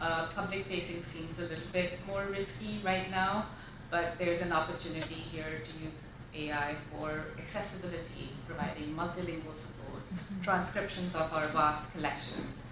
Uh, 0.00 0.26
public 0.28 0.64
facing 0.66 1.04
seems 1.12 1.38
a 1.38 1.42
little 1.42 1.68
bit 1.72 1.98
more 2.06 2.24
risky 2.30 2.80
right 2.82 3.10
now, 3.10 3.46
but 3.90 4.16
there's 4.18 4.40
an 4.40 4.52
opportunity 4.52 5.16
here 5.32 5.60
to 5.66 5.84
use 5.84 5.98
AI 6.38 6.76
for 6.90 7.24
accessibility, 7.38 8.30
providing 8.46 8.94
multilingual 8.94 9.56
support, 9.64 10.02
transcriptions 10.42 11.14
of 11.14 11.32
our 11.32 11.46
vast 11.48 11.92
collections. 11.92 12.62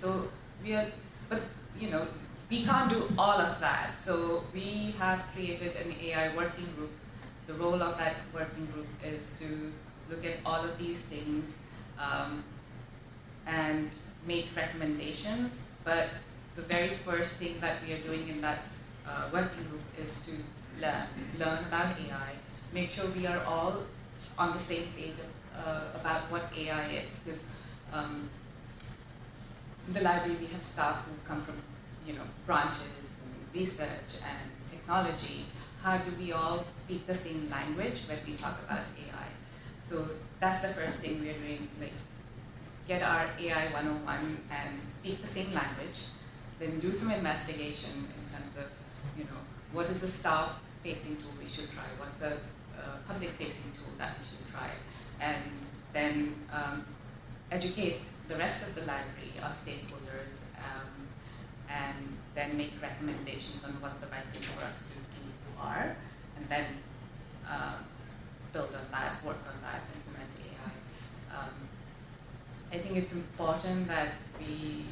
So 0.00 0.28
we 0.62 0.74
are, 0.74 0.86
but 1.28 1.42
you 1.78 1.90
know, 1.90 2.06
we 2.50 2.64
can't 2.64 2.90
do 2.90 3.08
all 3.18 3.40
of 3.40 3.58
that. 3.60 3.96
So 3.96 4.44
we 4.52 4.94
have 4.98 5.26
created 5.34 5.76
an 5.76 5.94
AI 6.02 6.34
working 6.36 6.66
group. 6.76 6.92
The 7.46 7.54
role 7.54 7.82
of 7.82 7.98
that 7.98 8.16
working 8.32 8.66
group 8.66 8.86
is 9.02 9.24
to 9.40 9.72
look 10.10 10.24
at 10.24 10.38
all 10.44 10.62
of 10.64 10.78
these 10.78 10.98
things 10.98 11.54
um, 11.98 12.44
and 13.46 13.90
make 14.26 14.48
recommendations. 14.56 15.68
But 15.84 16.10
the 16.56 16.62
very 16.62 16.96
first 17.04 17.36
thing 17.36 17.56
that 17.60 17.76
we 17.86 17.94
are 17.94 17.98
doing 17.98 18.28
in 18.28 18.40
that 18.40 18.64
uh, 19.06 19.28
working 19.32 19.64
group 19.64 19.82
is 19.98 20.12
to 20.26 20.32
learn, 20.80 21.06
learn 21.38 21.64
about 21.64 21.96
AI, 21.98 22.32
make 22.74 22.90
sure 22.90 23.06
we 23.16 23.26
are 23.26 23.42
all 23.44 23.76
on 24.36 24.52
the 24.52 24.58
same 24.58 24.88
page 24.96 25.14
uh, 25.56 25.82
about 25.94 26.22
what 26.30 26.50
AI 26.56 26.82
is. 26.82 27.20
Because 27.24 27.44
um, 27.92 28.28
the 29.92 30.00
library 30.00 30.36
we 30.40 30.46
have 30.46 30.62
staff 30.62 31.04
who 31.04 31.12
come 31.26 31.42
from 31.42 31.54
you 32.06 32.14
know, 32.14 32.26
branches 32.46 33.06
and 33.22 33.60
research 33.60 34.10
and 34.22 34.50
technology, 34.70 35.46
how 35.82 35.98
do 35.98 36.10
we 36.18 36.32
all 36.32 36.64
speak 36.82 37.06
the 37.06 37.14
same 37.14 37.48
language 37.50 38.02
when 38.08 38.18
we 38.26 38.34
talk 38.34 38.58
about 38.64 38.84
AI? 38.98 39.28
So 39.88 40.08
that's 40.40 40.60
the 40.60 40.68
first 40.68 41.00
thing 41.00 41.20
we're 41.20 41.34
doing, 41.34 41.68
like 41.80 41.92
get 42.88 43.02
our 43.02 43.28
AI 43.40 43.72
101 43.72 44.38
and 44.50 44.80
speak 44.80 45.22
the 45.22 45.28
same 45.28 45.52
language, 45.54 46.08
then 46.58 46.80
do 46.80 46.92
some 46.92 47.10
investigation 47.10 47.90
in 47.90 48.32
terms 48.32 48.56
of, 48.56 48.64
you 49.16 49.24
know, 49.24 49.40
what 49.72 49.88
is 49.88 50.00
the 50.00 50.08
staff-facing 50.08 51.16
tool 51.16 51.32
we 51.40 51.48
should 51.48 51.70
try, 51.72 51.84
what's 51.98 52.20
a 52.22 52.36
public-facing 53.06 53.72
tool 53.76 53.92
that 53.98 54.16
we 54.18 54.24
should 54.26 54.46
try, 54.52 54.70
and 55.20 55.44
then 55.92 56.34
um, 56.52 56.84
educate 57.50 58.00
the 58.28 58.36
rest 58.36 58.62
of 58.66 58.74
the 58.74 58.80
library, 58.82 59.32
our 59.42 59.50
stakeholders, 59.50 60.48
um, 60.58 60.90
and 61.68 62.16
then 62.34 62.56
make 62.56 62.72
recommendations 62.80 63.62
on 63.64 63.72
what 63.80 64.00
the 64.00 64.06
right 64.08 64.24
thing 64.32 64.42
for 64.42 64.64
us 64.64 64.78
to 64.78 64.96
do 64.96 65.24
are, 65.60 65.96
and 66.36 66.48
then 66.48 66.66
uh, 67.48 67.76
build 68.52 68.70
on 68.74 68.86
that, 68.90 69.24
work 69.24 69.38
on 69.46 69.58
that, 69.62 69.82
implement 69.94 70.30
AI. 70.40 70.72
Um, 71.36 71.54
I 72.72 72.78
think 72.78 72.96
it's 72.96 73.12
important 73.12 73.86
that 73.88 74.14
we 74.38 74.84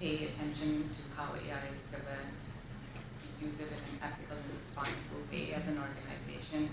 pay 0.00 0.28
attention 0.28 0.90
to 0.90 1.02
how 1.16 1.32
AI 1.34 1.74
is 1.76 1.84
governed, 1.90 2.36
use 3.40 3.58
it 3.58 3.68
in 3.68 3.82
an 3.90 3.98
ethical 4.02 4.36
and 4.36 4.48
responsible 4.56 5.22
way 5.30 5.52
as 5.52 5.68
an 5.68 5.78
organization. 5.78 6.70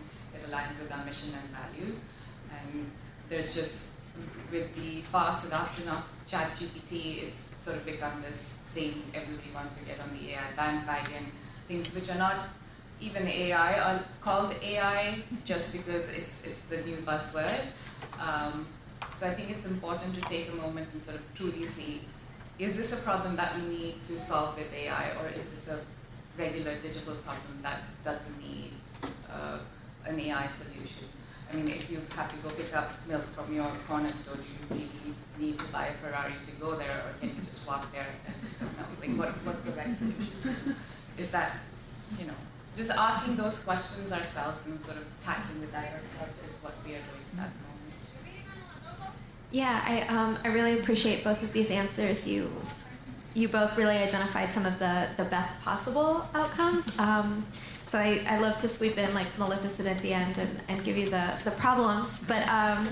Aligns 0.59 0.79
with 0.81 0.91
our 0.91 1.05
mission 1.05 1.29
and 1.33 1.49
values, 1.51 2.03
and 2.51 2.91
there's 3.29 3.53
just 3.53 3.99
with 4.51 4.75
the 4.75 5.01
fast 5.03 5.47
adoption 5.47 5.87
of 5.87 6.03
ChatGPT, 6.27 7.23
it's 7.23 7.37
sort 7.63 7.77
of 7.77 7.85
become 7.85 8.21
this 8.21 8.63
thing 8.73 9.01
everybody 9.13 9.49
wants 9.53 9.77
to 9.77 9.85
get 9.85 9.99
on 9.99 10.09
the 10.19 10.31
AI 10.31 10.51
bandwagon. 10.55 11.31
Things 11.67 11.93
which 11.93 12.09
are 12.09 12.17
not 12.17 12.49
even 12.99 13.27
AI 13.27 13.79
are 13.79 14.03
called 14.21 14.53
AI 14.61 15.19
just 15.45 15.71
because 15.71 16.09
it's 16.11 16.35
it's 16.43 16.61
the 16.63 16.77
new 16.77 16.97
buzzword. 16.97 17.61
Um, 18.19 18.67
so 19.19 19.27
I 19.27 19.33
think 19.33 19.51
it's 19.51 19.65
important 19.65 20.15
to 20.15 20.21
take 20.21 20.49
a 20.49 20.55
moment 20.55 20.89
and 20.93 21.01
sort 21.03 21.17
of 21.17 21.23
truly 21.35 21.67
see, 21.67 22.01
is 22.57 22.75
this 22.75 22.91
a 22.91 22.97
problem 22.97 23.35
that 23.37 23.55
we 23.55 23.61
need 23.67 23.95
to 24.07 24.19
solve 24.19 24.57
with 24.57 24.73
AI, 24.73 25.11
or 25.21 25.29
is 25.29 25.45
this 25.55 25.73
a 25.73 25.79
regular 26.37 26.75
digital 26.75 27.15
problem 27.15 27.59
that 27.61 27.81
doesn't 28.03 28.37
need 28.39 28.71
uh, 29.31 29.59
an 30.09 30.19
AI 30.19 30.47
solution? 30.47 31.07
I 31.51 31.55
mean, 31.55 31.67
if 31.69 31.89
you 31.89 32.01
have 32.15 32.29
to 32.29 32.37
go 32.37 32.49
pick 32.55 32.75
up 32.75 32.91
milk 33.07 33.23
from 33.33 33.53
your 33.53 33.69
corner 33.87 34.09
store, 34.09 34.35
do 34.35 34.43
you 34.43 34.59
really 34.69 34.89
need 35.39 35.59
to 35.59 35.65
buy 35.65 35.87
a 35.87 35.93
Ferrari 35.93 36.33
to 36.45 36.51
go 36.63 36.75
there, 36.75 36.91
or 36.91 37.13
can 37.19 37.29
you 37.29 37.41
just 37.43 37.67
walk 37.67 37.91
there 37.91 38.05
and 38.27 38.35
don't 38.59 38.77
know? 38.77 38.85
Like, 39.01 39.17
what, 39.17 39.29
what's 39.45 39.69
the 39.69 39.77
right 39.77 39.97
solution? 39.97 40.75
Is 41.17 41.31
that, 41.31 41.57
you 42.19 42.25
know, 42.25 42.33
just 42.75 42.91
asking 42.91 43.35
those 43.35 43.59
questions 43.59 44.11
ourselves 44.11 44.57
and 44.65 44.83
sort 44.85 44.97
of 44.97 45.05
tackling 45.23 45.59
with 45.61 45.71
that 45.71 45.85
ourselves 45.85 46.33
is 46.47 46.63
what 46.63 46.73
we 46.85 46.91
are 46.91 47.03
doing 47.09 47.25
at 47.39 47.49
the 47.51 47.59
moment. 47.59 47.59
Yeah, 49.51 49.83
I, 49.85 50.01
um, 50.03 50.37
I 50.43 50.49
really 50.49 50.79
appreciate 50.79 51.23
both 51.23 51.41
of 51.41 51.51
these 51.51 51.71
answers. 51.71 52.27
You 52.27 52.51
you 53.33 53.47
both 53.47 53.77
really 53.77 53.97
identified 53.97 54.51
some 54.51 54.65
of 54.65 54.79
the, 54.79 55.07
the 55.17 55.25
best 55.25 55.59
possible 55.61 56.25
outcomes. 56.33 56.97
Um, 56.97 57.45
so 57.89 57.97
I, 57.97 58.23
I 58.27 58.37
love 58.37 58.61
to 58.61 58.69
sweep 58.69 58.97
in 58.97 59.11
like 59.15 59.27
Maleficent 59.39 59.87
at 59.87 59.97
the 59.99 60.13
end 60.13 60.37
and, 60.37 60.49
and 60.67 60.83
give 60.83 60.95
you 60.95 61.09
the, 61.09 61.33
the 61.43 61.51
problems. 61.51 62.19
But 62.27 62.47
um, 62.47 62.87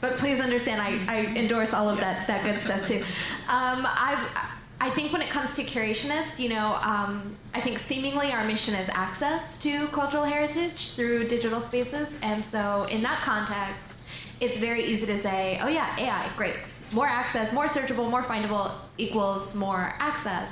but 0.00 0.18
please 0.18 0.38
understand, 0.38 0.82
I, 0.82 1.00
I 1.08 1.24
endorse 1.34 1.72
all 1.72 1.88
of 1.88 1.98
that, 1.98 2.26
that 2.26 2.44
good 2.44 2.60
stuff 2.60 2.86
too. 2.86 3.02
Um, 3.48 3.86
I 3.86 4.52
I 4.80 4.90
think 4.90 5.12
when 5.12 5.22
it 5.22 5.30
comes 5.30 5.54
to 5.54 5.62
curationist, 5.62 6.38
you 6.38 6.50
know, 6.50 6.78
um, 6.82 7.34
I 7.54 7.60
think 7.62 7.78
seemingly 7.78 8.32
our 8.32 8.44
mission 8.44 8.74
is 8.74 8.90
access 8.90 9.56
to 9.58 9.86
cultural 9.88 10.24
heritage 10.24 10.90
through 10.90 11.28
digital 11.28 11.62
spaces, 11.62 12.08
and 12.22 12.44
so 12.44 12.84
in 12.90 13.02
that 13.02 13.22
context, 13.22 13.98
it's 14.40 14.58
very 14.58 14.84
easy 14.84 15.06
to 15.06 15.18
say, 15.18 15.58
oh 15.62 15.68
yeah, 15.68 15.96
AI, 15.98 16.30
great, 16.36 16.56
more 16.92 17.06
access, 17.06 17.50
more 17.50 17.66
searchable, 17.66 18.10
more 18.10 18.22
findable 18.22 18.72
equals 18.98 19.54
more 19.54 19.94
access. 19.98 20.50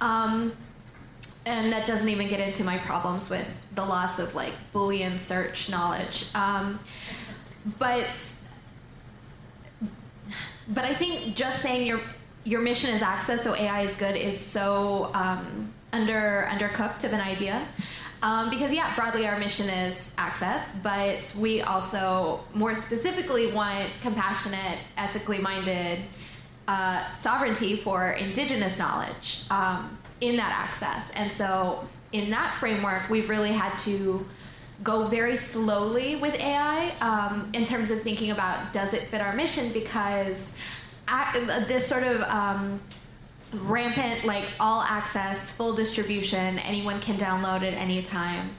Um, 0.00 0.52
and 1.46 1.72
that 1.72 1.86
doesn't 1.86 2.08
even 2.08 2.28
get 2.28 2.40
into 2.40 2.64
my 2.64 2.78
problems 2.78 3.28
with 3.28 3.46
the 3.74 3.84
loss 3.84 4.18
of 4.18 4.34
like 4.34 4.52
Boolean 4.72 5.18
search 5.18 5.68
knowledge. 5.68 6.26
Um, 6.34 6.80
but 7.78 8.08
but 10.68 10.84
I 10.84 10.94
think 10.94 11.36
just 11.36 11.60
saying 11.60 11.86
your 11.86 12.00
your 12.44 12.60
mission 12.60 12.94
is 12.94 13.02
access, 13.02 13.42
so 13.42 13.54
AI 13.54 13.82
is 13.82 13.94
good, 13.96 14.16
is 14.16 14.40
so 14.40 15.10
um, 15.14 15.72
under 15.92 16.48
undercooked 16.50 17.04
of 17.04 17.12
an 17.12 17.20
idea. 17.20 17.66
Um, 18.22 18.48
because 18.48 18.72
yeah, 18.72 18.94
broadly 18.96 19.26
our 19.26 19.38
mission 19.38 19.68
is 19.68 20.12
access, 20.16 20.72
but 20.82 21.30
we 21.38 21.60
also 21.60 22.40
more 22.54 22.74
specifically 22.74 23.52
want 23.52 23.90
compassionate, 24.00 24.78
ethically 24.96 25.38
minded 25.38 25.98
uh, 26.66 27.10
sovereignty 27.10 27.76
for 27.76 28.12
indigenous 28.12 28.78
knowledge 28.78 29.44
um, 29.50 29.98
in 30.28 30.36
that 30.36 30.52
access. 30.52 31.10
And 31.14 31.30
so 31.32 31.86
in 32.12 32.30
that 32.30 32.56
framework, 32.58 33.08
we've 33.10 33.28
really 33.28 33.52
had 33.52 33.76
to 33.80 34.26
go 34.82 35.08
very 35.08 35.36
slowly 35.36 36.16
with 36.16 36.34
AI 36.34 36.90
um, 37.00 37.50
in 37.54 37.64
terms 37.64 37.90
of 37.90 38.02
thinking 38.02 38.30
about 38.30 38.72
does 38.72 38.92
it 38.92 39.08
fit 39.08 39.20
our 39.20 39.34
mission 39.34 39.72
because 39.72 40.52
this 41.68 41.86
sort 41.86 42.02
of 42.02 42.20
um, 42.22 42.80
rampant, 43.52 44.24
like 44.24 44.46
all 44.58 44.82
access, 44.82 45.52
full 45.52 45.76
distribution, 45.76 46.58
anyone 46.58 47.00
can 47.00 47.16
download 47.16 47.62
at 47.62 47.74
any 47.74 48.02
time 48.02 48.50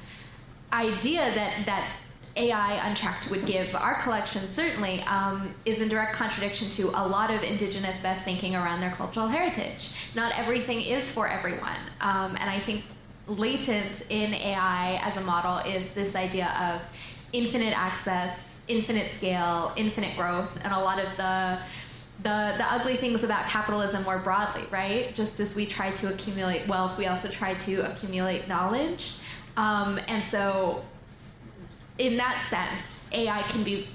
idea 0.76 1.34
that 1.36 1.66
that 1.66 1.90
AI 2.36 2.88
Unchecked 2.88 3.30
would 3.30 3.46
give 3.46 3.74
our 3.76 4.02
collection 4.02 4.48
certainly 4.50 5.02
um, 5.02 5.54
is 5.66 5.80
in 5.80 5.88
direct 5.88 6.14
contradiction 6.14 6.70
to 6.72 6.90
a 6.90 7.04
lot 7.08 7.32
of 7.32 7.44
indigenous 7.44 7.98
best 8.02 8.24
thinking 8.24 8.56
around 8.56 8.82
their 8.82 8.92
cultural 8.92 9.28
heritage. 9.28 9.94
Not 10.16 10.38
everything 10.38 10.82
is 10.82 11.10
for 11.10 11.28
everyone, 11.28 11.80
um, 12.02 12.36
and 12.38 12.50
I 12.50 12.60
think 12.60 12.84
latent 13.28 14.04
in 14.10 14.34
AI 14.34 15.00
as 15.02 15.16
a 15.18 15.22
model 15.22 15.58
is 15.60 15.88
this 15.90 16.16
idea 16.16 16.48
of 16.60 16.82
infinite 17.34 17.78
access, 17.78 18.60
infinite 18.68 19.12
scale, 19.12 19.72
infinite 19.76 20.16
growth, 20.18 20.58
and 20.64 20.74
a 20.74 20.80
lot 20.80 21.00
of 21.00 21.16
the 21.18 21.60
the, 22.20 22.54
the 22.58 22.66
ugly 22.74 22.96
things 22.96 23.24
about 23.26 23.46
capitalism 23.46 24.04
more 24.04 24.20
broadly, 24.20 24.64
right? 24.72 25.14
Just 25.16 25.40
as 25.42 25.54
we 25.54 25.66
try 25.66 25.92
to 25.92 26.14
accumulate 26.14 26.68
wealth, 26.68 26.98
we 26.98 27.08
also 27.08 27.28
try 27.28 27.54
to 27.56 27.92
accumulate 27.92 28.48
knowledge. 28.48 29.18
Um, 29.58 30.00
and 30.08 30.24
so, 30.24 30.84
in 31.98 32.18
that 32.18 32.46
sense, 32.50 33.02
AI 33.12 33.42
can 33.44 33.64
be 33.64 33.88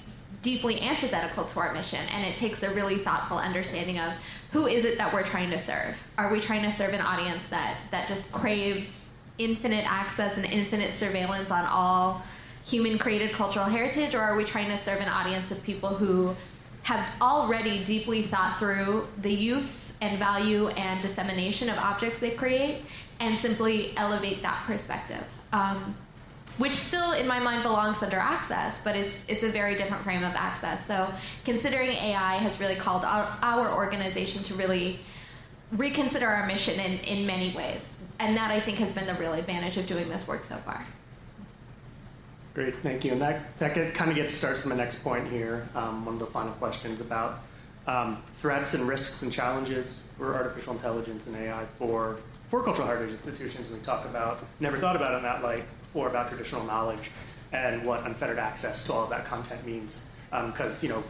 deeply 0.43 0.81
antithetical 0.81 1.45
to 1.45 1.61
our 1.61 1.73
mission, 1.75 2.01
and 2.11 2.27
it 2.27 2.37
takes 2.37 2.63
a 2.63 2.73
really 2.75 2.99
thoughtful 2.99 3.39
understanding 3.39 3.99
of 3.99 4.13
who 4.53 4.67
is 4.67 4.85
it 4.85 4.97
that 4.99 5.13
we're 5.13 5.23
trying 5.23 5.51
to 5.51 5.61
serve. 5.61 5.95
Are 6.17 6.33
we 6.33 6.41
trying 6.41 6.63
to 6.63 6.73
serve 6.73 6.95
an 6.95 7.01
audience 7.01 7.47
that 7.49 7.77
that 7.91 8.09
just 8.09 8.31
craves 8.33 9.09
infinite 9.39 9.85
access 9.87 10.37
and 10.37 10.47
infinite 10.47 10.93
surveillance 10.93 11.51
on 11.51 11.67
all 11.67 12.23
human 12.65 12.99
created 12.99 13.33
cultural 13.33 13.67
heritage, 13.67 14.15
or 14.15 14.21
are 14.21 14.37
we 14.37 14.45
trying 14.45 14.69
to 14.69 14.79
serve 14.79 15.01
an 15.01 15.09
audience 15.09 15.51
of 15.51 15.63
people 15.63 15.91
who 15.91 16.35
have 16.83 17.07
already 17.21 17.85
deeply 17.85 18.23
thought 18.23 18.59
through 18.59 19.07
the 19.19 19.33
use 19.33 19.93
and 20.01 20.19
value 20.19 20.69
and 20.69 21.03
dissemination 21.03 21.69
of 21.69 21.77
objects 21.77 22.19
they 22.19 22.31
create 22.31 22.83
and 23.21 23.39
simply 23.39 23.93
elevate 23.97 24.43
that 24.43 24.63
perspective? 24.67 25.25
Um, 25.53 25.95
which 26.59 26.73
still 26.73 27.13
in 27.13 27.27
my 27.27 27.39
mind 27.39 27.63
belongs 27.63 28.03
under 28.03 28.19
access, 28.19 28.77
but 28.85 28.97
it's 28.97 29.25
it's 29.29 29.43
a 29.43 29.51
very 29.51 29.77
different 29.77 30.03
frame 30.03 30.25
of 30.25 30.35
access. 30.35 30.87
So 30.87 31.13
considering 31.45 31.91
AI 31.91 32.37
has 32.37 32.61
really 32.61 32.77
called 32.77 33.05
our, 33.05 33.39
our 33.43 33.73
organization 33.75 34.43
to 34.45 34.55
really 34.55 35.01
reconsider 35.73 36.27
our 36.27 36.47
mission 36.47 36.79
in, 36.81 36.99
in 37.01 37.27
many 37.27 37.55
ways. 37.55 37.81
And 38.19 38.37
that 38.37 38.51
I 38.51 38.61
think 38.61 38.79
has 38.79 38.93
been 38.93 39.07
the 39.07 39.15
real 39.15 39.33
advantage 39.33 39.77
of 39.77 39.87
doing 39.87 40.09
this 40.09 40.27
work 40.27 40.45
so 40.45 40.57
far. 40.57 40.85
Great, 42.53 42.77
thank 42.79 43.05
you. 43.05 43.13
And 43.13 43.23
that, 43.23 43.57
that 43.59 43.75
get, 43.75 43.95
kind 43.95 44.11
of 44.11 44.17
gets 44.17 44.35
starts 44.35 44.63
to 44.63 44.69
my 44.69 44.75
next 44.75 45.05
point 45.05 45.31
here, 45.31 45.69
um, 45.75 46.05
one 46.05 46.15
of 46.15 46.21
the 46.21 46.27
final 46.27 46.53
questions 46.55 47.01
about 47.01 47.41
um, 47.87 48.23
threats 48.39 48.75
and 48.75 48.87
risks 48.87 49.23
and 49.23 49.33
challenges 49.33 50.03
for 50.19 50.35
artificial 50.35 50.75
intelligence 50.75 51.27
and 51.27 51.37
AI 51.37 51.65
for, 51.79 52.19
for 52.51 52.63
cultural 52.63 52.87
heritage 52.87 53.15
institutions. 53.15 53.71
We 53.71 53.79
talk 53.81 54.05
about, 54.05 54.45
never 54.59 54.79
thought 54.79 54.97
about 54.97 55.15
it 55.15 55.19
in 55.19 55.23
that 55.23 55.43
light 55.43 55.65
before, 55.93 56.09
about 56.09 56.29
traditional 56.29 56.65
knowledge 56.65 57.11
and 57.53 57.85
what 57.85 58.07
unfettered 58.07 58.39
access 58.39 58.87
to 58.87 58.93
all 58.93 59.05
of 59.05 59.11
that 59.11 59.25
content 59.25 59.65
means. 59.67 60.09
Because, 60.31 60.73
um, 60.73 60.79
you 60.83 60.89
know, 60.89 61.03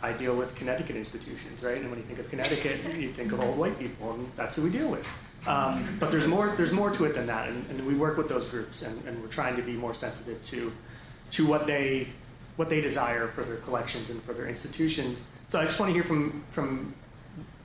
I 0.00 0.12
deal 0.12 0.36
with 0.36 0.54
Connecticut 0.54 0.94
institutions, 0.94 1.60
right? 1.60 1.78
And 1.78 1.90
when 1.90 1.98
you 1.98 2.04
think 2.04 2.20
of 2.20 2.30
Connecticut, 2.30 2.78
you 2.96 3.08
think 3.08 3.32
of 3.32 3.42
old 3.42 3.58
white 3.58 3.76
people, 3.80 4.12
and 4.12 4.30
that's 4.36 4.54
who 4.54 4.62
we 4.62 4.70
deal 4.70 4.88
with. 4.88 5.08
Um, 5.48 5.96
but 5.98 6.12
there's 6.12 6.28
more, 6.28 6.54
there's 6.56 6.72
more 6.72 6.90
to 6.90 7.04
it 7.04 7.14
than 7.14 7.26
that, 7.26 7.48
and, 7.48 7.68
and 7.70 7.84
we 7.84 7.94
work 7.94 8.16
with 8.16 8.28
those 8.28 8.46
groups, 8.46 8.82
and, 8.82 9.04
and, 9.06 9.20
we're 9.20 9.28
trying 9.28 9.56
to 9.56 9.62
be 9.62 9.72
more 9.72 9.94
sensitive 9.94 10.42
to, 10.44 10.72
to 11.30 11.46
what 11.46 11.66
they, 11.66 12.08
what 12.56 12.68
they 12.68 12.80
desire 12.80 13.28
for 13.28 13.42
their 13.42 13.56
collections 13.56 14.10
and 14.10 14.22
for 14.22 14.32
their 14.32 14.46
institutions. 14.46 15.28
So 15.48 15.60
I 15.60 15.64
just 15.64 15.78
want 15.80 15.90
to 15.90 15.94
hear 15.94 16.02
from, 16.02 16.44
from 16.52 16.92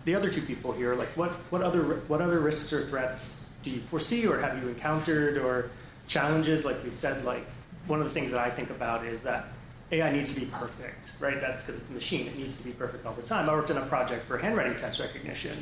the 0.05 0.15
other 0.15 0.31
two 0.31 0.41
people 0.41 0.71
here, 0.71 0.95
like 0.95 1.09
what, 1.09 1.31
what, 1.49 1.61
other, 1.61 1.83
what 2.07 2.21
other 2.21 2.39
risks 2.39 2.71
or 2.71 2.85
threats 2.85 3.47
do 3.63 3.69
you 3.71 3.81
foresee, 3.81 4.27
or 4.27 4.39
have 4.39 4.61
you 4.61 4.69
encountered, 4.69 5.37
or 5.37 5.71
challenges? 6.07 6.65
Like 6.65 6.83
we 6.83 6.91
said, 6.91 7.23
like 7.25 7.45
one 7.87 7.99
of 7.99 8.05
the 8.05 8.11
things 8.11 8.31
that 8.31 8.39
I 8.39 8.49
think 8.49 8.69
about 8.69 9.05
is 9.05 9.23
that 9.23 9.47
AI 9.91 10.11
needs 10.11 10.33
to 10.33 10.41
be 10.41 10.47
perfect, 10.47 11.11
right? 11.19 11.39
That's 11.39 11.65
because 11.65 11.81
it's 11.81 11.91
a 11.91 11.93
machine. 11.93 12.27
It 12.27 12.37
needs 12.37 12.57
to 12.57 12.63
be 12.63 12.71
perfect 12.71 13.05
all 13.05 13.13
the 13.13 13.21
time. 13.21 13.49
I 13.49 13.53
worked 13.53 13.69
on 13.71 13.77
a 13.77 13.85
project 13.85 14.25
for 14.25 14.37
handwriting 14.37 14.75
text 14.75 14.99
recognition, 14.99 15.55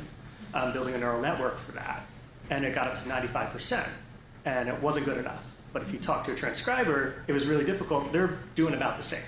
um, 0.54 0.72
building 0.72 0.94
a 0.94 0.98
neural 0.98 1.20
network 1.20 1.58
for 1.58 1.72
that, 1.72 2.04
and 2.50 2.64
it 2.64 2.74
got 2.74 2.88
up 2.88 2.94
to 2.94 3.08
95%, 3.08 3.86
and 4.44 4.68
it 4.68 4.80
wasn't 4.80 5.04
good 5.06 5.18
enough. 5.18 5.44
But 5.72 5.82
if 5.82 5.92
you 5.92 5.98
talk 5.98 6.24
to 6.26 6.32
a 6.32 6.34
transcriber, 6.34 7.14
it 7.26 7.32
was 7.32 7.46
really 7.46 7.64
difficult. 7.64 8.12
They're 8.12 8.38
doing 8.54 8.74
about 8.74 8.96
the 8.96 9.02
same, 9.02 9.20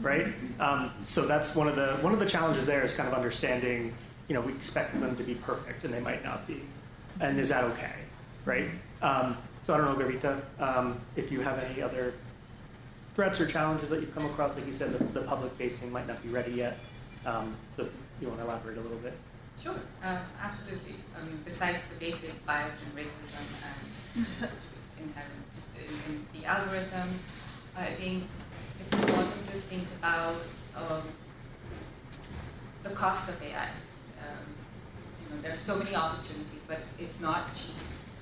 right? 0.00 0.26
Um, 0.60 0.92
so 1.04 1.26
that's 1.26 1.54
one 1.54 1.68
of 1.68 1.76
the 1.76 1.88
one 2.02 2.12
of 2.12 2.18
the 2.18 2.26
challenges 2.26 2.66
there 2.66 2.84
is 2.84 2.94
kind 2.94 3.08
of 3.08 3.14
understanding. 3.14 3.94
You 4.28 4.34
know, 4.34 4.40
we 4.40 4.52
expect 4.52 4.98
them 4.98 5.16
to 5.16 5.22
be 5.22 5.34
perfect, 5.34 5.84
and 5.84 5.92
they 5.92 6.00
might 6.00 6.22
not 6.24 6.46
be, 6.46 6.60
and 7.20 7.38
is 7.38 7.48
that 7.48 7.64
okay, 7.64 7.94
right? 8.44 8.68
Um, 9.00 9.36
so 9.66 9.74
I 9.74 9.78
don't 9.78 9.98
know, 9.98 10.04
Garvita, 10.04 10.40
um, 10.60 11.00
if 11.16 11.32
you 11.32 11.40
have 11.40 11.58
any 11.64 11.82
other 11.82 12.14
threats 13.16 13.40
or 13.40 13.46
challenges 13.46 13.88
that 13.88 14.00
you've 14.00 14.14
come 14.14 14.24
across? 14.26 14.54
Like 14.54 14.64
you 14.64 14.72
said, 14.72 14.92
the, 14.92 15.02
the 15.06 15.22
public 15.22 15.50
facing 15.54 15.90
might 15.90 16.06
not 16.06 16.22
be 16.22 16.28
ready 16.28 16.52
yet. 16.52 16.78
Um, 17.26 17.52
so 17.76 17.88
you 18.20 18.28
want 18.28 18.38
to 18.38 18.46
elaborate 18.46 18.78
a 18.78 18.80
little 18.80 18.98
bit? 18.98 19.14
Sure, 19.60 19.74
uh, 20.04 20.18
absolutely. 20.40 20.94
Um, 21.20 21.40
besides 21.44 21.78
the 21.92 21.98
basic 21.98 22.46
bias 22.46 22.74
and 22.84 22.94
racism 22.94 23.42
and 23.66 24.26
inherent 25.00 25.52
in, 25.76 26.14
in, 26.14 26.26
the 26.40 26.46
algorithm, 26.46 27.08
I 27.76 27.86
think 27.86 28.22
it's 28.78 28.92
important 28.92 29.46
to 29.48 29.56
think 29.66 29.82
about 29.98 30.36
um, 30.76 31.02
the 32.84 32.90
cost 32.90 33.30
of 33.30 33.42
AI. 33.42 33.64
Um, 33.64 34.46
you 35.24 35.34
know, 35.34 35.42
there 35.42 35.54
are 35.54 35.56
so 35.56 35.76
many 35.76 35.96
opportunities, 35.96 36.62
but 36.68 36.78
it's 37.00 37.20
not 37.20 37.52
cheap 37.56 37.74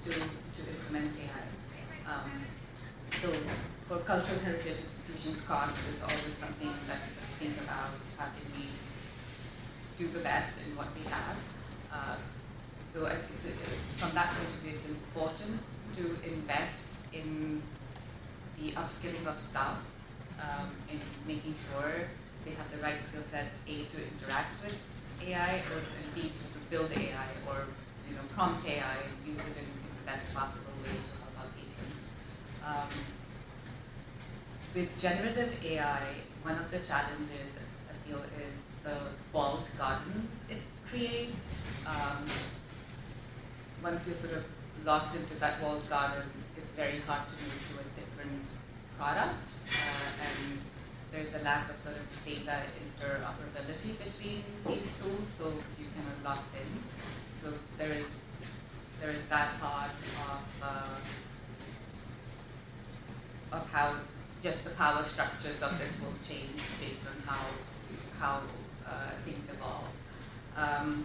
to, 0.06 0.28
to 0.56 0.60
implement 0.62 1.10
AI. 1.18 1.46
Um, 2.06 2.30
so 3.10 3.28
for 3.88 3.98
cultural 4.04 4.38
heritage 4.40 4.78
institutions, 4.84 5.42
cost 5.46 5.78
is 5.88 5.98
always 6.02 6.34
something 6.38 6.72
that 6.86 7.00
we 7.02 7.46
think 7.46 7.56
about. 7.64 7.90
How 8.18 8.30
can 8.30 8.46
we 8.54 8.68
do 9.98 10.10
the 10.12 10.20
best 10.20 10.58
in 10.66 10.76
what 10.76 10.88
we 10.94 11.04
have? 11.10 11.36
Uh, 11.92 12.16
so 12.92 13.06
from 13.96 14.14
that 14.14 14.30
point 14.30 14.48
of 14.48 14.60
view, 14.62 14.74
it's 14.74 14.88
important 14.88 15.58
to 15.96 16.16
invest 16.22 17.02
in 17.12 17.62
the 18.58 18.70
upskilling 18.72 19.26
of 19.26 19.40
staff, 19.40 19.78
um, 20.40 20.70
in 20.90 20.98
making 21.26 21.54
sure 21.66 22.06
they 22.44 22.52
have 22.52 22.70
the 22.70 22.78
right 22.78 22.98
skill 23.08 23.22
set, 23.30 23.50
A, 23.66 23.84
to 23.90 23.98
interact 23.98 24.62
with 24.62 24.76
AI, 25.26 25.58
or 25.74 25.82
B, 26.14 26.30
to 26.30 26.58
build 26.70 26.90
AI, 26.92 27.28
or 27.50 27.66
you 28.08 28.14
know, 28.14 28.22
prompt 28.34 28.68
AI 28.68 28.96
use 29.26 29.38
it 29.38 29.58
in 29.58 29.83
best 30.06 30.34
possible 30.34 30.76
way 30.82 30.96
to 30.96 31.12
help 31.20 31.34
our 31.40 31.50
patrons. 31.56 32.04
Um, 32.64 32.90
with 34.74 34.90
generative 35.00 35.52
AI, 35.64 36.02
one 36.42 36.56
of 36.56 36.70
the 36.70 36.80
challenges 36.80 37.50
I 37.88 37.94
feel 38.08 38.18
is 38.18 38.54
the 38.82 38.96
walled 39.32 39.66
gardens 39.78 40.30
it 40.50 40.62
creates. 40.88 41.48
Um, 41.86 42.26
once 43.82 44.06
you're 44.06 44.16
sort 44.16 44.34
of 44.34 44.44
locked 44.84 45.16
into 45.16 45.34
that 45.40 45.62
walled 45.62 45.88
garden, 45.88 46.24
it's 46.56 46.72
very 46.76 47.00
hard 47.06 47.22
to 47.28 47.34
move 47.44 47.60
to 47.70 47.74
a 47.80 47.86
different 47.98 48.44
product. 48.98 49.48
Uh, 49.80 50.24
and 50.26 50.60
there's 51.12 51.32
a 51.34 51.44
lack 51.44 51.70
of 51.70 51.78
sort 51.78 51.96
of 51.96 52.06
data 52.26 52.58
interoperability 52.82 53.94
between 54.02 54.42
these 54.66 54.90
tools, 54.98 55.28
so 55.38 55.52
you 55.78 55.86
kind 55.94 56.08
lock 56.24 56.42
in. 56.58 56.68
So 57.42 57.52
there 57.78 57.92
is 57.92 58.23
there 59.00 59.10
is 59.10 59.22
that 59.28 59.60
part 59.60 59.90
of 59.90 60.42
uh, 60.62 60.98
of 63.56 63.70
how 63.70 63.94
just 64.42 64.64
the 64.64 64.70
power 64.70 65.04
structures 65.04 65.60
of 65.62 65.78
this 65.78 65.92
will 66.00 66.12
change 66.26 66.60
based 66.80 67.06
on 67.06 67.22
how 67.26 67.44
how 68.18 68.40
uh, 68.86 69.10
things 69.24 69.44
evolve. 69.50 69.88
Um, 70.56 71.04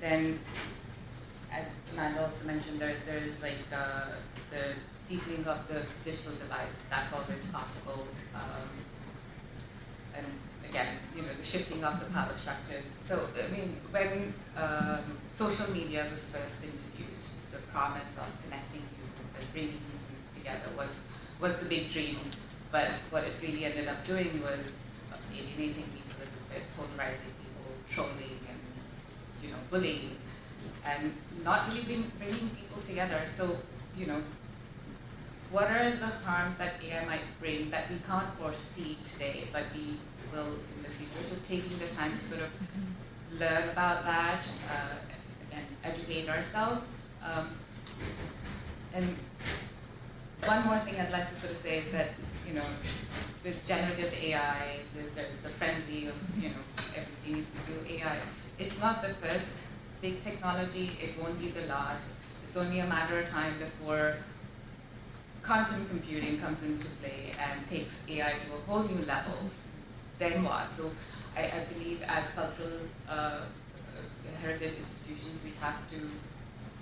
then, 0.00 0.38
as 1.50 1.64
Amanda 1.92 2.22
also 2.22 2.46
mentioned, 2.46 2.78
there, 2.78 2.96
there 3.06 3.18
is 3.18 3.40
like 3.42 3.64
uh, 3.72 4.06
the 4.50 4.74
deepening 5.08 5.46
of 5.46 5.66
the 5.68 5.82
digital 6.04 6.32
divide. 6.32 6.68
That's 6.90 7.12
always 7.12 7.44
possible. 7.52 8.06
Um, 8.34 8.68
and 10.16 10.26
again, 10.74 10.98
you 11.14 11.22
know, 11.22 11.30
the 11.38 11.46
shifting 11.46 11.84
of 11.84 12.00
the 12.00 12.06
power 12.10 12.34
structures. 12.42 12.82
So, 13.06 13.30
I 13.38 13.46
mean, 13.54 13.76
when 13.94 14.34
um, 14.58 15.06
social 15.32 15.70
media 15.70 16.04
was 16.10 16.18
first 16.34 16.66
introduced, 16.66 17.46
the 17.54 17.62
promise 17.70 18.10
of 18.18 18.26
connecting 18.42 18.82
humans 18.90 19.30
and 19.38 19.46
bringing 19.54 19.78
humans 19.78 20.26
together 20.34 20.70
was 20.76 20.90
was 21.40 21.54
the 21.62 21.66
big 21.66 21.92
dream. 21.92 22.18
But 22.72 22.90
what 23.14 23.22
it 23.22 23.34
really 23.40 23.64
ended 23.64 23.86
up 23.86 24.04
doing 24.04 24.42
was 24.42 24.74
alienating 25.30 25.86
people 25.94 26.18
a 26.18 26.26
little 26.26 26.46
bit, 26.50 26.62
polarizing 26.74 27.34
people, 27.38 27.70
trolling 27.94 28.38
and 28.50 28.60
you 29.42 29.54
know 29.54 29.62
bullying, 29.70 30.18
and 30.84 31.14
not 31.44 31.70
really 31.70 31.86
bring, 31.86 32.10
bringing 32.18 32.50
people 32.50 32.82
together. 32.82 33.22
So 33.38 33.58
you 33.96 34.06
know, 34.06 34.20
what 35.52 35.70
are 35.70 35.94
the 35.94 36.10
harms 36.26 36.58
that 36.58 36.82
AI 36.82 37.04
might 37.06 37.26
bring 37.38 37.70
that 37.70 37.88
we 37.88 38.02
can't 38.10 38.34
foresee 38.42 38.98
today, 39.12 39.46
but 39.52 39.62
we 39.72 40.02
will 40.34 40.58
in 40.76 40.82
the 40.82 40.90
future? 40.90 41.22
So 41.22 41.36
taking 41.48 41.78
the 41.78 41.88
time 41.94 42.18
to 42.18 42.24
sort 42.26 42.42
of 42.42 42.50
learn 43.38 43.68
about 43.70 44.04
that 44.04 44.42
uh, 44.70 45.54
and 45.54 45.64
educate 45.84 46.28
ourselves. 46.28 46.86
Um, 47.22 47.48
and 48.94 49.06
one 50.44 50.64
more 50.66 50.78
thing 50.78 51.00
I'd 51.00 51.10
like 51.10 51.30
to 51.30 51.36
sort 51.40 51.52
of 51.52 51.58
say 51.58 51.78
is 51.78 51.92
that, 51.92 52.08
you 52.46 52.54
know, 52.54 52.68
with 53.44 53.64
generative 53.66 54.12
AI, 54.22 54.78
there's 54.94 55.30
the 55.42 55.48
frenzy 55.48 56.06
of, 56.06 56.14
you 56.40 56.50
know, 56.50 56.62
everything 56.96 57.38
is 57.38 57.46
to 57.46 57.60
do 57.72 57.94
AI. 57.94 58.18
It's 58.58 58.78
not 58.80 59.02
the 59.02 59.14
first 59.14 59.46
big 60.00 60.22
technology, 60.22 60.90
it 61.02 61.18
won't 61.20 61.38
be 61.40 61.48
the 61.48 61.66
last. 61.66 62.10
It's 62.46 62.56
only 62.56 62.80
a 62.80 62.86
matter 62.86 63.20
of 63.20 63.28
time 63.30 63.58
before 63.58 64.16
quantum 65.42 65.86
computing 65.88 66.38
comes 66.38 66.62
into 66.62 66.86
play 67.02 67.32
and 67.38 67.68
takes 67.68 68.00
AI 68.08 68.32
to 68.32 68.54
a 68.54 68.60
whole 68.66 68.82
new 68.82 69.04
level. 69.04 69.34
Then 70.18 70.44
what? 70.44 70.66
So 70.76 70.90
I, 71.36 71.44
I 71.44 71.60
believe 71.72 72.02
as 72.02 72.24
cultural 72.34 72.80
uh, 73.08 73.40
heritage 74.40 74.78
institutions, 74.78 75.40
we 75.44 75.52
have 75.60 75.78
to 75.90 75.98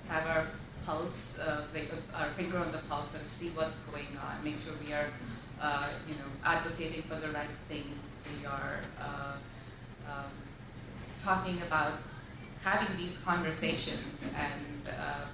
have 0.09 0.27
our 0.27 0.47
pulse, 0.85 1.39
uh, 1.39 1.63
like 1.75 1.91
uh, 1.93 2.19
our 2.19 2.29
finger 2.31 2.59
on 2.59 2.73
the 2.73 2.79
pulse 2.91 3.09
and 3.15 3.29
see 3.31 3.49
what's 3.51 3.77
going 3.91 4.13
on, 4.21 4.43
make 4.45 4.57
sure 4.65 4.75
we 4.85 4.93
are, 4.93 5.09
uh, 5.61 5.89
you 6.09 6.15
know, 6.15 6.31
advocating 6.45 7.03
for 7.03 7.17
the 7.17 7.29
right 7.29 7.57
things. 7.69 7.97
We 8.39 8.47
are 8.47 8.81
uh, 9.01 9.37
um, 10.09 10.33
talking 11.23 11.61
about 11.63 11.93
having 12.63 12.97
these 12.97 13.19
conversations 13.23 14.25
and 14.37 14.89
uh, 14.89 15.27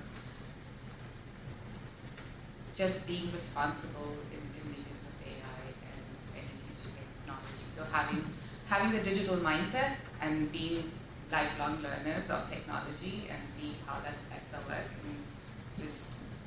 just 2.74 3.06
being 3.06 3.30
responsible 3.32 4.16
in, 4.30 4.38
in, 4.38 4.64
the 4.72 4.78
use 4.78 5.04
of 5.10 5.16
AI 5.26 5.64
and 5.92 6.04
any 6.36 6.54
future 6.62 6.94
technology. 6.94 7.67
So 7.78 7.84
having 7.92 8.24
having 8.68 8.90
the 8.90 9.02
digital 9.02 9.36
mindset 9.36 9.94
and 10.20 10.50
being 10.50 10.90
lifelong 11.30 11.80
learners 11.80 12.28
of 12.28 12.50
technology 12.50 13.28
and 13.30 13.38
see 13.48 13.76
how 13.86 14.00
that 14.00 14.14
affects 14.26 14.52
our 14.52 14.60
work 14.68 14.88
and 15.04 15.86
just 15.86 16.06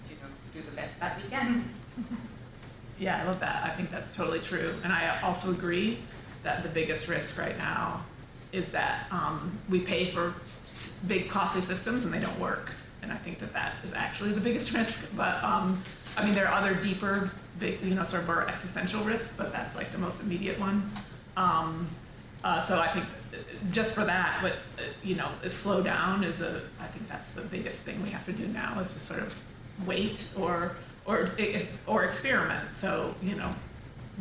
you 0.09 0.15
know 0.17 0.27
do 0.53 0.61
the 0.61 0.75
best 0.75 0.99
that 0.99 1.17
we 1.21 1.29
can. 1.29 1.69
Yeah, 2.99 3.19
I 3.19 3.25
love 3.25 3.39
that. 3.39 3.63
I 3.63 3.69
think 3.69 3.89
that's 3.89 4.15
totally 4.15 4.41
true, 4.41 4.75
and 4.83 4.93
I 4.93 5.19
also 5.21 5.49
agree 5.49 5.97
that 6.43 6.61
the 6.61 6.69
biggest 6.69 7.07
risk 7.07 7.39
right 7.39 7.57
now 7.57 8.05
is 8.51 8.71
that 8.73 9.07
um, 9.09 9.57
we 9.69 9.79
pay 9.79 10.11
for 10.11 10.35
big 11.07 11.27
costly 11.27 11.61
systems 11.61 12.03
and 12.03 12.13
they 12.13 12.19
don't 12.19 12.39
work, 12.39 12.73
and 13.01 13.11
I 13.11 13.15
think 13.15 13.39
that 13.39 13.53
that 13.53 13.73
is 13.83 13.91
actually 13.93 14.33
the 14.33 14.39
biggest 14.39 14.71
risk. 14.77 15.09
But 15.17 15.43
um, 15.43 15.81
I 16.15 16.23
mean, 16.23 16.35
there 16.35 16.47
are 16.47 16.53
other 16.53 16.75
deeper, 16.75 17.31
big, 17.59 17.81
you 17.81 17.95
know, 17.95 18.03
sort 18.03 18.21
of 18.21 18.27
more 18.27 18.47
existential 18.47 19.03
risks, 19.03 19.33
but 19.35 19.51
that's 19.51 19.75
like 19.75 19.91
the 19.91 19.97
most 19.97 20.21
immediate 20.21 20.59
one. 20.59 20.91
Um, 21.37 21.87
uh, 22.43 22.59
so 22.59 22.79
I 22.79 22.87
think 22.89 23.05
just 23.71 23.93
for 23.93 24.03
that, 24.05 24.39
but 24.41 24.53
uh, 24.53 24.83
you 25.03 25.15
know, 25.15 25.29
slow 25.47 25.83
down 25.83 26.23
is 26.23 26.41
a. 26.41 26.61
I 26.79 26.85
think 26.85 27.07
that's 27.07 27.29
the 27.31 27.41
biggest 27.41 27.79
thing 27.79 28.01
we 28.01 28.09
have 28.09 28.25
to 28.25 28.33
do 28.33 28.47
now 28.47 28.79
is 28.79 28.93
just 28.93 29.05
sort 29.05 29.21
of 29.21 29.39
wait 29.85 30.31
or 30.37 30.75
or 31.05 31.31
or 31.87 32.03
experiment. 32.05 32.67
So 32.75 33.13
you 33.21 33.35
know, 33.35 33.51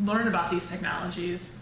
learn 0.04 0.28
about 0.28 0.50
these 0.50 0.68
technologies 0.68 1.52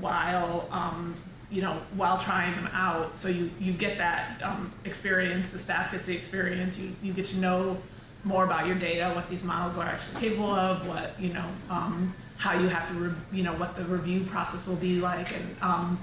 while 0.00 0.68
um, 0.70 1.14
you 1.50 1.62
know 1.62 1.78
while 1.96 2.18
trying 2.18 2.54
them 2.54 2.68
out. 2.72 3.18
So 3.18 3.28
you 3.28 3.50
you 3.58 3.72
get 3.72 3.98
that 3.98 4.40
um, 4.42 4.70
experience. 4.84 5.50
The 5.50 5.58
staff 5.58 5.92
gets 5.92 6.06
the 6.06 6.14
experience. 6.14 6.78
You 6.78 6.94
you 7.02 7.12
get 7.12 7.24
to 7.26 7.38
know 7.38 7.78
more 8.24 8.44
about 8.44 8.66
your 8.66 8.76
data, 8.76 9.12
what 9.14 9.28
these 9.28 9.42
models 9.42 9.76
are 9.76 9.86
actually 9.86 10.20
capable 10.20 10.52
of, 10.52 10.86
what 10.86 11.18
you 11.18 11.32
know. 11.32 11.46
Um, 11.70 12.14
how 12.42 12.58
you 12.58 12.66
have 12.66 12.88
to, 12.88 13.14
you 13.32 13.44
know, 13.44 13.52
what 13.52 13.76
the 13.76 13.84
review 13.84 14.24
process 14.24 14.66
will 14.66 14.74
be 14.74 15.00
like, 15.00 15.32
and 15.32 15.56
um, 15.62 15.96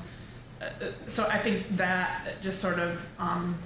uh, 0.62 0.70
so 1.06 1.28
I 1.30 1.38
think 1.38 1.76
that 1.76 2.42
just 2.42 2.60
sort 2.60 2.80
of 2.80 3.06
um, 3.20 3.58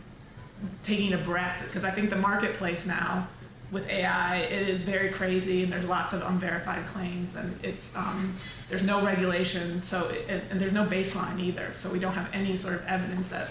taking 0.81 1.13
a 1.13 1.19
breath, 1.19 1.55
because 1.67 1.83
I 1.83 1.91
think 1.91 2.09
the 2.09 2.15
marketplace 2.15 2.87
now 2.87 3.27
with 3.71 3.87
AI, 3.89 4.37
it 4.37 4.67
is 4.67 4.81
very 4.81 5.09
crazy, 5.09 5.61
and 5.61 5.71
there's 5.71 5.87
lots 5.87 6.13
of 6.13 6.23
unverified 6.23 6.83
claims, 6.87 7.35
and 7.35 7.59
it's 7.63 7.95
um, 7.95 8.33
there's 8.69 8.83
no 8.83 9.05
regulation, 9.05 9.83
so 9.83 10.07
it, 10.07 10.41
and 10.49 10.59
there's 10.59 10.73
no 10.73 10.83
baseline 10.83 11.39
either, 11.39 11.69
so 11.75 11.91
we 11.91 11.99
don't 11.99 12.13
have 12.13 12.27
any 12.33 12.57
sort 12.57 12.73
of 12.73 12.87
evidence 12.87 13.29
that 13.29 13.49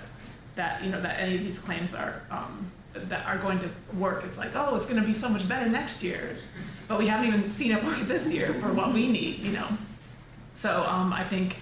that 0.56 0.82
you 0.82 0.90
know 0.90 1.00
that 1.00 1.20
any 1.20 1.36
of 1.36 1.44
these 1.44 1.60
claims 1.60 1.94
are 1.94 2.22
um, 2.32 2.72
that 2.94 3.24
are 3.24 3.38
going 3.38 3.60
to 3.60 3.68
work. 3.96 4.24
It's 4.24 4.36
like, 4.36 4.50
oh, 4.56 4.74
it's 4.74 4.86
going 4.86 5.00
to 5.00 5.06
be 5.06 5.14
so 5.14 5.28
much 5.28 5.48
better 5.48 5.70
next 5.70 6.02
year 6.02 6.36
but 6.88 6.98
we 6.98 7.06
haven't 7.06 7.28
even 7.28 7.50
seen 7.50 7.72
it 7.72 7.82
work 7.84 7.98
this 8.00 8.28
year 8.28 8.54
for 8.54 8.72
what 8.72 8.92
we 8.92 9.08
need, 9.08 9.40
you 9.40 9.52
know. 9.52 9.66
So 10.54 10.82
um, 10.82 11.12
I 11.12 11.24
think, 11.24 11.56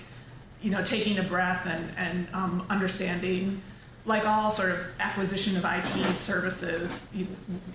you 0.62 0.70
know, 0.70 0.84
taking 0.84 1.18
a 1.18 1.22
breath 1.22 1.66
and, 1.66 1.90
and 1.96 2.28
um, 2.34 2.66
understanding, 2.68 3.62
like 4.04 4.26
all 4.26 4.50
sort 4.50 4.70
of 4.72 4.78
acquisition 4.98 5.56
of 5.56 5.64
IT 5.64 6.16
services, 6.16 7.06
you, 7.14 7.26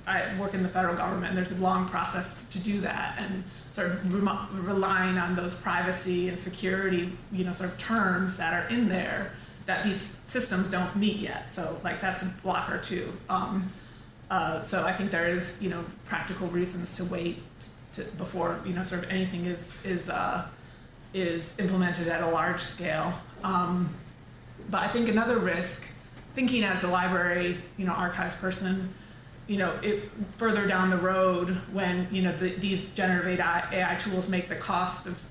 I 0.05 0.23
work 0.39 0.53
in 0.53 0.63
the 0.63 0.69
federal 0.69 0.95
government, 0.95 1.29
and 1.29 1.37
there's 1.37 1.51
a 1.51 1.61
long 1.61 1.87
process 1.87 2.39
to 2.51 2.59
do 2.59 2.81
that, 2.81 3.15
and 3.19 3.43
sort 3.71 3.87
of 3.91 4.13
re- 4.13 4.61
relying 4.61 5.17
on 5.17 5.35
those 5.35 5.55
privacy 5.55 6.29
and 6.29 6.39
security, 6.39 7.11
you 7.31 7.43
know, 7.43 7.51
sort 7.51 7.69
of 7.69 7.77
terms 7.77 8.37
that 8.37 8.53
are 8.53 8.69
in 8.69 8.87
there 8.87 9.31
that 9.65 9.83
these 9.83 9.99
systems 10.27 10.69
don't 10.69 10.95
meet 10.95 11.17
yet. 11.17 11.53
So 11.53 11.79
like 11.83 12.01
that's 12.01 12.21
a 12.23 12.27
blocker 12.43 12.77
too. 12.77 13.11
Um, 13.29 13.71
uh, 14.29 14.61
so 14.61 14.83
I 14.83 14.93
think 14.93 15.11
there 15.11 15.27
is, 15.27 15.61
you 15.61 15.69
know, 15.69 15.83
practical 16.05 16.47
reasons 16.47 16.95
to 16.97 17.05
wait 17.05 17.41
to, 17.93 18.03
before, 18.17 18.59
you 18.65 18.73
know, 18.73 18.83
sort 18.83 19.03
of 19.03 19.09
anything 19.11 19.45
is 19.45 19.73
is 19.83 20.09
uh, 20.09 20.45
is 21.13 21.53
implemented 21.59 22.07
at 22.07 22.21
a 22.21 22.27
large 22.27 22.61
scale. 22.61 23.13
Um, 23.43 23.89
but 24.69 24.81
I 24.81 24.87
think 24.87 25.09
another 25.09 25.37
risk, 25.37 25.85
thinking 26.33 26.63
as 26.63 26.83
a 26.83 26.87
library, 26.87 27.57
you 27.77 27.85
know, 27.85 27.93
archives 27.93 28.35
person, 28.35 28.93
you 29.47 29.57
know, 29.57 29.71
it, 29.83 30.09
further 30.37 30.65
down 30.67 30.89
the 30.89 30.97
road 30.97 31.49
when 31.71 32.07
you 32.11 32.23
know 32.23 32.35
the, 32.35 32.49
these 32.55 32.91
generative 32.93 33.39
AI, 33.39 33.63
AI 33.71 33.95
tools 33.95 34.27
make 34.27 34.49
the 34.49 34.55
cost 34.55 35.05
of, 35.05 35.21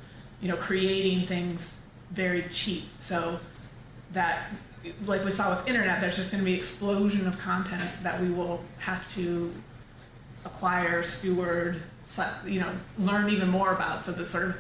you 0.41 0.49
know, 0.49 0.57
creating 0.57 1.27
things 1.27 1.81
very 2.13 2.47
cheap. 2.51 2.85
So 3.01 3.41
that 4.13 4.53
like 5.07 5.25
we 5.25 5.31
saw 5.31 5.57
with 5.57 5.67
internet, 5.67 6.01
there's 6.01 6.17
just 6.17 6.31
going 6.31 6.43
to 6.43 6.51
be 6.51 6.57
explosion 6.57 7.27
of 7.27 7.39
content 7.39 7.91
that 8.03 8.21
we 8.21 8.31
will 8.31 8.63
have 8.79 9.11
to 9.15 9.53
acquire, 10.45 11.03
steward, 11.03 11.83
you 12.47 12.61
know, 12.61 12.71
learn 12.99 13.31
even 13.31 13.49
more 13.49 13.73
about. 13.73 14.05
So 14.05 14.13
the 14.13 14.27
sort 14.27 14.45
of 14.45 14.57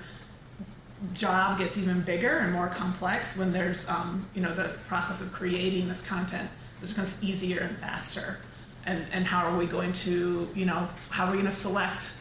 job 1.13 1.59
gets 1.59 1.77
even 1.77 2.01
bigger 2.03 2.39
and 2.39 2.53
more 2.53 2.69
complex 2.69 3.37
when 3.37 3.53
there's, 3.53 3.87
um, 3.89 4.27
you 4.35 4.41
know, 4.41 4.55
the 4.55 4.69
process 4.89 5.21
of 5.21 5.33
creating 5.33 5.89
this 5.89 6.01
content 6.03 6.49
just 6.81 6.93
becomes 6.93 7.23
easier 7.23 7.61
and 7.61 7.77
faster. 7.79 8.39
And, 8.87 9.05
and 9.13 9.25
how 9.27 9.47
are 9.47 9.57
we 9.57 9.67
going 9.67 9.93
to, 9.93 10.49
you 10.55 10.65
know, 10.65 10.89
how 11.11 11.27
are 11.27 11.31
we 11.31 11.37
going 11.37 11.51
to 11.51 11.57
select 11.57 12.15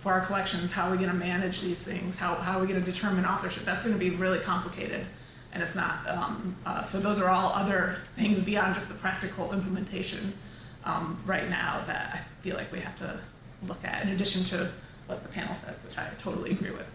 for 0.00 0.12
our 0.12 0.24
collections? 0.26 0.72
How 0.72 0.88
are 0.88 0.90
we 0.90 0.96
going 0.96 1.10
to 1.10 1.16
manage 1.16 1.62
these 1.62 1.78
things? 1.78 2.16
How, 2.16 2.34
how 2.34 2.58
are 2.58 2.60
we 2.60 2.66
going 2.66 2.82
to 2.82 2.92
determine 2.92 3.24
authorship? 3.24 3.64
That's 3.64 3.82
going 3.82 3.94
to 3.94 3.98
be 3.98 4.10
really 4.10 4.40
complicated 4.40 5.06
and 5.56 5.64
it's 5.64 5.74
not. 5.74 6.06
Um, 6.06 6.54
uh, 6.66 6.82
so 6.82 7.00
those 7.00 7.18
are 7.18 7.30
all 7.30 7.50
other 7.54 7.96
things 8.14 8.42
beyond 8.42 8.74
just 8.74 8.88
the 8.88 8.94
practical 8.94 9.54
implementation 9.54 10.34
um, 10.84 11.18
right 11.24 11.48
now 11.48 11.82
that 11.86 12.10
I 12.14 12.42
feel 12.42 12.56
like 12.56 12.70
we 12.70 12.80
have 12.80 12.94
to 12.98 13.18
look 13.66 13.82
at, 13.82 14.02
in 14.02 14.10
addition 14.10 14.44
to 14.44 14.70
what 15.06 15.22
the 15.22 15.30
panel 15.30 15.54
says, 15.64 15.82
which 15.82 15.96
I 15.96 16.10
totally 16.20 16.50
agree 16.50 16.72
with. 16.72 16.86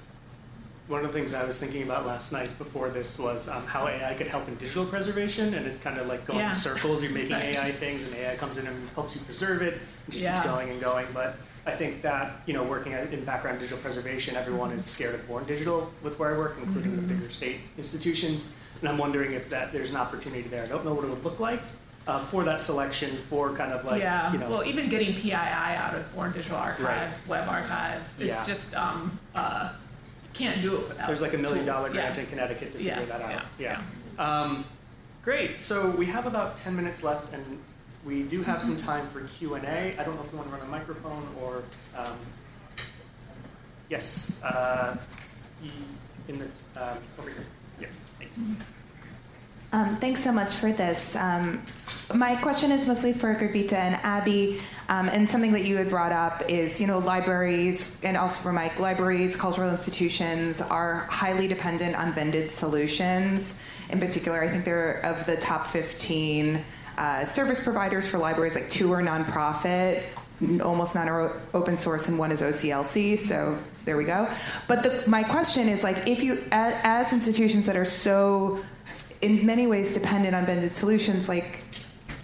One 0.89 1.03
of 1.03 1.11
the 1.11 1.17
things 1.17 1.33
I 1.33 1.43
was 1.43 1.59
thinking 1.59 1.81
about 1.81 2.05
last 2.05 2.31
night 2.31 2.55
before 2.59 2.89
this 2.89 3.17
was 3.17 3.49
um, 3.49 3.65
how 3.65 3.87
AI 3.87 4.13
could 4.13 4.27
help 4.27 4.47
in 4.47 4.55
digital 4.57 4.85
preservation, 4.85 5.55
and 5.55 5.65
it's 5.65 5.81
kind 5.81 5.97
of 5.97 6.05
like 6.05 6.27
going 6.27 6.39
yeah. 6.39 6.51
in 6.51 6.55
circles. 6.55 7.01
You're 7.01 7.13
making 7.13 7.31
right. 7.31 7.55
AI 7.55 7.71
things, 7.71 8.03
and 8.03 8.13
AI 8.13 8.35
comes 8.35 8.57
in 8.57 8.67
and 8.67 8.89
helps 8.89 9.15
you 9.15 9.21
preserve 9.21 9.63
it, 9.63 9.73
and 9.73 10.11
just 10.11 10.23
yeah. 10.23 10.35
keeps 10.35 10.53
going 10.53 10.69
and 10.69 10.79
going. 10.79 11.07
But 11.15 11.37
I 11.65 11.71
think 11.71 12.01
that 12.01 12.41
you 12.45 12.53
know, 12.53 12.63
working 12.63 12.93
in 12.93 13.23
background 13.23 13.59
digital 13.59 13.79
preservation, 13.79 14.35
everyone 14.35 14.71
is 14.71 14.85
scared 14.85 15.15
of 15.15 15.27
born 15.27 15.45
digital 15.45 15.91
with 16.03 16.17
where 16.17 16.33
I 16.33 16.37
work, 16.37 16.57
including 16.61 16.93
mm-hmm. 16.93 17.07
the 17.07 17.13
bigger 17.13 17.29
state 17.29 17.57
institutions. 17.77 18.53
And 18.79 18.89
I'm 18.89 18.97
wondering 18.97 19.33
if 19.33 19.49
that 19.51 19.71
there's 19.71 19.91
an 19.91 19.97
opportunity 19.97 20.41
there. 20.41 20.63
I 20.63 20.67
don't 20.67 20.83
know 20.83 20.93
what 20.93 21.05
it 21.05 21.09
would 21.09 21.23
look 21.23 21.39
like 21.39 21.59
uh, 22.07 22.19
for 22.25 22.43
that 22.43 22.59
selection 22.59 23.17
for 23.29 23.53
kind 23.53 23.71
of 23.71 23.85
like 23.85 24.01
yeah. 24.01 24.31
You 24.31 24.39
know, 24.39 24.49
well, 24.49 24.63
even 24.63 24.89
getting 24.89 25.13
PII 25.13 25.33
out 25.33 25.93
of 25.93 26.15
Born 26.15 26.31
Digital 26.31 26.57
Archives, 26.57 26.83
right. 26.83 27.27
web 27.27 27.47
archives, 27.47 28.09
it's 28.19 28.29
yeah. 28.29 28.45
just 28.45 28.75
um, 28.75 29.19
uh, 29.35 29.73
can't 30.33 30.61
do 30.61 30.75
it 30.75 30.87
without. 30.87 31.07
There's 31.07 31.21
like 31.21 31.33
a 31.33 31.37
million 31.37 31.65
dollar 31.65 31.89
grant 31.89 32.15
yeah. 32.15 32.21
in 32.21 32.29
Connecticut 32.29 32.71
to 32.71 32.77
figure 32.77 33.05
that 33.05 33.21
out. 33.21 33.43
Yeah. 33.59 33.81
yeah. 34.17 34.41
Um, 34.41 34.65
great. 35.23 35.61
So 35.61 35.91
we 35.91 36.05
have 36.07 36.25
about 36.25 36.57
10 36.57 36.75
minutes 36.75 37.03
left, 37.03 37.33
and 37.33 37.59
we 38.05 38.23
do 38.23 38.41
have 38.43 38.61
some 38.61 38.77
time 38.77 39.07
for 39.09 39.21
Q 39.21 39.55
and 39.55 39.65
A. 39.65 39.95
I 39.99 40.03
don't 40.03 40.15
know 40.15 40.23
if 40.23 40.31
you 40.31 40.37
want 40.37 40.49
to 40.49 40.55
run 40.55 40.65
a 40.65 40.71
microphone 40.71 41.27
or. 41.41 41.63
Um, 41.95 42.17
yes. 43.89 44.43
Uh, 44.43 44.97
in 46.27 46.39
the 46.39 46.45
um, 46.81 46.97
over 47.19 47.29
here. 47.29 47.45
Yeah. 47.79 47.87
Thank. 48.17 48.31
Um, 49.73 49.95
thanks 49.97 50.21
so 50.21 50.33
much 50.33 50.53
for 50.53 50.73
this. 50.73 51.15
Um, 51.15 51.61
my 52.13 52.35
question 52.35 52.71
is 52.71 52.85
mostly 52.85 53.13
for 53.13 53.33
Garvita 53.33 53.73
and 53.73 53.95
Abbey, 54.03 54.59
um, 54.89 55.07
and 55.07 55.29
something 55.29 55.53
that 55.53 55.63
you 55.63 55.77
had 55.77 55.89
brought 55.89 56.11
up 56.11 56.43
is, 56.49 56.81
you 56.81 56.87
know, 56.87 56.99
libraries 56.99 57.97
and 58.03 58.17
also 58.17 58.35
for 58.41 58.51
Mike, 58.51 58.79
libraries, 58.79 59.37
cultural 59.37 59.69
institutions 59.69 60.59
are 60.59 61.05
highly 61.09 61.47
dependent 61.47 61.95
on 61.95 62.11
vended 62.11 62.51
solutions. 62.51 63.57
In 63.89 63.99
particular, 63.99 64.43
I 64.43 64.49
think 64.49 64.65
they're 64.65 65.05
of 65.05 65.25
the 65.25 65.37
top 65.37 65.67
15 65.67 66.63
uh, 66.97 67.25
service 67.25 67.63
providers 67.63 68.07
for 68.09 68.17
libraries, 68.17 68.55
like 68.55 68.69
two 68.69 68.91
are 68.91 69.01
nonprofit, 69.01 70.03
almost 70.61 70.95
none 70.95 71.07
are 71.07 71.41
open 71.53 71.77
source, 71.77 72.07
and 72.07 72.17
one 72.17 72.31
is 72.31 72.41
OCLC. 72.41 73.17
So 73.17 73.57
there 73.85 73.97
we 73.97 74.03
go. 74.03 74.29
But 74.67 74.83
the, 74.83 75.03
my 75.07 75.23
question 75.23 75.67
is, 75.67 75.83
like, 75.83 76.07
if 76.07 76.23
you, 76.23 76.43
as, 76.51 76.75
as 76.83 77.13
institutions 77.13 77.65
that 77.65 77.77
are 77.77 77.85
so 77.85 78.63
in 79.21 79.45
many 79.45 79.67
ways 79.67 79.93
dependent 79.93 80.35
on 80.35 80.45
vended 80.45 80.75
solutions, 80.75 81.29
like 81.29 81.63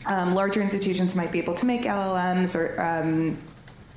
um, 0.06 0.34
larger 0.34 0.62
institutions 0.62 1.16
might 1.16 1.32
be 1.32 1.40
able 1.40 1.56
to 1.56 1.66
make 1.66 1.84
LLMs 1.84 2.56
or 2.56 2.82
um, 2.82 3.38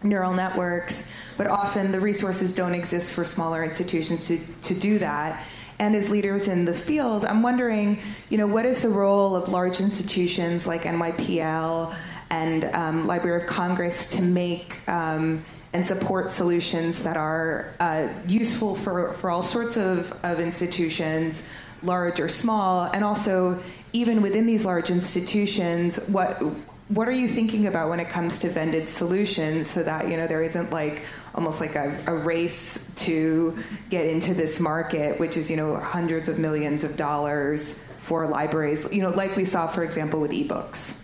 neural 0.03 0.33
networks, 0.33 1.09
but 1.37 1.47
often 1.47 1.93
the 1.93 2.01
resources 2.01 2.53
don't 2.53 2.75
exist 2.75 3.13
for 3.13 3.25
smaller 3.25 3.65
institutions 3.65 4.27
to, 4.29 4.39
to 4.63 4.75
do 4.75 4.99
that. 4.99 5.47
And 5.81 5.97
as 5.97 6.11
leaders 6.11 6.47
in 6.47 6.67
the 6.67 6.75
field, 6.75 7.25
I'm 7.25 7.43
wondering, 7.43 8.01
you 8.29 8.37
know, 8.37 8.47
what 8.47 8.67
is 8.67 8.83
the 8.83 8.91
role 8.91 9.35
of 9.35 9.49
large 9.49 9.81
institutions 9.81 10.67
like 10.67 10.83
NYPL 10.83 11.95
and 12.29 12.65
um, 12.67 13.07
Library 13.07 13.43
of 13.43 13.49
Congress 13.49 14.11
to 14.11 14.23
make 14.23 14.87
um, 14.87 15.43
and 15.73 15.85
support 15.87 16.31
solutions 16.31 17.03
that 17.03 17.17
are 17.17 17.73
uh, 17.81 18.09
useful 18.29 18.77
for, 18.77 19.15
for 19.15 19.31
all 19.31 19.43
sorts 19.43 19.79
of, 19.79 20.15
of 20.23 20.39
institutions, 20.39 21.49
large 21.83 22.21
or 22.21 22.29
small, 22.29 22.85
and 22.93 23.03
also 23.03 23.59
even 23.95 24.21
within 24.21 24.45
these 24.45 24.67
large 24.67 24.91
institutions, 24.91 25.97
what 26.09 26.43
what 26.91 27.07
are 27.07 27.13
you 27.13 27.29
thinking 27.29 27.67
about 27.67 27.89
when 27.89 28.01
it 28.01 28.09
comes 28.09 28.41
to 28.41 28.49
vended 28.49 28.89
solutions 28.89 29.71
so 29.71 29.83
that 29.83 30.09
you 30.09 30.17
know 30.17 30.27
there 30.27 30.43
isn't 30.43 30.71
like 30.71 31.03
almost 31.35 31.61
like 31.61 31.77
a, 31.77 31.97
a, 32.07 32.15
race 32.15 32.91
to 32.97 33.57
get 33.91 34.07
into 34.07 34.35
this 34.35 34.59
market 34.59 35.19
which 35.21 35.37
is 35.37 35.49
you 35.49 35.57
know 35.57 35.77
hundreds 35.77 36.29
of 36.29 36.39
millions 36.39 36.83
of 36.83 36.97
dollars 36.97 37.79
for 38.01 38.27
libraries 38.27 38.93
you 38.93 39.03
know 39.03 39.11
like 39.11 39.37
we 39.37 39.45
saw 39.45 39.69
for 39.69 39.85
example 39.85 40.21
with 40.21 40.33
ebooks 40.33 40.49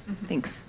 mm-hmm. 0.02 0.26
thanks 0.26 0.66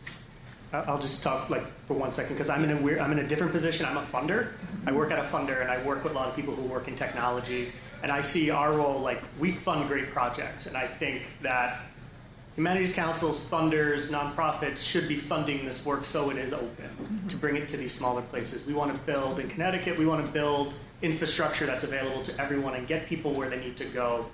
I'll 0.74 1.00
just 1.00 1.24
talk 1.24 1.50
like 1.50 1.66
for 1.88 1.94
one 1.94 2.12
second 2.12 2.34
because 2.36 2.50
I'm 2.50 2.64
in 2.66 2.72
a 2.72 2.82
weird, 2.82 3.00
I'm 3.00 3.14
in 3.14 3.20
a 3.20 3.28
different 3.28 3.54
position. 3.54 3.86
I'm 3.86 3.96
a 3.96 4.04
funder. 4.04 4.50
I 4.86 4.92
work 4.92 5.12
at 5.12 5.18
a 5.18 5.24
funder 5.24 5.62
and 5.62 5.72
I 5.72 5.82
work 5.86 6.04
with 6.04 6.12
a 6.12 6.16
lot 6.16 6.28
of 6.28 6.36
people 6.36 6.54
who 6.56 6.64
work 6.64 6.90
in 6.90 6.96
technology. 6.98 7.72
And 8.04 8.12
I 8.12 8.20
see 8.20 8.50
our 8.50 8.76
role 8.76 9.00
like 9.00 9.24
we 9.40 9.54
fund 9.54 9.88
great 9.88 10.12
projects, 10.12 10.68
and 10.68 10.76
I 10.76 10.86
think 10.86 11.24
that 11.42 11.82
Humanities 12.58 12.96
Councils, 12.96 13.46
funders, 13.46 14.08
nonprofits 14.08 14.80
should 14.80 15.08
be 15.08 15.16
funding 15.16 15.64
this 15.64 15.86
work 15.86 16.06
so 16.06 16.32
it 16.32 16.38
is 16.38 16.54
open 16.54 16.90
to 17.30 17.38
bring 17.38 17.56
it 17.56 17.70
to 17.70 17.78
these 17.78 17.94
smaller 17.94 18.24
places. 18.24 18.66
We 18.66 18.74
want 18.74 18.92
to 18.92 19.00
build 19.02 19.38
in 19.38 19.48
Connecticut, 19.48 19.96
we 19.96 20.08
want 20.08 20.26
to 20.26 20.32
build 20.32 20.74
infrastructure 21.04 21.68
that's 21.68 21.84
available 21.84 22.24
to 22.24 22.42
everyone 22.42 22.74
and 22.74 22.88
get 22.88 23.06
people 23.06 23.32
where 23.32 23.48
they 23.48 23.60
need 23.60 23.78
to 23.78 23.86
go 23.86 24.26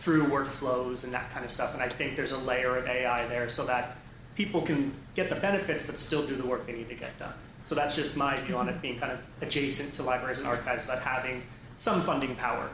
through 0.00 0.24
workflows 0.24 1.04
and 1.04 1.14
that 1.14 1.30
kind 1.32 1.44
of 1.44 1.52
stuff. 1.52 1.74
And 1.74 1.82
I 1.82 1.88
think 1.88 2.16
there's 2.16 2.32
a 2.32 2.38
layer 2.38 2.76
of 2.76 2.88
AI 2.88 3.24
there 3.28 3.48
so 3.48 3.64
that 3.66 3.98
people 4.34 4.60
can 4.60 4.92
get 5.14 5.28
the 5.28 5.36
benefits 5.36 5.86
but 5.86 5.96
still 5.96 6.26
do 6.26 6.34
the 6.34 6.44
work 6.44 6.66
they 6.66 6.72
need 6.72 6.88
to 6.88 6.96
get 6.96 7.16
done. 7.20 7.34
So 7.68 7.76
that's 7.76 7.94
just 7.94 8.16
my 8.16 8.34
view 8.34 8.56
on 8.56 8.68
it 8.68 8.82
being 8.82 8.98
kind 8.98 9.12
of 9.12 9.24
adjacent 9.42 9.94
to 9.94 10.02
libraries 10.02 10.38
and 10.38 10.48
archives, 10.48 10.88
but 10.88 10.98
having 10.98 11.44
some 11.76 12.02
funding 12.02 12.34
power. 12.34 12.68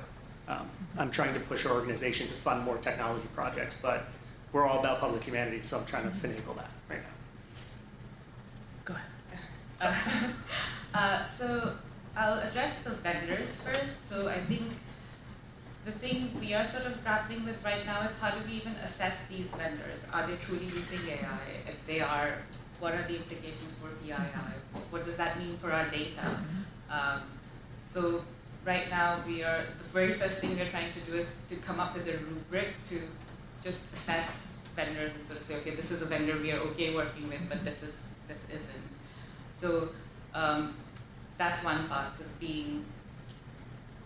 Um, 0.48 0.66
I'm 0.96 1.10
trying 1.10 1.34
to 1.34 1.40
push 1.40 1.66
our 1.66 1.72
organization 1.72 2.28
to 2.28 2.32
fund 2.32 2.64
more 2.64 2.78
technology 2.78 3.28
projects, 3.34 3.78
but 3.82 4.06
we're 4.52 4.66
all 4.66 4.80
about 4.80 5.00
public 5.00 5.22
humanities, 5.22 5.66
so 5.66 5.78
I'm 5.78 5.86
trying 5.86 6.04
to 6.04 6.16
finagle 6.16 6.56
that 6.56 6.70
right 6.88 7.00
now. 7.02 7.14
Go 8.84 8.94
ahead. 8.94 9.94
Uh, 10.94 10.94
uh, 10.94 11.24
so 11.24 11.74
I'll 12.16 12.40
address 12.40 12.82
the 12.82 12.90
vendors 12.90 13.46
first. 13.64 14.08
So 14.08 14.28
I 14.28 14.38
think 14.38 14.62
the 15.84 15.92
thing 15.92 16.30
we 16.40 16.52
are 16.54 16.66
sort 16.66 16.86
of 16.86 17.02
grappling 17.02 17.44
with 17.44 17.62
right 17.64 17.86
now 17.86 18.02
is 18.02 18.10
how 18.20 18.30
do 18.30 18.46
we 18.46 18.56
even 18.56 18.72
assess 18.84 19.16
these 19.28 19.46
vendors? 19.56 20.00
Are 20.12 20.26
they 20.26 20.36
truly 20.36 20.64
using 20.64 21.12
AI? 21.12 21.38
If 21.66 21.86
they 21.86 22.00
are, 22.00 22.34
what 22.80 22.94
are 22.94 23.02
the 23.06 23.16
implications 23.16 23.74
for 23.80 23.88
PII? 24.04 24.14
What 24.90 25.06
does 25.06 25.16
that 25.16 25.38
mean 25.38 25.56
for 25.58 25.72
our 25.72 25.86
data? 25.88 26.42
Um, 26.90 27.22
so 27.94 28.22
right 28.64 28.90
now 28.90 29.20
we 29.26 29.42
are, 29.42 29.64
the 29.78 29.88
very 29.92 30.12
first 30.12 30.38
thing 30.38 30.56
we're 30.56 30.68
trying 30.68 30.92
to 30.92 31.00
do 31.10 31.18
is 31.18 31.26
to 31.48 31.56
come 31.56 31.80
up 31.80 31.94
with 31.94 32.08
a 32.08 32.18
rubric 32.18 32.68
to 32.90 33.00
just 33.62 33.92
assess 33.92 34.56
vendors 34.76 35.12
and 35.14 35.26
sort 35.26 35.40
of 35.40 35.46
say, 35.46 35.56
okay, 35.56 35.74
this 35.74 35.90
is 35.90 36.02
a 36.02 36.06
vendor 36.06 36.38
we 36.38 36.52
are 36.52 36.60
okay 36.70 36.94
working 36.94 37.28
with, 37.28 37.48
but 37.48 37.64
this 37.64 37.82
is 37.82 38.08
this 38.28 38.44
isn't. 38.48 38.88
So 39.60 39.90
um, 40.34 40.74
that's 41.38 41.62
one 41.64 41.82
part 41.88 42.18
of 42.18 42.40
being 42.40 42.84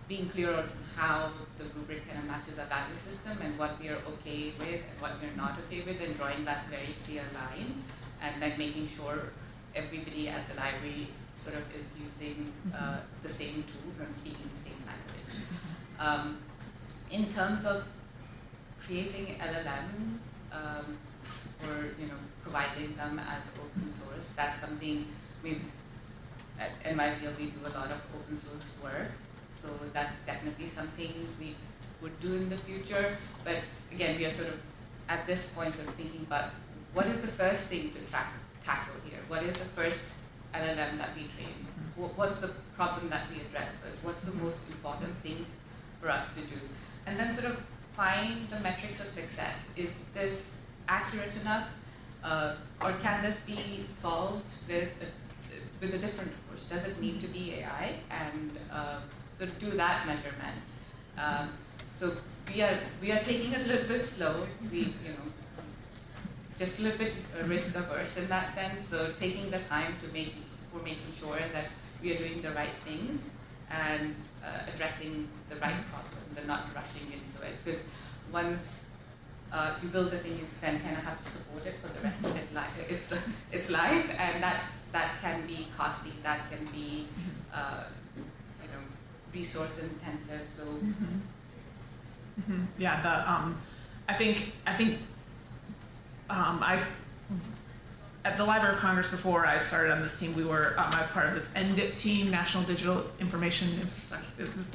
being 0.09 0.29
clear 0.29 0.53
on 0.53 0.69
how 0.97 1.31
the 1.59 1.65
rubric 1.77 2.07
kind 2.07 2.19
of 2.19 2.27
matches 2.27 2.59
our 2.59 2.67
value 2.67 2.97
system 3.09 3.39
and 3.43 3.59
what 3.59 3.81
we 3.81 3.89
are 3.89 4.01
okay 4.13 4.53
with 4.59 4.81
and 4.91 5.01
what 5.01 5.13
we're 5.21 5.37
not 5.37 5.59
okay 5.67 5.81
with, 5.83 6.01
and 6.01 6.17
drawing 6.17 6.45
that 6.45 6.67
very 6.69 6.95
clear 7.07 7.23
line, 7.35 7.83
and 8.23 8.43
then 8.43 8.59
making 8.59 8.89
sure 8.97 9.33
everybody 9.75 10.29
at 10.29 10.47
the 10.49 10.55
library 10.55 11.09
sort 11.37 11.57
of 11.57 11.65
is 11.75 11.87
using 11.99 12.53
uh, 12.75 12.99
the 13.23 13.29
same 13.29 13.65
tools 13.71 13.97
and 14.01 14.15
speaking 14.15 14.49
the 14.57 14.71
same 14.71 14.81
language. 14.87 15.35
Um, 15.99 16.39
in 17.11 17.29
terms 17.33 17.65
of 17.65 17.85
creating 18.87 19.37
LLMs 19.41 20.21
um, 20.53 20.99
or 21.65 21.91
you 21.99 22.07
know 22.07 22.21
providing 22.43 22.95
them 22.97 23.19
as 23.19 23.43
open 23.59 23.93
source. 23.93 24.27
That's 24.37 24.61
something 24.61 25.07
we 25.43 25.61
my 26.59 26.69
NYPL 26.85 27.37
we 27.39 27.47
do 27.47 27.61
a 27.65 27.73
lot 27.77 27.91
of 27.91 28.01
open 28.15 28.41
source 28.41 28.67
work. 28.83 29.11
So 29.61 29.69
that's 29.93 30.19
definitely 30.27 30.69
something 30.69 31.13
we 31.41 31.57
would 32.03 32.19
do 32.21 32.35
in 32.35 32.49
the 32.49 32.59
future. 32.59 33.17
But 33.45 33.57
again, 33.91 34.17
we 34.19 34.27
are 34.27 34.33
sort 34.33 34.49
of 34.49 34.61
at 35.09 35.27
this 35.27 35.51
point 35.53 35.75
of 35.75 35.87
thinking 35.97 36.21
about 36.27 36.51
what 36.93 37.07
is 37.07 37.21
the 37.23 37.29
first 37.29 37.65
thing 37.65 37.91
to 37.91 37.99
track, 38.11 38.33
tackle 38.65 38.95
here? 39.09 39.19
What 39.29 39.43
is 39.43 39.55
the 39.55 39.71
first 39.77 40.05
LLM 40.55 40.99
that 40.99 41.11
we 41.17 41.23
train? 41.35 41.57
What's 41.97 42.39
the 42.39 42.51
problem 42.77 43.09
that 43.11 43.27
we 43.31 43.41
address 43.41 43.71
first? 43.83 43.99
What's 44.03 44.25
the 44.25 44.35
most 44.35 44.59
important 44.69 45.17
thing 45.19 45.45
for 46.01 46.11
us 46.11 46.29
to 46.35 46.41
do? 46.41 46.61
And 47.07 47.19
then 47.19 47.33
sort 47.33 47.47
of 47.47 47.57
find 47.97 48.49
the 48.49 48.61
metrics 48.61 49.01
of 49.01 49.07
success. 49.15 49.57
Is 49.77 49.91
this 50.15 50.59
accurate 50.89 51.35
enough? 51.41 51.69
Uh, 52.23 52.57
or 52.83 52.93
can 53.03 53.23
this 53.23 53.39
be 53.47 53.85
solved 54.01 54.45
with 54.69 54.91
a, 55.03 55.85
with 55.85 55.95
a 55.95 55.99
different 55.99 56.33
approach? 56.33 56.69
Does 56.71 56.85
it 56.91 57.01
need 57.01 57.21
to 57.21 57.29
be 57.29 57.55
AI? 57.55 57.95
And 58.11 58.53
uh, 58.73 58.99
so 59.39 59.47
do 59.61 59.71
that 59.73 60.07
measurement. 60.07 60.59
Um, 61.19 61.51
so 61.99 62.13
we 62.53 62.63
are 62.63 62.79
we 63.01 63.13
are 63.13 63.21
taking 63.21 63.53
it 63.53 63.61
a 63.61 63.69
little 63.69 63.89
bit 63.89 64.07
slow. 64.07 64.47
We 64.71 64.79
you 64.79 65.13
know 65.17 65.29
just 66.59 66.79
a 66.79 66.83
little 66.83 66.99
bit 66.99 67.13
risk 67.47 67.77
averse 67.77 68.17
in 68.17 68.29
that 68.29 68.55
sense. 68.55 68.89
So 68.91 69.13
taking 69.21 69.51
the 69.51 69.61
time 69.61 69.95
to 70.03 70.13
make 70.13 70.35
for 70.73 70.83
making 70.83 71.13
sure 71.19 71.39
that 71.53 71.69
we 72.03 72.15
are 72.15 72.19
doing 72.19 72.43
the 72.43 72.51
right 72.51 72.77
things 72.85 73.21
and 73.71 74.15
addressing 74.69 75.29
the 75.49 75.57
right 75.57 75.81
problems 75.91 76.39
and 76.39 76.47
not 76.47 76.67
rushing 76.75 77.13
into 77.13 77.39
it. 77.47 77.55
Because 77.65 77.81
once 78.33 78.85
uh, 79.53 79.75
you 79.83 79.89
build 79.89 80.13
a 80.13 80.19
thing, 80.19 80.33
you 80.33 80.47
then 80.61 80.81
kind 80.81 80.97
of 80.97 81.05
have 81.05 81.23
to 81.25 81.31
support 81.31 81.67
it 81.67 81.77
for 81.81 81.89
the 81.89 82.01
rest 82.01 82.25
of 82.25 82.37
it. 82.37 82.49
Li- 82.55 82.85
it's 82.89 83.09
it's 83.53 83.71
life, 83.71 84.07
and 84.19 84.43
that 84.43 84.65
that 84.93 85.11
can 85.21 85.47
be 85.47 85.69
costly. 85.77 86.13
That 86.23 86.51
can 86.51 86.65
be 86.67 87.07
uh, 87.53 87.85
you 88.63 88.69
know 88.69 88.83
resource 89.33 89.79
intensive. 89.79 90.43
So 90.57 90.65
mm-hmm. 90.65 91.21
Mm-hmm. 92.41 92.65
yeah, 92.79 93.01
the 93.03 93.31
um, 93.31 93.57
I 94.09 94.15
think 94.15 94.53
I 94.67 94.75
think 94.75 94.99
um, 96.31 96.59
I 96.63 96.83
at 98.25 98.39
the 98.39 98.45
Library 98.45 98.75
of 98.75 98.81
Congress 98.81 99.11
before 99.11 99.47
I 99.47 99.63
started 99.63 99.93
on 99.93 100.01
this 100.01 100.19
team, 100.19 100.35
we 100.35 100.45
were 100.45 100.75
um, 100.79 100.91
I 100.93 101.01
was 101.01 101.09
part 101.09 101.29
of 101.29 101.35
this 101.35 101.49
NDIIPP 101.49 101.97
team, 101.97 102.31
National 102.31 102.63
Digital 102.65 103.05
Information 103.21 103.69
Infrastructure. 103.73 104.27
It 104.39 104.57
was, 104.57 104.67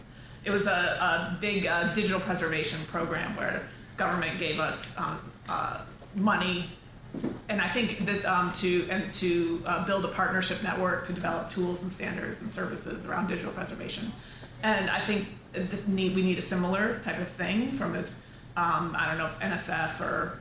it 0.46 0.52
was 0.52 0.68
a, 0.68 0.70
a 0.72 1.38
big 1.42 1.66
uh, 1.66 1.94
digital 1.94 2.20
preservation 2.20 2.80
program 2.88 3.36
where 3.36 3.68
government 3.98 4.40
gave 4.40 4.60
us 4.60 4.92
um, 4.98 5.20
uh, 5.50 5.82
money, 6.16 6.70
and 7.50 7.60
I 7.60 7.68
think 7.70 8.06
this, 8.06 8.24
um, 8.24 8.54
to 8.54 8.88
and 8.90 9.12
to 9.16 9.64
uh, 9.66 9.86
build 9.86 10.06
a 10.06 10.10
partnership 10.10 10.62
network 10.62 11.08
to 11.08 11.14
develop 11.14 11.50
tools 11.50 11.82
and 11.82 11.92
standards 11.92 12.42
and 12.42 12.52
services 12.52 13.06
around 13.06 13.28
digital 13.28 13.52
preservation. 13.52 14.12
And 14.62 14.90
I 14.90 15.00
think 15.00 15.28
need 15.88 16.16
we 16.16 16.22
need 16.22 16.38
a 16.38 16.44
similar 16.44 17.00
type 17.00 17.18
of 17.20 17.28
thing 17.30 17.72
from 17.72 17.96
a 17.96 18.00
um, 18.56 18.96
I 18.98 19.08
don't 19.08 19.18
know 19.18 19.28
if 19.28 19.40
NSF 19.40 20.02
or 20.02 20.40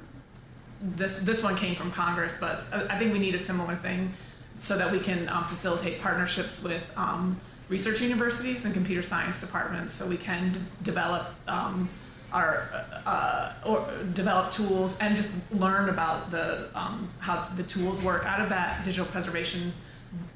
this 0.80 1.20
this 1.20 1.42
one 1.42 1.56
came 1.56 1.74
from 1.74 1.90
Congress, 1.90 2.36
but 2.40 2.62
I 2.72 2.98
think 2.98 3.12
we 3.12 3.18
need 3.18 3.34
a 3.34 3.38
similar 3.38 3.74
thing 3.74 4.12
so 4.54 4.76
that 4.76 4.90
we 4.90 4.98
can 4.98 5.28
um, 5.28 5.44
facilitate 5.44 6.00
partnerships 6.00 6.62
with 6.62 6.82
um, 6.96 7.40
research 7.68 8.00
universities 8.00 8.64
and 8.64 8.74
computer 8.74 9.02
science 9.02 9.40
departments, 9.40 9.94
so 9.94 10.06
we 10.06 10.16
can 10.16 10.52
develop 10.82 11.28
um, 11.46 11.88
our 12.32 12.68
uh, 13.06 13.52
or 13.64 13.88
develop 14.12 14.52
tools 14.52 14.96
and 15.00 15.16
just 15.16 15.30
learn 15.52 15.88
about 15.88 16.30
the 16.30 16.68
um, 16.74 17.08
how 17.18 17.48
the 17.56 17.62
tools 17.62 18.02
work. 18.02 18.24
Out 18.24 18.40
of 18.40 18.48
that 18.48 18.84
digital 18.84 19.06
preservation 19.06 19.72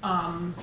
um, 0.03 0.55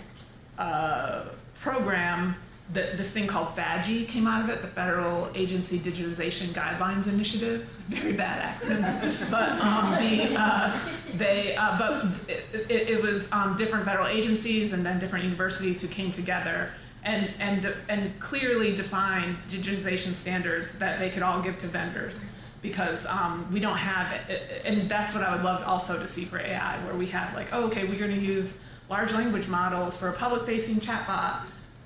uh, 0.57 1.25
program, 1.61 2.35
this 2.73 3.11
thing 3.11 3.27
called 3.27 3.55
FADGI 3.55 4.07
came 4.07 4.27
out 4.27 4.43
of 4.43 4.49
it, 4.49 4.61
the 4.61 4.67
Federal 4.67 5.29
Agency 5.35 5.79
Digitization 5.79 6.47
Guidelines 6.47 7.07
Initiative. 7.07 7.67
Very 7.89 8.13
bad 8.13 8.55
acronyms, 8.61 9.31
but 9.31 9.49
um, 9.49 9.91
the, 9.97 10.39
uh, 10.39 10.79
they, 11.15 11.55
uh, 11.55 11.77
but 11.79 12.05
it, 12.27 12.45
it, 12.69 12.89
it 12.89 13.01
was 13.01 13.27
um, 13.31 13.57
different 13.57 13.83
federal 13.83 14.05
agencies 14.05 14.73
and 14.73 14.85
then 14.85 14.99
different 14.99 15.25
universities 15.25 15.81
who 15.81 15.87
came 15.87 16.11
together 16.11 16.71
and, 17.03 17.31
and, 17.39 17.73
and 17.87 18.19
clearly 18.19 18.75
defined 18.75 19.37
digitization 19.49 20.13
standards 20.13 20.77
that 20.77 20.99
they 20.99 21.09
could 21.09 21.23
all 21.23 21.41
give 21.41 21.57
to 21.59 21.67
vendors 21.67 22.25
because 22.61 23.07
um, 23.07 23.51
we 23.51 23.59
don't 23.59 23.77
have. 23.77 24.21
And 24.65 24.87
that's 24.87 25.15
what 25.15 25.23
I 25.23 25.33
would 25.35 25.43
love 25.43 25.63
also 25.65 25.97
to 25.97 26.07
see 26.07 26.25
for 26.25 26.37
AI, 26.39 26.77
where 26.85 26.95
we 26.95 27.07
have 27.07 27.33
like, 27.33 27.47
oh, 27.53 27.63
okay, 27.65 27.85
we're 27.85 27.97
going 27.97 28.13
to 28.13 28.21
use 28.21 28.59
large 28.87 29.13
language 29.13 29.47
models 29.47 29.97
for 29.97 30.09
a 30.09 30.13
public 30.13 30.45
facing 30.45 30.75
chatbot 30.75 31.41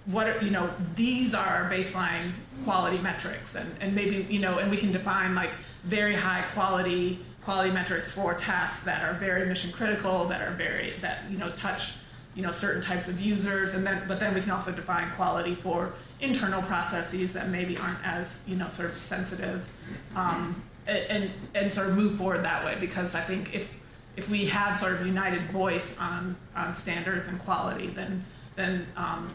what 0.05 0.27
are, 0.27 0.43
you 0.43 0.51
know 0.51 0.69
these 0.95 1.33
are 1.33 1.69
baseline 1.71 2.23
quality 2.65 2.97
metrics 2.99 3.55
and, 3.55 3.69
and 3.79 3.95
maybe 3.95 4.27
you 4.29 4.39
know 4.39 4.57
and 4.57 4.69
we 4.69 4.77
can 4.77 4.91
define 4.91 5.33
like 5.33 5.51
very 5.85 6.15
high 6.15 6.43
quality 6.53 7.19
quality 7.43 7.71
metrics 7.71 8.09
for 8.09 8.33
tasks 8.33 8.83
that 8.83 9.03
are 9.03 9.13
very 9.15 9.45
mission 9.45 9.71
critical 9.71 10.25
that 10.25 10.41
are 10.41 10.51
very 10.51 10.93
that 11.01 11.23
you 11.29 11.37
know 11.37 11.49
touch 11.51 11.93
you 12.35 12.41
know 12.41 12.51
certain 12.51 12.81
types 12.81 13.07
of 13.07 13.19
users 13.19 13.73
and 13.73 13.85
then 13.85 14.01
but 14.07 14.19
then 14.19 14.33
we 14.33 14.41
can 14.41 14.51
also 14.51 14.71
define 14.71 15.09
quality 15.11 15.53
for 15.53 15.93
internal 16.21 16.61
processes 16.63 17.33
that 17.33 17.49
maybe 17.49 17.77
aren't 17.77 18.03
as 18.05 18.41
you 18.47 18.55
know 18.55 18.67
sort 18.67 18.91
of 18.91 18.97
sensitive 18.97 19.67
um, 20.15 20.61
and 20.87 21.29
and 21.53 21.71
sort 21.71 21.87
of 21.87 21.95
move 21.95 22.15
forward 22.17 22.43
that 22.43 22.63
way 22.65 22.75
because 22.79 23.13
I 23.13 23.21
think 23.21 23.53
if 23.53 23.69
if 24.15 24.29
we 24.29 24.45
have 24.45 24.79
sort 24.79 24.93
of 24.93 25.05
united 25.05 25.41
voice 25.51 25.97
on 25.99 26.35
on 26.55 26.75
standards 26.75 27.27
and 27.27 27.39
quality 27.39 27.87
then 27.87 28.23
then 28.55 28.87
um, 28.95 29.27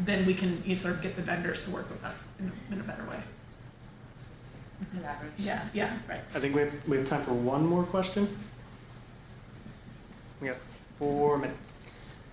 then 0.00 0.26
we 0.26 0.34
can 0.34 0.62
you 0.66 0.74
sort 0.74 0.94
of 0.94 1.02
get 1.02 1.16
the 1.16 1.22
vendors 1.22 1.64
to 1.64 1.70
work 1.70 1.88
with 1.90 2.04
us 2.04 2.26
in 2.38 2.50
in 2.72 2.80
a 2.80 2.84
better 2.84 3.04
way. 3.04 3.22
Collaboration. 4.90 5.34
Yeah, 5.38 5.62
yeah, 5.72 5.96
right. 6.08 6.20
I 6.34 6.38
think 6.38 6.54
we 6.54 6.62
have, 6.62 6.88
we 6.88 6.96
have 6.96 7.08
time 7.08 7.22
for 7.24 7.32
one 7.34 7.64
more 7.66 7.84
question. 7.84 8.28
We 10.40 10.48
got 10.48 10.56
four 10.98 11.38
minutes. 11.38 11.72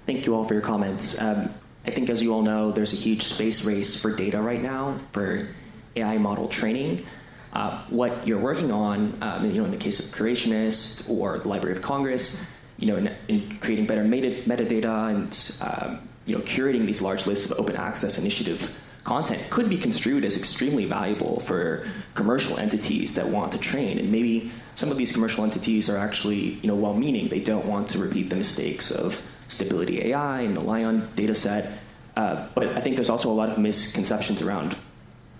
Thank 0.05 0.25
you 0.25 0.35
all 0.35 0.43
for 0.43 0.53
your 0.53 0.63
comments. 0.63 1.21
Um, 1.21 1.49
I 1.85 1.91
think, 1.91 2.09
as 2.09 2.21
you 2.21 2.33
all 2.33 2.41
know, 2.41 2.71
there's 2.71 2.93
a 2.93 2.97
huge 2.97 3.23
space 3.23 3.65
race 3.65 3.99
for 3.99 4.15
data 4.15 4.41
right 4.41 4.61
now 4.61 4.97
for 5.11 5.47
AI 5.95 6.17
model 6.17 6.47
training. 6.47 7.05
Uh, 7.53 7.83
what 7.89 8.27
you're 8.27 8.39
working 8.39 8.71
on, 8.71 9.17
um, 9.21 9.45
you 9.45 9.53
know, 9.53 9.65
in 9.65 9.71
the 9.71 9.77
case 9.77 9.99
of 9.99 10.17
Curationist 10.17 11.09
or 11.09 11.39
the 11.39 11.47
Library 11.47 11.75
of 11.75 11.81
Congress, 11.81 12.45
you 12.77 12.87
know, 12.87 12.97
in, 12.97 13.15
in 13.27 13.57
creating 13.59 13.85
better 13.85 14.03
meta- 14.03 14.41
metadata 14.49 15.09
and 15.09 15.61
um, 15.61 16.07
you 16.25 16.35
know, 16.35 16.41
curating 16.43 16.85
these 16.85 17.01
large 17.01 17.27
lists 17.27 17.49
of 17.49 17.59
open 17.59 17.75
access 17.75 18.17
initiative 18.17 18.77
content 19.03 19.49
could 19.49 19.69
be 19.69 19.77
construed 19.77 20.23
as 20.23 20.37
extremely 20.37 20.85
valuable 20.85 21.39
for 21.41 21.87
commercial 22.13 22.57
entities 22.59 23.15
that 23.15 23.27
want 23.27 23.51
to 23.51 23.57
train. 23.57 23.97
And 23.97 24.11
maybe 24.11 24.51
some 24.75 24.91
of 24.91 24.97
these 24.97 25.11
commercial 25.11 25.43
entities 25.43 25.89
are 25.89 25.97
actually, 25.97 26.59
you 26.61 26.67
know, 26.67 26.75
well-meaning. 26.75 27.29
They 27.29 27.39
don't 27.39 27.65
want 27.65 27.89
to 27.89 27.99
repeat 27.99 28.29
the 28.29 28.35
mistakes 28.35 28.91
of 28.91 29.25
Stability 29.47 30.05
AI 30.07 30.41
and 30.41 30.55
the 30.55 30.61
LAION 30.61 31.09
data 31.15 31.35
set. 31.35 31.79
Uh, 32.15 32.47
but 32.53 32.67
I 32.69 32.81
think 32.81 32.95
there's 32.95 33.09
also 33.09 33.29
a 33.29 33.33
lot 33.33 33.49
of 33.49 33.57
misconceptions 33.57 34.41
around 34.41 34.75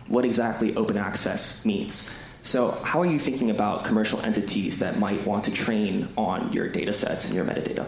what 0.07 0.26
exactly 0.26 0.76
open 0.76 0.97
access 0.97 1.66
means. 1.66 2.14
So, 2.43 2.72
how 2.84 3.01
are 3.01 3.05
you 3.05 3.20
thinking 3.20 3.51
about 3.51 3.86
commercial 3.86 4.20
entities 4.22 4.80
that 4.80 4.97
might 4.97 5.26
want 5.26 5.43
to 5.45 5.51
train 5.51 6.09
on 6.18 6.51
your 6.51 6.68
data 6.68 6.91
sets 6.91 7.26
and 7.26 7.36
your 7.36 7.45
metadata? 7.45 7.86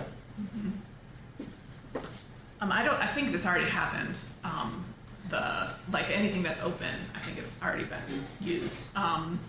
Um, 2.62 2.72
I 2.72 2.84
don't. 2.84 2.96
I 3.02 3.08
think 3.08 3.32
that's 3.32 3.46
already 3.46 3.70
happened. 3.70 4.18
Um, 4.44 4.83
the 5.30 5.70
like 5.92 6.10
anything 6.10 6.44
that's 6.44 6.62
open, 6.62 6.94
I 7.16 7.20
think 7.20 7.38
it's 7.38 7.62
already 7.62 7.86
been 7.86 8.24
used. 8.42 8.76
Um, 8.96 9.40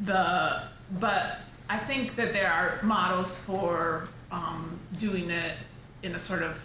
the 0.00 0.62
but 0.98 1.40
I 1.68 1.76
think 1.76 2.16
that 2.16 2.32
there 2.32 2.50
are 2.50 2.80
models 2.82 3.36
for 3.36 4.08
um, 4.30 4.78
doing 4.98 5.30
it 5.30 5.56
in 6.02 6.14
a 6.14 6.18
sort 6.18 6.42
of 6.42 6.64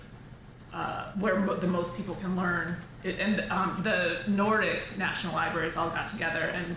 uh, 0.74 1.12
where 1.20 1.40
mo- 1.40 1.56
the 1.56 1.68
most 1.68 1.96
people 1.98 2.16
can 2.16 2.36
learn. 2.36 2.78
It, 3.04 3.20
and 3.20 3.42
um, 3.52 3.80
the 3.84 4.20
Nordic 4.28 4.82
national 4.98 5.34
libraries 5.36 5.76
all 5.76 5.90
got 5.90 6.10
together 6.10 6.52
and 6.54 6.76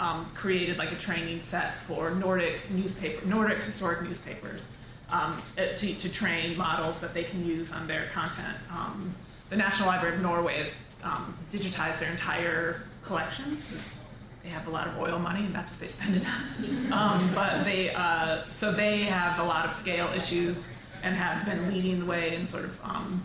um, 0.00 0.26
created 0.34 0.76
like 0.76 0.92
a 0.92 0.96
training 0.96 1.40
set 1.40 1.78
for 1.78 2.10
Nordic 2.10 2.70
newspaper, 2.70 3.24
Nordic 3.26 3.58
historic 3.58 4.02
newspapers 4.02 4.68
um, 5.10 5.36
to, 5.56 5.94
to, 5.94 6.12
train 6.12 6.56
models 6.56 7.00
that 7.00 7.14
they 7.14 7.24
can 7.24 7.44
use 7.46 7.72
on 7.72 7.86
their 7.86 8.04
content. 8.12 8.56
Um, 8.70 9.14
the 9.50 9.56
National 9.56 9.88
Library 9.88 10.16
of 10.16 10.22
Norway 10.22 10.58
has 10.58 10.70
um, 11.02 11.36
digitized 11.52 12.00
their 12.00 12.10
entire 12.10 12.82
collections. 13.02 13.98
They 14.42 14.50
have 14.50 14.66
a 14.66 14.70
lot 14.70 14.86
of 14.86 14.98
oil 14.98 15.18
money, 15.18 15.44
and 15.44 15.54
that's 15.54 15.70
what 15.70 15.80
they 15.80 15.86
spend 15.86 16.16
it 16.16 16.22
on. 16.24 16.92
Um, 16.92 17.30
but 17.34 17.64
they, 17.64 17.90
uh, 17.94 18.38
so 18.44 18.72
they 18.72 19.02
have 19.02 19.38
a 19.38 19.44
lot 19.44 19.66
of 19.66 19.72
scale 19.72 20.08
issues 20.16 20.72
and 21.02 21.14
have 21.14 21.44
been 21.44 21.70
leading 21.72 22.00
the 22.00 22.06
way 22.06 22.34
in 22.34 22.46
sort 22.46 22.64
of 22.64 22.80
um, 22.82 23.22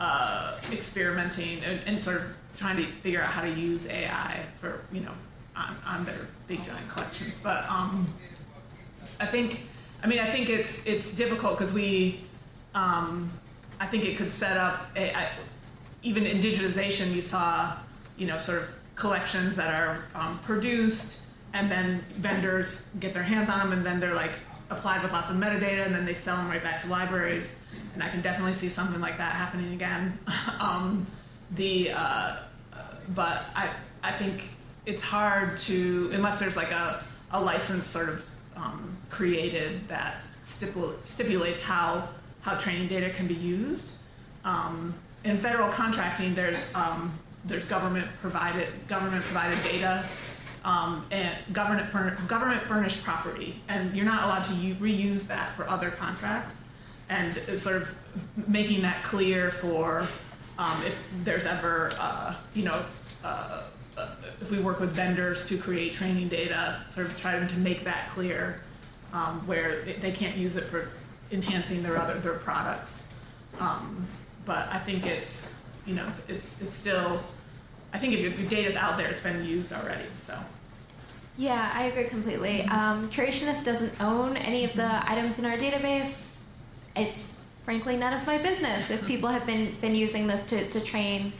uh, 0.00 0.58
experimenting 0.72 1.64
and, 1.64 1.80
and, 1.86 2.00
sort 2.00 2.16
of 2.16 2.36
trying 2.56 2.76
to 2.76 2.84
figure 2.84 3.22
out 3.22 3.30
how 3.30 3.42
to 3.42 3.50
use 3.50 3.88
AI 3.88 4.40
for 4.60 4.80
you 4.92 5.00
know 5.00 5.12
on, 5.56 5.74
on 5.86 6.04
their 6.04 6.18
big 6.46 6.64
giant 6.64 6.88
collections. 6.88 7.32
But 7.42 7.64
um, 7.70 8.06
I 9.20 9.26
think 9.26 9.60
I 10.02 10.06
mean, 10.06 10.18
I 10.18 10.30
think 10.30 10.48
it's 10.50 10.84
it's 10.86 11.12
difficult 11.12 11.58
because 11.58 11.72
we, 11.72 12.20
um, 12.74 13.30
I 13.80 13.86
think 13.86 14.04
it 14.04 14.16
could 14.16 14.30
set 14.30 14.56
up 14.56 14.86
a, 14.94 15.12
I, 15.16 15.30
even 16.02 16.26
in 16.26 16.40
digitization, 16.40 17.14
you 17.14 17.20
saw, 17.20 17.76
you 18.16 18.26
know, 18.26 18.38
sort 18.38 18.62
of 18.62 18.74
collections 18.94 19.56
that 19.56 19.74
are 19.74 20.04
um, 20.14 20.38
produced 20.40 21.24
and 21.52 21.70
then 21.70 22.04
vendors 22.16 22.86
get 23.00 23.14
their 23.14 23.22
hands 23.22 23.48
on 23.48 23.58
them 23.58 23.72
and 23.72 23.84
then 23.84 24.00
they're 24.00 24.14
like 24.14 24.32
applied 24.70 25.02
with 25.02 25.12
lots 25.12 25.30
of 25.30 25.36
metadata 25.36 25.84
and 25.84 25.94
then 25.94 26.04
they 26.04 26.14
sell 26.14 26.36
them 26.36 26.48
right 26.48 26.62
back 26.62 26.82
to 26.82 26.88
libraries. 26.88 27.54
And 27.94 28.02
I 28.02 28.08
can 28.08 28.20
definitely 28.20 28.54
see 28.54 28.68
something 28.68 29.00
like 29.00 29.18
that 29.18 29.34
happening 29.34 29.72
again. 29.72 30.18
um, 30.60 31.06
the 31.52 31.92
uh, 31.92 32.36
but 33.14 33.44
I 33.54 33.70
I 34.02 34.12
think 34.12 34.48
it's 34.84 35.02
hard 35.02 35.58
to 35.58 36.10
unless 36.12 36.40
there's 36.40 36.56
like 36.56 36.72
a 36.72 37.04
a 37.30 37.40
license 37.40 37.86
sort 37.86 38.08
of 38.08 38.26
um, 38.56 38.96
created 39.10 39.86
that 39.88 40.16
stipul- 40.44 40.94
stipulates 41.04 41.62
how, 41.62 42.08
how 42.40 42.56
training 42.56 42.88
data 42.88 43.10
can 43.10 43.26
be 43.26 43.34
used. 43.34 43.96
Um, 44.44 44.94
in 45.26 45.36
federal 45.38 45.68
contracting, 45.68 46.34
there's, 46.34 46.72
um, 46.74 47.12
there's 47.44 47.64
government 47.64 48.08
provided, 48.20 48.68
government 48.86 49.24
provided 49.24 49.62
data 49.64 50.04
um, 50.64 51.04
and 51.10 51.36
government, 51.52 51.92
government 52.28 52.62
furnished 52.62 53.02
property, 53.02 53.60
and 53.68 53.94
you're 53.94 54.04
not 54.04 54.24
allowed 54.24 54.44
to 54.44 54.52
reuse 54.76 55.26
that 55.26 55.54
for 55.56 55.68
other 55.68 55.90
contracts. 55.90 56.62
And 57.08 57.36
sort 57.60 57.76
of 57.76 57.94
making 58.48 58.82
that 58.82 59.04
clear 59.04 59.52
for 59.52 60.08
um, 60.58 60.76
if 60.84 61.08
there's 61.22 61.44
ever, 61.44 61.92
uh, 62.00 62.34
you 62.54 62.64
know, 62.64 62.84
uh, 63.22 63.62
uh, 63.96 64.14
if 64.40 64.50
we 64.50 64.58
work 64.58 64.80
with 64.80 64.90
vendors 64.90 65.48
to 65.48 65.56
create 65.56 65.92
training 65.92 66.28
data, 66.28 66.82
sort 66.90 67.06
of 67.06 67.16
trying 67.16 67.46
to 67.46 67.58
make 67.58 67.84
that 67.84 68.08
clear, 68.10 68.60
um, 69.12 69.46
where 69.46 69.82
they 69.82 70.10
can't 70.10 70.36
use 70.36 70.56
it 70.56 70.64
for 70.64 70.90
enhancing 71.30 71.82
their 71.82 71.96
other 71.96 72.18
their 72.18 72.34
products. 72.34 73.08
Um, 73.60 74.06
but 74.46 74.68
I 74.72 74.78
think 74.78 75.04
it's 75.04 75.52
you 75.84 75.94
know 75.94 76.06
it's 76.28 76.62
it's 76.62 76.76
still 76.76 77.20
I 77.92 77.98
think 77.98 78.14
if 78.14 78.20
your, 78.20 78.32
your 78.32 78.48
data's 78.48 78.76
out 78.76 78.96
there, 78.96 79.08
it's 79.08 79.20
been 79.20 79.44
used 79.44 79.72
already. 79.72 80.04
So. 80.20 80.38
Yeah, 81.38 81.70
I 81.74 81.84
agree 81.84 82.04
completely. 82.04 82.62
Um, 82.62 83.10
Curationist 83.10 83.64
doesn't 83.64 84.00
own 84.00 84.36
any 84.36 84.64
of 84.64 84.74
the 84.74 85.10
items 85.10 85.38
in 85.38 85.44
our 85.44 85.56
database. 85.56 86.14
It's 86.94 87.38
frankly 87.64 87.96
none 87.96 88.12
of 88.12 88.26
my 88.26 88.38
business 88.38 88.90
if 88.90 89.06
people 89.06 89.28
have 89.28 89.46
been, 89.46 89.74
been 89.80 89.94
using 89.94 90.26
this 90.26 90.44
to, 90.46 90.68
to 90.70 90.80
train 90.80 91.32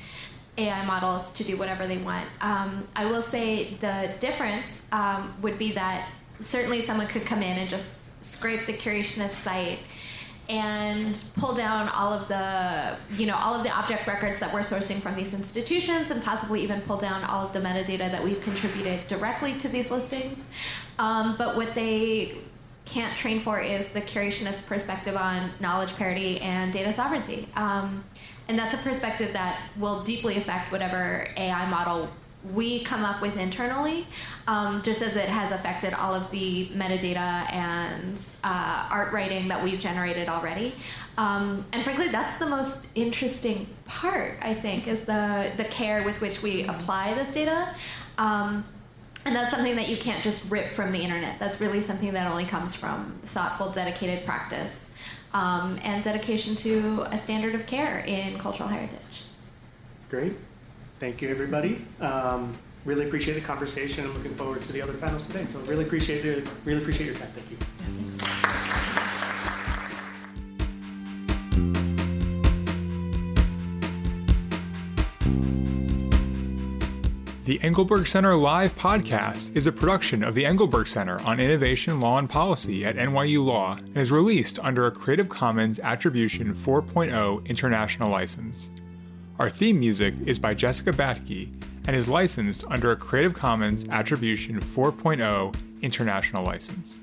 AI 0.59 0.85
models 0.85 1.31
to 1.33 1.45
do 1.45 1.57
whatever 1.57 1.87
they 1.87 1.99
want. 1.99 2.27
Um, 2.41 2.87
I 2.95 3.07
will 3.07 3.23
say 3.23 3.75
the 3.81 4.13
difference 4.19 4.83
um, 4.93 5.35
would 5.43 5.59
be 5.59 5.73
that 5.73 6.09
certainly 6.41 6.83
someone 6.83 7.07
could 7.07 7.25
come 7.25 7.43
in 7.43 7.59
and 7.59 7.69
just 7.69 7.87
scrape 8.23 8.67
the 8.67 8.73
curationist 8.73 9.43
site 9.43 9.79
and 10.49 11.25
pull 11.37 11.55
down 11.55 11.89
all 11.89 12.13
of 12.13 12.29
the 12.29 12.97
you 13.17 13.27
know 13.27 13.37
all 13.37 13.55
of 13.55 13.63
the 13.65 13.71
object 13.71 14.07
records 14.07 14.39
that 14.39 14.53
we're 14.55 14.61
sourcing 14.61 15.01
from 15.01 15.17
these 15.17 15.35
institutions 15.35 16.11
and 16.11 16.23
possibly 16.23 16.63
even 16.63 16.81
pull 16.83 16.97
down 16.97 17.25
all 17.25 17.47
of 17.47 17.53
the 17.53 17.59
metadata 17.59 18.11
that 18.11 18.23
we've 18.23 18.41
contributed 18.43 19.07
directly 19.09 19.59
to 19.59 19.69
these 19.69 19.91
listings. 19.91 20.39
Um, 20.99 21.37
but 21.37 21.57
what 21.57 21.75
they 21.75 22.39
can't 22.85 23.17
train 23.17 23.41
for 23.41 23.61
is 23.61 23.89
the 23.89 24.01
curationist 24.01 24.67
perspective 24.67 25.17
on 25.17 25.51
knowledge 25.61 25.95
parity 25.97 26.41
and 26.41 26.73
data 26.73 26.93
sovereignty. 26.93 27.49
Um, 27.57 28.05
and 28.49 28.57
that's 28.57 28.75
a 28.75 28.79
perspective 28.79 29.33
that 29.33 29.61
will 29.77 30.05
deeply 30.05 30.37
affect 30.37 30.71
whatever 30.71 31.29
ai 31.37 31.69
model 31.69 32.09
we 32.55 32.85
come 32.85 33.05
up 33.05 33.23
with 33.23 33.37
internally, 33.37 34.07
um, 34.47 34.83
just 34.83 35.03
as 35.03 35.17
it 35.17 35.29
has 35.29 35.53
affected 35.53 35.95
all 35.95 36.15
of 36.15 36.31
the 36.31 36.69
metadata 36.69 37.53
and 37.53 38.21
uh, 38.45 38.89
art 38.91 39.13
writing 39.13 39.49
that 39.49 39.63
we've 39.63 39.81
generated 39.81 40.29
already. 40.29 40.75
Um, 41.19 41.65
and 41.73 41.83
frankly, 41.83 42.09
that's 42.09 42.37
the 42.39 42.47
most 42.47 42.87
interesting 42.95 43.67
part, 43.87 44.39
I 44.43 44.55
think, 44.55 44.87
is 44.87 45.01
the, 45.01 45.51
the 45.57 45.65
care 45.65 46.05
with 46.05 46.21
which 46.21 46.43
we 46.43 46.65
apply 46.65 47.15
this 47.15 47.33
data. 47.35 47.75
Um, 48.19 48.65
and 49.25 49.35
that's 49.35 49.51
something 49.51 49.75
that 49.75 49.89
you 49.89 49.97
can't 49.97 50.23
just 50.23 50.51
rip 50.51 50.71
from 50.73 50.93
the 50.93 50.99
internet. 50.99 51.41
That's 51.41 51.61
really 51.61 51.83
something 51.83 52.13
that 52.13 52.31
only 52.31 52.47
comes 52.47 52.75
from 52.75 53.19
thoughtful, 53.27 53.73
dedicated 53.73 54.25
practice 54.25 54.91
um, 55.35 55.79
and 55.83 56.05
dedication 56.05 56.55
to 56.57 57.03
a 57.11 57.19
standard 57.19 57.55
of 57.55 57.67
care 57.67 58.01
in 58.01 58.39
cultural 58.39 58.69
heritage. 58.69 59.01
Great. 60.09 60.35
Thank 60.99 61.21
you, 61.21 61.29
everybody. 61.29 61.85
Um, 62.01 62.57
really 62.85 63.07
appreciate 63.07 63.35
the 63.35 63.41
conversation. 63.43 64.05
I'm 64.05 64.15
looking 64.15 64.35
forward 64.35 64.63
to 64.63 64.73
the 64.73 64.81
other 64.81 64.95
panels 64.95 65.27
today. 65.27 65.45
So 65.45 65.59
really 65.61 65.85
appreciate 65.85 66.25
it. 66.25 66.49
Really 66.65 66.81
appreciate 66.81 67.07
your 67.07 67.17
time. 67.17 67.29
Thank 67.35 67.51
you. 67.51 67.59
The 77.45 77.63
Engelberg 77.63 78.09
Center 78.09 78.35
Live 78.35 78.75
podcast 78.75 79.55
is 79.55 79.69
a 79.69 79.73
production 79.73 80.25
of 80.25 80.35
the 80.35 80.45
Engelberg 80.45 80.89
Center 80.89 81.21
on 81.21 81.39
Innovation, 81.39 82.01
Law, 82.01 82.19
and 82.19 82.29
Policy 82.29 82.85
at 82.85 82.97
NYU 82.97 83.45
Law 83.45 83.77
and 83.77 83.99
is 83.99 84.11
released 84.11 84.59
under 84.65 84.85
a 84.85 84.91
Creative 84.91 85.29
Commons 85.29 85.79
Attribution 85.79 86.53
4.0 86.53 87.47
international 87.47 88.11
license. 88.11 88.73
Our 89.39 89.51
theme 89.51 89.79
music 89.79 90.15
is 90.25 90.39
by 90.39 90.55
Jessica 90.55 90.93
Batke 90.93 91.53
and 91.87 91.95
is 91.95 92.09
licensed 92.09 92.65
under 92.71 92.91
a 92.93 92.97
Creative 92.97 93.35
Commons 93.35 93.87
Attribution 93.91 94.61
4.0 94.61 95.55
international 95.83 96.43
license. 96.43 96.97